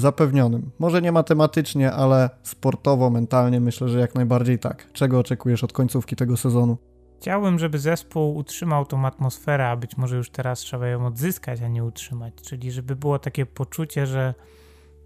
zapewnionym. 0.00 0.70
Może 0.78 1.02
nie 1.02 1.12
matematycznie, 1.12 1.92
ale 1.92 2.30
sportowo, 2.42 3.10
mentalnie 3.10 3.60
myślę, 3.60 3.88
że 3.88 4.00
jak 4.00 4.14
najbardziej 4.14 4.58
tak. 4.58 4.92
Czego 4.92 5.18
oczekujesz 5.18 5.64
od 5.64 5.72
końcówki 5.72 6.16
tego 6.16 6.36
sezonu? 6.36 6.76
Chciałbym, 7.20 7.58
żeby 7.58 7.78
zespół 7.78 8.36
utrzymał 8.36 8.86
tą 8.86 9.06
atmosferę, 9.06 9.68
a 9.68 9.76
być 9.76 9.96
może 9.96 10.16
już 10.16 10.30
teraz 10.30 10.60
trzeba 10.60 10.86
ją 10.86 11.06
odzyskać, 11.06 11.62
a 11.62 11.68
nie 11.68 11.84
utrzymać. 11.84 12.34
Czyli 12.42 12.72
żeby 12.72 12.96
było 12.96 13.18
takie 13.18 13.46
poczucie, 13.46 14.06
że 14.06 14.34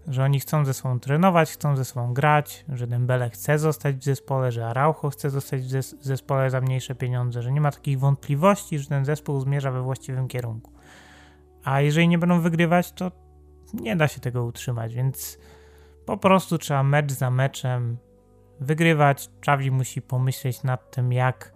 że 0.07 0.23
oni 0.23 0.39
chcą 0.39 0.65
ze 0.65 0.73
sobą 0.73 0.99
trenować, 0.99 1.51
chcą 1.51 1.75
ze 1.75 1.85
sobą 1.85 2.13
grać, 2.13 2.65
że 2.73 2.87
Dembele 2.87 3.29
chce 3.29 3.59
zostać 3.59 3.95
w 3.95 4.03
zespole, 4.03 4.51
że 4.51 4.67
Araujo 4.67 5.09
chce 5.09 5.29
zostać 5.29 5.61
w 5.61 5.69
zes 5.69 5.95
zespole 6.01 6.49
za 6.49 6.61
mniejsze 6.61 6.95
pieniądze, 6.95 7.41
że 7.41 7.51
nie 7.51 7.61
ma 7.61 7.71
takich 7.71 7.99
wątpliwości, 7.99 8.79
że 8.79 8.89
ten 8.89 9.05
zespół 9.05 9.39
zmierza 9.39 9.71
we 9.71 9.81
właściwym 9.81 10.27
kierunku. 10.27 10.71
A 11.63 11.81
jeżeli 11.81 12.07
nie 12.07 12.17
będą 12.17 12.41
wygrywać, 12.41 12.91
to 12.91 13.11
nie 13.73 13.95
da 13.95 14.07
się 14.07 14.19
tego 14.19 14.45
utrzymać, 14.45 14.95
więc 14.95 15.39
po 16.05 16.17
prostu 16.17 16.57
trzeba 16.57 16.83
mecz 16.83 17.11
za 17.11 17.31
meczem 17.31 17.97
wygrywać. 18.59 19.29
Czawi 19.41 19.71
musi 19.71 20.01
pomyśleć 20.01 20.63
nad 20.63 20.91
tym, 20.91 21.13
jak 21.13 21.53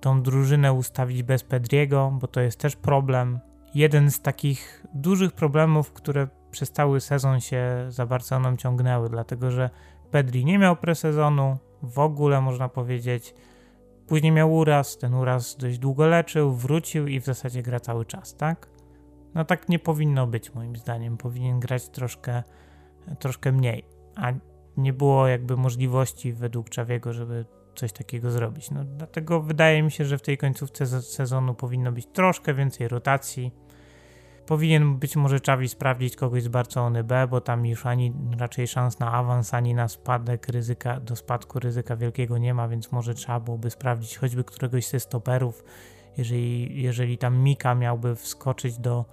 tą 0.00 0.22
drużynę 0.22 0.72
ustawić 0.72 1.22
bez 1.22 1.44
Pedriego, 1.44 2.12
bo 2.20 2.26
to 2.26 2.40
jest 2.40 2.60
też 2.60 2.76
problem. 2.76 3.40
Jeden 3.74 4.10
z 4.10 4.20
takich 4.20 4.86
dużych 4.94 5.32
problemów, 5.32 5.92
które 5.92 6.28
przez 6.50 6.72
cały 6.72 7.00
sezon 7.00 7.40
się 7.40 7.86
za 7.88 8.06
Barceloną 8.06 8.56
ciągnęły, 8.56 9.08
dlatego 9.08 9.50
że 9.50 9.70
Pedri 10.10 10.44
nie 10.44 10.58
miał 10.58 10.76
presezonu, 10.76 11.58
w 11.82 11.98
ogóle 11.98 12.40
można 12.40 12.68
powiedzieć. 12.68 13.34
Później 14.06 14.32
miał 14.32 14.54
uraz, 14.54 14.98
ten 14.98 15.14
uraz 15.14 15.56
dość 15.56 15.78
długo 15.78 16.06
leczył, 16.06 16.52
wrócił 16.52 17.06
i 17.06 17.20
w 17.20 17.24
zasadzie 17.24 17.62
gra 17.62 17.80
cały 17.80 18.04
czas, 18.04 18.34
tak? 18.34 18.69
No 19.34 19.44
tak 19.44 19.68
nie 19.68 19.78
powinno 19.78 20.26
być 20.26 20.54
moim 20.54 20.76
zdaniem. 20.76 21.16
Powinien 21.16 21.60
grać 21.60 21.88
troszkę, 21.88 22.42
troszkę 23.18 23.52
mniej, 23.52 23.84
a 24.16 24.32
nie 24.76 24.92
było 24.92 25.28
jakby 25.28 25.56
możliwości 25.56 26.32
według 26.32 26.68
Czawiego, 26.68 27.12
żeby 27.12 27.44
coś 27.74 27.92
takiego 27.92 28.30
zrobić. 28.30 28.70
No, 28.70 28.84
dlatego 28.84 29.40
wydaje 29.40 29.82
mi 29.82 29.90
się, 29.90 30.04
że 30.04 30.18
w 30.18 30.22
tej 30.22 30.38
końcówce 30.38 31.02
sezonu 31.02 31.54
powinno 31.54 31.92
być 31.92 32.06
troszkę 32.06 32.54
więcej 32.54 32.88
rotacji. 32.88 33.52
Powinien 34.46 34.96
być 34.96 35.16
może 35.16 35.40
Czawi 35.40 35.68
sprawdzić 35.68 36.16
kogoś 36.16 36.42
z 36.42 36.48
Barcelony 36.48 37.04
B, 37.04 37.26
bo 37.30 37.40
tam 37.40 37.66
już 37.66 37.86
ani 37.86 38.12
raczej 38.38 38.66
szans 38.66 38.98
na 38.98 39.12
awans, 39.12 39.54
ani 39.54 39.74
na 39.74 39.88
spadek 39.88 40.48
ryzyka, 40.48 41.00
do 41.00 41.16
spadku 41.16 41.58
ryzyka 41.58 41.96
wielkiego 41.96 42.38
nie 42.38 42.54
ma, 42.54 42.68
więc 42.68 42.92
może 42.92 43.14
trzeba 43.14 43.40
byłoby 43.40 43.70
sprawdzić 43.70 44.18
choćby 44.18 44.44
któregoś 44.44 44.86
ze 44.86 45.00
stoperów. 45.00 45.64
Jeżeli, 46.16 46.82
jeżeli 46.82 47.18
tam 47.18 47.38
Mika 47.38 47.74
miałby 47.74 48.16
wskoczyć 48.16 48.78
do 48.78 49.04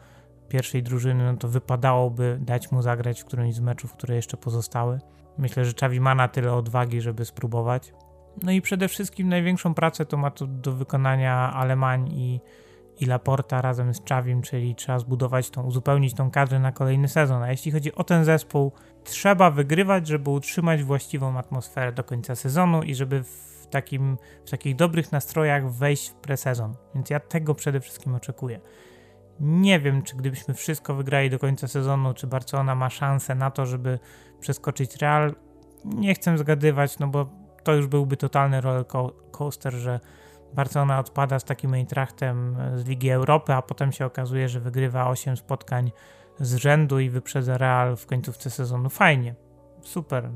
pierwszej 0.50 0.84
drużyny, 0.84 1.32
no 1.32 1.38
to 1.38 1.48
wypadałoby 1.48 2.38
dać 2.41 2.72
mu 2.72 2.82
zagrać 2.82 3.22
w 3.22 3.26
którymś 3.26 3.56
z 3.56 3.60
meczów, 3.60 3.93
które 3.93 4.16
jeszcze 4.16 4.38
pozostały. 4.38 5.00
Myślę, 5.38 5.66
że 5.66 5.74
Czawi 5.74 6.00
ma 6.00 6.16
na 6.16 6.28
tyle 6.28 6.54
odwagi, 6.54 7.02
żeby 7.02 7.26
spróbować. 7.26 7.93
No 8.43 8.52
i 8.52 8.62
przede 8.62 8.88
wszystkim 8.88 9.30
największą 9.30 9.74
pracę 9.74 10.06
to 10.06 10.18
ma 10.18 10.32
tu 10.32 10.48
do 10.48 10.72
wykonania 10.72 11.54
Alemań 11.54 12.08
i, 12.12 12.39
i 13.00 13.06
Laporta 13.06 13.62
razem 13.62 13.93
z 13.93 14.04
Czawim, 14.04 14.41
czyli 14.41 14.76
trzeba 14.76 15.00
zbudować 15.00 15.50
tą, 15.50 15.64
uzupełnić 15.64 16.14
tą 16.14 16.32
kadrę 16.32 16.60
na 16.60 16.72
kolejny 16.72 17.08
sezon. 17.08 17.43
A 17.43 17.52
jeśli 17.52 17.72
chodzi 17.72 17.95
o 17.95 18.04
ten 18.04 18.26
zespół, 18.26 18.72
trzeba 19.04 19.52
wygrywać, 19.52 20.08
żeby 20.08 20.30
utrzymać 20.30 20.84
właściwą 20.84 21.38
atmosferę 21.38 21.91
do 21.91 22.04
końca 22.04 22.36
sezonu 22.36 22.84
i 22.84 22.95
żeby 22.95 23.24
w, 23.24 23.57
takim, 23.70 24.18
w 24.45 24.49
takich 24.49 24.76
dobrych 24.76 25.11
nastrojach 25.11 25.72
wejść 25.72 26.09
w 26.09 26.13
presezon. 26.13 26.76
Więc 26.95 27.09
ja 27.09 27.20
tego 27.20 27.55
przede 27.55 27.80
wszystkim 27.80 28.15
oczekuję. 28.15 28.59
Nie 29.39 29.80
wiem, 29.80 30.01
czy 30.01 30.15
gdybyśmy 30.15 30.53
wszystko 30.53 30.93
wygrali 30.93 31.30
do 31.30 31.39
końca 31.39 31.68
sezonu, 31.68 32.13
czy 32.13 32.28
Barcelona 32.28 32.76
ma 32.76 32.89
szansę 32.89 33.36
na 33.36 33.51
to, 33.51 33.65
żeby 33.65 33.99
przeskoczyć 34.39 34.95
Real. 34.95 35.36
Nie 35.86 36.13
chcę 36.13 36.38
zgadywać, 36.38 36.99
no 36.99 37.07
bo 37.07 37.30
to 37.63 37.74
już 37.74 37.88
byłby 37.88 38.18
totalny 38.18 38.61
roller 38.61 38.86
coaster, 39.32 39.74
że 39.74 39.99
Barcelona 40.53 40.99
odpada 40.99 41.39
z 41.39 41.43
takim 41.43 41.74
Eintrachtem 41.74 42.57
z 42.76 42.88
Ligi 42.88 43.09
Europy, 43.09 43.53
a 43.53 43.61
potem 43.61 43.91
się 43.91 44.05
okazuje, 44.05 44.49
że 44.49 44.59
wygrywa 44.59 45.09
8 45.09 45.38
spotkań 45.38 45.91
z 46.39 46.55
rzędu 46.55 46.99
i 46.99 47.09
wyprzedza 47.09 47.57
Real 47.57 47.97
w 47.97 48.05
końcówce 48.05 48.49
sezonu. 48.49 48.89
Fajnie, 48.89 49.36
super. 49.82 50.30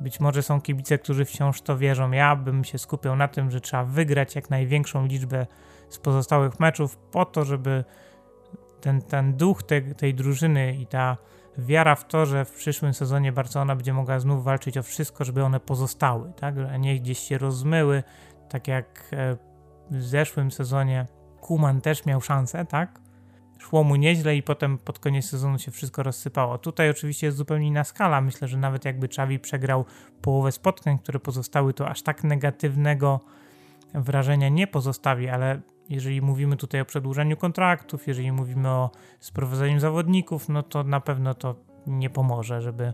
Być 0.00 0.20
może 0.20 0.42
są 0.42 0.60
kibice, 0.60 0.98
którzy 0.98 1.24
wciąż 1.24 1.62
to 1.62 1.78
wierzą. 1.78 2.10
Ja 2.10 2.36
bym 2.36 2.64
się 2.64 2.78
skupiał 2.78 3.16
na 3.16 3.28
tym, 3.28 3.50
że 3.50 3.60
trzeba 3.60 3.84
wygrać 3.84 4.34
jak 4.34 4.50
największą 4.50 5.06
liczbę 5.06 5.46
z 5.88 5.98
pozostałych 5.98 6.60
meczów 6.60 6.96
po 6.96 7.24
to, 7.24 7.44
żeby 7.44 7.84
ten, 8.80 9.02
ten 9.02 9.36
duch 9.36 9.62
te, 9.62 9.82
tej 9.82 10.14
drużyny 10.14 10.74
i 10.74 10.86
ta 10.86 11.16
wiara 11.58 11.94
w 11.94 12.06
to, 12.06 12.26
że 12.26 12.44
w 12.44 12.50
przyszłym 12.50 12.94
sezonie 12.94 13.32
Barcelona 13.32 13.76
będzie 13.76 13.92
mogła 13.92 14.20
znów 14.20 14.44
walczyć 14.44 14.78
o 14.78 14.82
wszystko, 14.82 15.24
żeby 15.24 15.44
one 15.44 15.60
pozostały, 15.60 16.32
tak? 16.32 16.54
a 16.72 16.76
nie 16.76 17.00
gdzieś 17.00 17.18
się 17.18 17.38
rozmyły, 17.38 18.02
tak 18.48 18.68
jak 18.68 19.08
e, 19.12 19.36
w 19.90 20.02
zeszłym 20.02 20.50
sezonie 20.50 21.06
Kuman 21.40 21.80
też 21.80 22.06
miał 22.06 22.20
szansę, 22.20 22.64
tak? 22.64 23.03
Szło 23.64 23.84
mu 23.84 23.96
nieźle 23.96 24.36
i 24.36 24.42
potem 24.42 24.78
pod 24.78 24.98
koniec 24.98 25.24
sezonu 25.24 25.58
się 25.58 25.70
wszystko 25.70 26.02
rozsypało. 26.02 26.58
Tutaj 26.58 26.90
oczywiście 26.90 27.26
jest 27.26 27.38
zupełnie 27.38 27.66
inna 27.66 27.84
skala. 27.84 28.20
Myślę, 28.20 28.48
że 28.48 28.56
nawet 28.56 28.84
jakby 28.84 29.06
Xavi 29.06 29.38
przegrał 29.38 29.84
połowę 30.22 30.52
spotkań, 30.52 30.98
które 30.98 31.20
pozostały, 31.20 31.74
to 31.74 31.88
aż 31.88 32.02
tak 32.02 32.24
negatywnego 32.24 33.20
wrażenia 33.94 34.48
nie 34.48 34.66
pozostawi, 34.66 35.28
ale 35.28 35.60
jeżeli 35.88 36.22
mówimy 36.22 36.56
tutaj 36.56 36.80
o 36.80 36.84
przedłużeniu 36.84 37.36
kontraktów, 37.36 38.06
jeżeli 38.06 38.32
mówimy 38.32 38.68
o 38.68 38.90
sprowadzeniu 39.20 39.80
zawodników, 39.80 40.48
no 40.48 40.62
to 40.62 40.84
na 40.84 41.00
pewno 41.00 41.34
to 41.34 41.54
nie 41.86 42.10
pomoże, 42.10 42.60
żeby 42.60 42.92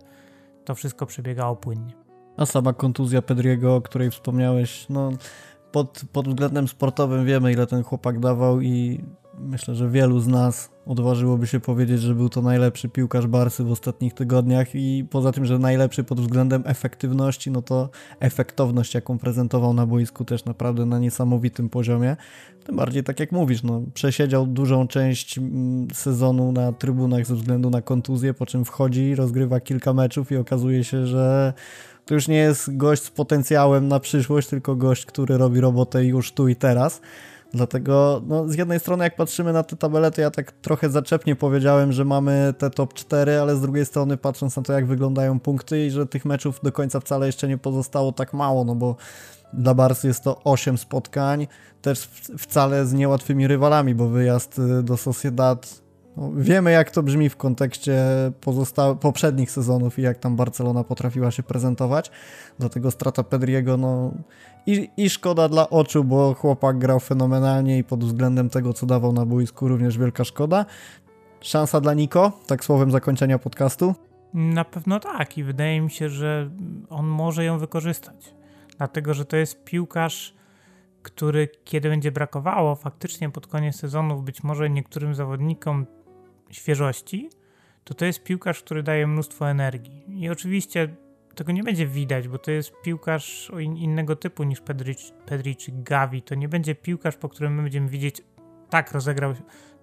to 0.64 0.75
wszystko 0.75 1.07
przebiegało 1.07 1.57
płynnie. 1.57 1.93
A 2.37 2.47
sama 2.47 2.73
kontuzja 2.73 3.23
Pedriego, 3.23 3.75
o 3.75 3.81
której 3.81 4.11
wspomniałeś, 4.11 4.87
no 4.89 5.11
pod, 5.73 6.03
pod 6.12 6.29
względem 6.29 6.68
sportowym 6.68 7.27
wiemy, 7.27 7.53
ile 7.53 7.66
ten 7.66 7.83
chłopak 7.83 8.21
dawał 8.21 8.61
i 8.61 9.05
myślę, 9.41 9.74
że 9.74 9.91
wielu 9.91 10.20
z 10.20 10.26
nas 10.26 10.70
odważyłoby 10.86 11.47
się 11.47 11.61
powiedzieć, 11.61 12.01
że 12.01 12.14
był 12.14 12.28
to 12.28 12.43
najlepszy 12.43 12.88
piłkarz 12.88 13.26
Barsy 13.26 13.64
w 13.64 13.70
ostatnich 13.70 14.14
tygodniach 14.14 14.74
i 14.74 15.07
poza 15.11 15.32
tym, 15.32 15.45
że 15.45 15.59
najlepszy 15.59 16.05
pod 16.05 16.20
względem 16.20 16.62
efektywności, 16.66 17.51
no 17.51 17.62
to 17.62 17.88
efektowność, 18.20 18.95
jaką 18.95 19.18
prezentował 19.18 19.74
na 19.74 19.86
boisku 19.86 20.24
też 20.24 20.45
naprawdę 20.45 20.86
na 20.86 20.99
niesamowitym 20.99 21.68
poziomie. 21.68 22.16
Tym 22.64 22.76
bardziej, 22.76 23.05
tak 23.05 23.20
jak 23.20 23.32
mówisz, 23.32 23.62
no, 23.62 23.82
przesiedział 23.95 24.47
dużą 24.47 24.88
część 24.88 25.38
mm, 25.38 25.88
sezonu 25.93 26.53
na 26.53 26.72
trybunach 26.72 27.26
ze 27.26 27.34
względu 27.34 27.70
na 27.70 27.82
kontuzję, 27.82 28.34
po 28.34 28.47
czym 28.47 28.64
wchodzi, 28.64 29.14
rozgrywa 29.14 29.61
kilka 29.61 29.93
meczów 29.93 30.32
i 30.32 30.36
okazuje 30.36 30.84
się, 30.84 31.07
że 31.07 31.53
to 32.07 32.14
już 32.14 32.28
nie 32.28 32.36
jest 32.36 32.76
gość 32.76 33.03
z 33.03 33.11
potencjałem 33.11 33.88
na 33.88 34.01
przyszłość, 34.01 34.49
tylko 34.49 34.76
gość, 34.76 35.07
który 35.07 35.38
robi 35.38 35.61
robotę 35.61 36.05
już 36.05 36.32
tu 36.32 36.49
i 36.49 36.57
teraz. 36.57 37.01
Dlatego 37.55 38.23
no, 38.27 38.49
z 38.49 38.55
jednej 38.55 38.81
strony 38.81 39.05
jak 39.05 39.17
patrzymy 39.17 39.53
na 39.53 39.63
tę 39.63 39.77
tabelę, 39.77 40.11
to 40.11 40.21
ja 40.21 40.31
tak 40.31 40.53
trochę 40.53 40.91
zaczepnie 40.91 41.37
powiedziałem, 41.37 41.93
że 41.93 42.05
mamy 42.05 42.55
te 42.59 42.71
top 42.71 42.95
4, 42.95 43.41
ale 43.41 43.57
z 43.57 43.61
drugiej 43.61 43.87
strony 43.87 44.17
patrząc 44.17 44.57
na 44.57 44.63
to 44.63 44.73
jak 44.73 44.87
wyglądają 44.87 45.41
punkty 45.41 45.87
i 45.87 45.91
że 45.91 46.07
tych 46.07 46.25
meczów 46.25 46.61
do 46.63 46.73
końca 46.73 47.01
wcale 47.01 47.27
jeszcze 47.27 47.49
nie 47.49 47.59
pozostało 47.59 48.13
tak 48.13 48.33
mało, 48.33 48.65
no 48.65 48.75
bo 48.75 48.97
dla 49.53 49.75
Barsy 49.75 50.07
jest 50.07 50.25
to 50.25 50.41
8 50.45 50.79
spotkań, 50.79 51.47
też 51.83 52.11
wcale 52.39 52.87
z 52.87 52.93
niełatwymi 52.93 53.47
rywalami, 53.47 53.95
bo 53.95 54.09
wyjazd 54.09 54.59
y, 54.59 54.83
do 54.83 54.97
Sociedad 54.97 55.81
no, 56.21 56.31
wiemy, 56.35 56.71
jak 56.71 56.91
to 56.91 57.03
brzmi 57.03 57.29
w 57.29 57.37
kontekście 57.37 58.03
poprzednich 59.01 59.51
sezonów 59.51 59.99
i 59.99 60.03
jak 60.03 60.18
tam 60.18 60.37
Barcelona 60.37 60.85
potrafiła 60.85 61.31
się 61.31 61.43
prezentować. 61.43 62.11
Dlatego 62.59 62.91
strata 62.91 63.23
Pedriego, 63.23 63.77
no 63.77 64.14
i, 64.66 64.91
i 64.97 65.11
szkoda 65.11 65.49
dla 65.49 65.71
oczu, 65.71 66.05
bo 66.05 66.35
chłopak 66.35 66.79
grał 66.79 67.01
fenomenalnie 67.01 67.79
i 67.79 67.85
pod 67.85 68.05
względem 68.05 68.51
tego, 68.51 68.73
co 68.73 68.87
dawał 68.87 69.12
na 69.12 69.27
boisku, 69.27 69.68
również 69.68 69.99
wielka 69.99 70.25
szkoda. 70.25 70.66
Szansa 71.41 71.81
dla 71.81 71.95
Niko, 71.95 72.33
tak 72.47 72.64
słowem 72.64 72.91
zakończenia 72.91 73.39
podcastu? 73.39 73.95
Na 74.35 74.64
pewno 74.64 75.01
tak 75.01 75.39
i 75.39 75.45
wydaje 75.45 75.81
mi 75.81 75.91
się, 75.91 76.09
że 76.09 76.51
on 76.91 77.07
może 77.07 77.45
ją 77.45 77.59
wykorzystać. 77.59 78.35
Dlatego, 78.79 79.14
że 79.14 79.25
to 79.25 79.37
jest 79.37 79.64
piłkarz, 79.64 80.35
który 81.03 81.49
kiedy 81.64 81.89
będzie 81.89 82.12
brakowało 82.12 82.75
faktycznie 82.75 83.31
pod 83.31 83.47
koniec 83.47 83.77
sezonów 83.77 84.25
być 84.25 84.43
może 84.43 84.71
niektórym 84.71 85.14
zawodnikom 85.14 85.87
świeżości, 86.51 87.31
to 87.85 87.95
to 87.95 88.05
jest 88.05 88.23
piłkarz, 88.23 88.63
który 88.63 88.83
daje 88.83 89.07
mnóstwo 89.07 89.51
energii. 89.51 90.05
I 90.09 90.29
oczywiście 90.29 90.89
tego 91.35 91.53
nie 91.53 91.63
będzie 91.63 91.87
widać, 91.87 92.29
bo 92.29 92.39
to 92.39 92.51
jest 92.51 92.73
piłkarz 92.83 93.53
innego 93.59 94.17
typu 94.17 94.45
niż 94.45 94.61
Pedri, 94.61 94.95
Pedri 95.27 95.57
czy 95.57 95.73
Gavi. 95.75 96.23
To 96.23 96.35
nie 96.35 96.49
będzie 96.49 96.75
piłkarz, 96.75 97.17
po 97.17 97.29
którym 97.29 97.55
my 97.55 97.63
będziemy 97.63 97.89
widzieć, 97.89 98.23
tak, 98.71 98.93
rozegrał 98.93 99.35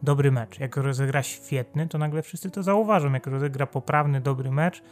dobry 0.03 0.32
mecz. 0.32 0.59
Jak 0.59 0.78
rozegra 0.78 1.24
świetny, 1.24 1.88
to 1.88 1.97
nagle 1.97 2.22
wszyscy 2.22 2.51
to 2.51 2.63
zauważą. 2.63 3.13
Jak 3.13 3.28
rozegra 3.28 3.68
poprawny, 3.68 4.22
dobry 4.22 4.51
mecz, 4.51 4.84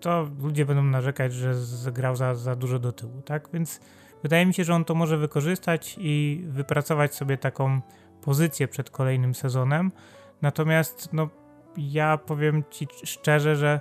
to 0.00 0.30
ludzie 0.40 0.66
będą 0.66 0.82
narzekać, 0.82 1.32
że 1.32 1.54
zagrał 1.64 2.16
za, 2.16 2.34
za 2.34 2.56
dużo 2.56 2.78
do 2.78 2.92
tyłu, 2.92 3.22
tak? 3.22 3.48
Więc 3.52 3.80
wydaje 4.22 4.46
mi 4.46 4.54
się, 4.54 4.64
że 4.64 4.74
on 4.74 4.84
to 4.84 4.94
może 4.94 5.18
wykorzystać 5.18 5.96
i 5.98 6.44
wypracować 6.48 7.14
sobie 7.14 7.38
taką 7.38 7.80
pozycję 8.22 8.68
przed 8.68 8.90
kolejnym 8.90 9.34
sezonem. 9.34 9.92
Natomiast, 10.42 11.08
no, 11.12 11.28
ja 11.76 12.18
powiem 12.18 12.64
Ci 12.70 12.88
szczerze, 13.04 13.56
że 13.56 13.80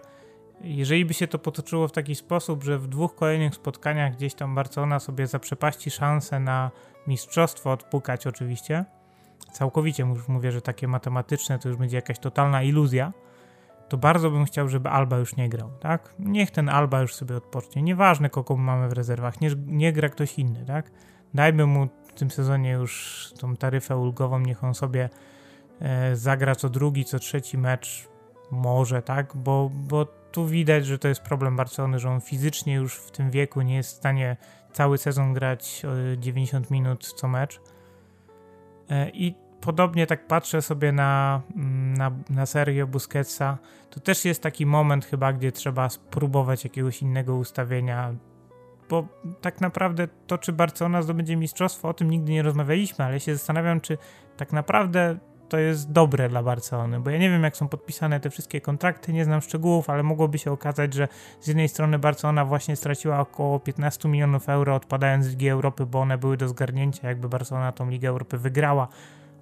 jeżeli 0.61 1.05
by 1.05 1.13
się 1.13 1.27
to 1.27 1.39
potoczyło 1.39 1.87
w 1.87 1.91
taki 1.91 2.15
sposób, 2.15 2.63
że 2.63 2.79
w 2.79 2.87
dwóch 2.87 3.15
kolejnych 3.15 3.55
spotkaniach 3.55 4.15
gdzieś 4.15 4.33
tam 4.33 4.55
Barcelona 4.55 4.99
sobie 4.99 5.27
zaprzepaści 5.27 5.91
szansę 5.91 6.39
na 6.39 6.71
mistrzostwo, 7.07 7.71
odpukać 7.71 8.27
oczywiście, 8.27 8.85
całkowicie 9.51 10.03
już 10.03 10.27
mówię, 10.27 10.51
że 10.51 10.61
takie 10.61 10.87
matematyczne 10.87 11.59
to 11.59 11.69
już 11.69 11.77
będzie 11.77 11.95
jakaś 11.95 12.19
totalna 12.19 12.63
iluzja, 12.63 13.13
to 13.89 13.97
bardzo 13.97 14.31
bym 14.31 14.45
chciał, 14.45 14.67
żeby 14.67 14.89
Alba 14.89 15.17
już 15.17 15.35
nie 15.35 15.49
grał, 15.49 15.71
tak? 15.79 16.13
Niech 16.19 16.51
ten 16.51 16.69
Alba 16.69 17.01
już 17.01 17.15
sobie 17.15 17.35
odpocznie. 17.35 17.81
Nieważne, 17.81 18.29
kogo 18.29 18.57
mamy 18.57 18.89
w 18.89 18.93
rezerwach, 18.93 19.41
nie, 19.41 19.49
nie 19.65 19.93
gra 19.93 20.09
ktoś 20.09 20.39
inny, 20.39 20.65
tak? 20.65 20.91
Dajmy 21.33 21.65
mu 21.65 21.87
w 22.07 22.13
tym 22.13 22.31
sezonie 22.31 22.71
już 22.71 23.33
tą 23.39 23.55
taryfę 23.55 23.97
ulgową, 23.97 24.39
niech 24.39 24.63
on 24.63 24.73
sobie 24.73 25.09
zagra 26.13 26.55
co 26.55 26.69
drugi, 26.69 27.05
co 27.05 27.19
trzeci 27.19 27.57
mecz, 27.57 28.07
może, 28.51 29.01
tak? 29.01 29.35
Bo, 29.35 29.71
bo 29.73 30.05
tu 30.05 30.45
widać, 30.45 30.85
że 30.85 30.99
to 30.99 31.07
jest 31.07 31.21
problem 31.21 31.55
Barcelony, 31.55 31.99
że 31.99 32.09
on 32.09 32.21
fizycznie 32.21 32.73
już 32.73 32.95
w 32.95 33.11
tym 33.11 33.31
wieku 33.31 33.61
nie 33.61 33.75
jest 33.75 33.89
w 33.89 33.97
stanie 33.97 34.37
cały 34.71 34.97
sezon 34.97 35.33
grać 35.33 35.81
90 36.17 36.71
minut 36.71 37.13
co 37.13 37.27
mecz. 37.27 37.61
E, 38.89 39.09
I 39.09 39.35
podobnie 39.61 40.07
tak 40.07 40.27
patrzę 40.27 40.61
sobie 40.61 40.91
na, 40.91 41.41
mm, 41.55 41.93
na, 41.93 42.11
na 42.29 42.45
Sergio 42.45 42.87
Busquetsa, 42.87 43.57
to 43.89 43.99
też 43.99 44.25
jest 44.25 44.43
taki 44.43 44.65
moment 44.65 45.05
chyba, 45.05 45.33
gdzie 45.33 45.51
trzeba 45.51 45.89
spróbować 45.89 46.63
jakiegoś 46.63 47.01
innego 47.01 47.35
ustawienia, 47.35 48.15
bo 48.89 49.07
tak 49.41 49.61
naprawdę 49.61 50.07
to, 50.27 50.37
czy 50.37 50.53
Barcelona 50.53 51.01
zdobędzie 51.01 51.35
mistrzostwo, 51.35 51.89
o 51.89 51.93
tym 51.93 52.11
nigdy 52.11 52.31
nie 52.31 52.43
rozmawialiśmy, 52.43 53.05
ale 53.05 53.19
się 53.19 53.35
zastanawiam, 53.35 53.81
czy 53.81 53.97
tak 54.37 54.53
naprawdę 54.53 55.17
to 55.49 55.57
jest 55.57 55.91
dobre 55.91 56.29
dla 56.29 56.43
Barcelony, 56.43 56.99
bo 56.99 57.09
ja 57.09 57.17
nie 57.17 57.29
wiem, 57.29 57.43
jak 57.43 57.57
są 57.57 57.67
podpisane 57.67 58.19
te 58.19 58.29
wszystkie 58.29 58.61
kontrakty, 58.61 59.13
nie 59.13 59.25
znam 59.25 59.41
szczegółów, 59.41 59.89
ale 59.89 60.03
mogłoby 60.03 60.37
się 60.37 60.51
okazać, 60.51 60.93
że 60.93 61.07
z 61.41 61.47
jednej 61.47 61.69
strony 61.69 61.99
Barcelona 61.99 62.45
właśnie 62.45 62.75
straciła 62.75 63.19
około 63.19 63.59
15 63.59 64.09
milionów 64.09 64.49
euro 64.49 64.75
odpadając 64.75 65.25
z 65.25 65.29
Ligi 65.29 65.49
Europy, 65.49 65.85
bo 65.85 66.01
one 66.01 66.17
były 66.17 66.37
do 66.37 66.47
zgarnięcia, 66.47 67.07
jakby 67.07 67.29
Barcelona 67.29 67.71
tą 67.71 67.89
Ligę 67.89 68.09
Europy 68.09 68.37
wygrała, 68.37 68.87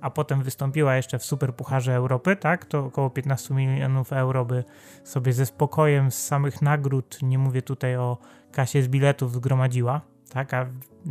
a 0.01 0.09
potem 0.09 0.43
wystąpiła 0.43 0.95
jeszcze 0.95 1.19
w 1.19 1.25
Superpucharze 1.25 1.95
Europy, 1.95 2.35
tak, 2.35 2.65
to 2.65 2.85
około 2.85 3.09
15 3.09 3.53
milionów 3.53 4.13
euro 4.13 4.45
by 4.45 4.63
sobie 5.03 5.33
ze 5.33 5.45
spokojem 5.45 6.11
z 6.11 6.25
samych 6.25 6.61
nagród, 6.61 7.17
nie 7.21 7.37
mówię 7.37 7.61
tutaj 7.61 7.95
o 7.95 8.17
kasie 8.51 8.81
z 8.81 8.87
biletów, 8.87 9.33
zgromadziła, 9.33 10.01
tak, 10.29 10.53
a 10.53 10.67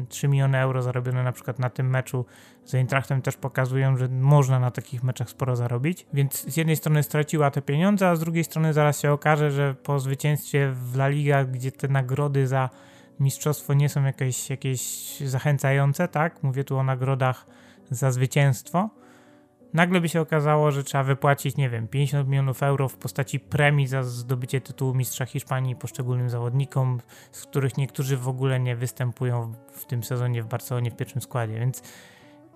3 0.08 0.28
miliony 0.28 0.58
euro 0.58 0.82
zarobione 0.82 1.22
na 1.22 1.32
przykład 1.32 1.58
na 1.58 1.70
tym 1.70 1.90
meczu 1.90 2.24
z 2.64 2.74
Eintrachtem 2.74 3.22
też 3.22 3.36
pokazują, 3.36 3.96
że 3.96 4.08
można 4.08 4.60
na 4.60 4.70
takich 4.70 5.02
meczach 5.02 5.30
sporo 5.30 5.56
zarobić, 5.56 6.06
więc 6.12 6.44
z 6.52 6.56
jednej 6.56 6.76
strony 6.76 7.02
straciła 7.02 7.50
te 7.50 7.62
pieniądze, 7.62 8.08
a 8.08 8.16
z 8.16 8.20
drugiej 8.20 8.44
strony 8.44 8.72
zaraz 8.72 9.00
się 9.00 9.12
okaże, 9.12 9.50
że 9.50 9.74
po 9.74 10.00
zwycięstwie 10.00 10.70
w 10.70 10.94
La 10.96 11.08
Liga, 11.08 11.44
gdzie 11.44 11.72
te 11.72 11.88
nagrody 11.88 12.46
za 12.46 12.70
mistrzostwo 13.20 13.74
nie 13.74 13.88
są 13.88 14.04
jakieś, 14.04 14.50
jakieś 14.50 14.82
zachęcające, 15.20 16.08
tak, 16.08 16.42
mówię 16.42 16.64
tu 16.64 16.76
o 16.76 16.82
nagrodach 16.82 17.46
za 17.90 18.10
zwycięstwo, 18.10 18.90
nagle 19.74 20.00
by 20.00 20.08
się 20.08 20.20
okazało, 20.20 20.70
że 20.70 20.84
trzeba 20.84 21.04
wypłacić, 21.04 21.56
nie 21.56 21.70
wiem, 21.70 21.88
50 21.88 22.28
milionów 22.28 22.62
euro 22.62 22.88
w 22.88 22.96
postaci 22.96 23.40
premii 23.40 23.86
za 23.86 24.02
zdobycie 24.02 24.60
tytułu 24.60 24.94
mistrza 24.94 25.26
Hiszpanii 25.26 25.76
poszczególnym 25.76 26.30
zawodnikom, 26.30 27.00
z 27.32 27.42
których 27.42 27.76
niektórzy 27.76 28.16
w 28.16 28.28
ogóle 28.28 28.60
nie 28.60 28.76
występują 28.76 29.54
w 29.72 29.84
tym 29.84 30.02
sezonie 30.02 30.42
w 30.42 30.46
Barcelonie 30.46 30.90
w 30.90 30.96
pierwszym 30.96 31.22
składzie, 31.22 31.58
więc 31.58 31.82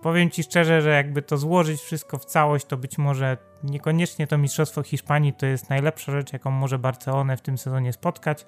powiem 0.03 0.31
Ci 0.31 0.43
szczerze, 0.43 0.83
że 0.83 0.91
jakby 0.91 1.23
to 1.23 1.37
złożyć 1.37 1.81
wszystko 1.81 2.19
w 2.19 2.25
całość, 2.25 2.67
to 2.67 2.77
być 2.77 2.99
może 2.99 3.37
niekoniecznie 3.63 4.27
to 4.27 4.39
mistrzostwo 4.39 4.83
Hiszpanii 4.83 5.33
to 5.33 5.47
jest 5.47 5.71
najlepsza 5.71 6.13
rzecz, 6.13 6.33
jaką 6.33 6.51
może 6.51 6.79
Barcelonę 6.79 7.37
w 7.37 7.41
tym 7.41 7.59
sezonie 7.59 7.93
spotkać. 7.93 8.47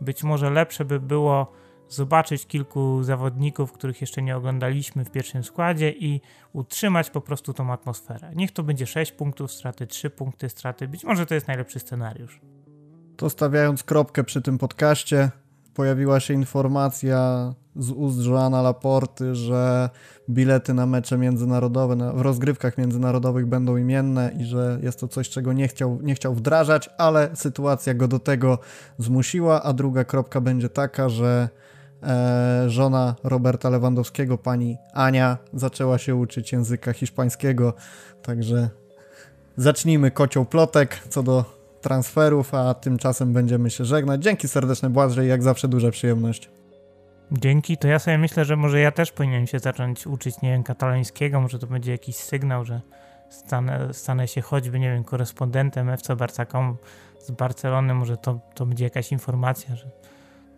Być 0.00 0.24
może 0.24 0.50
lepsze 0.50 0.84
by 0.84 1.00
było 1.00 1.52
zobaczyć 1.88 2.46
kilku 2.46 3.02
zawodników, 3.02 3.72
których 3.72 4.00
jeszcze 4.00 4.22
nie 4.22 4.36
oglądaliśmy 4.36 5.04
w 5.04 5.10
pierwszym 5.10 5.44
składzie 5.44 5.90
i 5.90 6.20
utrzymać 6.52 7.10
po 7.10 7.20
prostu 7.20 7.54
tą 7.54 7.72
atmosferę. 7.72 8.30
Niech 8.34 8.52
to 8.52 8.62
będzie 8.62 8.86
6 8.86 9.12
punktów 9.12 9.52
straty, 9.52 9.86
3 9.86 10.10
punkty 10.10 10.48
straty. 10.48 10.88
Być 10.88 11.04
może 11.04 11.26
to 11.26 11.34
jest 11.34 11.48
najlepszy 11.48 11.78
scenariusz. 11.78 12.40
To 13.16 13.30
stawiając 13.30 13.82
kropkę 13.82 14.24
przy 14.24 14.42
tym 14.42 14.58
podcaście, 14.58 15.30
pojawiła 15.74 16.20
się 16.20 16.34
informacja 16.34 17.52
z 17.76 17.90
ust 17.90 18.26
Joana 18.26 18.62
Laporty, 18.62 19.34
że 19.34 19.90
bilety 20.30 20.74
na 20.74 20.86
mecze 20.86 21.18
międzynarodowe, 21.18 21.96
na, 21.96 22.12
w 22.12 22.20
rozgrywkach 22.20 22.78
międzynarodowych 22.78 23.46
będą 23.46 23.76
imienne 23.76 24.30
i 24.38 24.44
że 24.44 24.78
jest 24.82 25.00
to 25.00 25.08
coś, 25.08 25.28
czego 25.28 25.52
nie 25.52 25.68
chciał, 25.68 25.98
nie 26.02 26.14
chciał 26.14 26.34
wdrażać, 26.34 26.90
ale 26.98 27.30
sytuacja 27.34 27.94
go 27.94 28.08
do 28.08 28.18
tego 28.18 28.58
zmusiła, 28.98 29.62
a 29.62 29.72
druga 29.72 30.04
kropka 30.04 30.40
będzie 30.40 30.68
taka, 30.68 31.08
że 31.08 31.48
żona 32.66 33.14
Roberta 33.24 33.70
Lewandowskiego, 33.70 34.38
pani 34.38 34.76
Ania, 34.92 35.38
zaczęła 35.54 35.98
się 35.98 36.14
uczyć 36.14 36.52
języka 36.52 36.92
hiszpańskiego, 36.92 37.74
także 38.22 38.68
zacznijmy 39.56 40.10
kocioł 40.10 40.44
plotek 40.44 40.98
co 41.08 41.22
do 41.22 41.58
transferów, 41.80 42.54
a 42.54 42.74
tymczasem 42.74 43.32
będziemy 43.32 43.70
się 43.70 43.84
żegnać. 43.84 44.22
Dzięki 44.22 44.48
serdeczne 44.48 44.90
Błażej, 44.90 45.28
jak 45.28 45.42
zawsze 45.42 45.68
duża 45.68 45.90
przyjemność. 45.90 46.50
Dzięki, 47.32 47.76
to 47.76 47.88
ja 47.88 47.98
sobie 47.98 48.18
myślę, 48.18 48.44
że 48.44 48.56
może 48.56 48.80
ja 48.80 48.92
też 48.92 49.12
powinienem 49.12 49.46
się 49.46 49.58
zacząć 49.58 50.06
uczyć, 50.06 50.42
nie 50.42 50.50
wiem, 50.50 50.62
katalońskiego, 50.62 51.40
może 51.40 51.58
to 51.58 51.66
będzie 51.66 51.92
jakiś 51.92 52.16
sygnał, 52.16 52.64
że 52.64 52.80
stanę, 53.30 53.88
stanę 53.92 54.28
się 54.28 54.40
choćby, 54.40 54.78
nie 54.78 54.92
wiem, 54.92 55.04
korespondentem 55.04 55.88
FC 55.88 56.16
Barca.com 56.16 56.76
z 57.18 57.30
Barcelony, 57.30 57.94
może 57.94 58.16
to, 58.16 58.40
to 58.54 58.66
będzie 58.66 58.84
jakaś 58.84 59.12
informacja, 59.12 59.76
że 59.76 59.90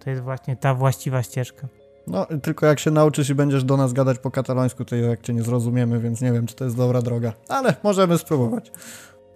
to 0.05 0.11
jest 0.11 0.22
właśnie 0.22 0.57
ta 0.57 0.74
właściwa 0.74 1.22
ścieżka. 1.22 1.68
No, 2.07 2.26
tylko 2.42 2.66
jak 2.66 2.78
się 2.78 2.90
nauczysz 2.90 3.30
i 3.30 3.34
będziesz 3.34 3.64
do 3.64 3.76
nas 3.76 3.92
gadać 3.92 4.18
po 4.18 4.30
katalońsku, 4.30 4.84
to 4.84 4.96
jak 4.96 5.20
cię 5.20 5.34
nie 5.34 5.42
zrozumiemy, 5.42 6.01
więc 6.01 6.20
nie 6.20 6.32
wiem, 6.32 6.46
czy 6.46 6.55
to 6.55 6.64
jest 6.64 6.76
dobra 6.76 7.03
droga, 7.03 7.32
ale 7.48 7.74
możemy 7.82 8.18
spróbować. 8.18 8.72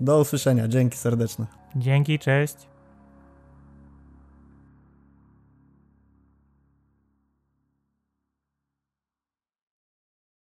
Do 0.00 0.20
usłyszenia, 0.20 0.68
dzięki 0.68 0.98
serdeczne. 0.98 1.46
Dzięki, 1.76 2.18
cześć. 2.18 2.73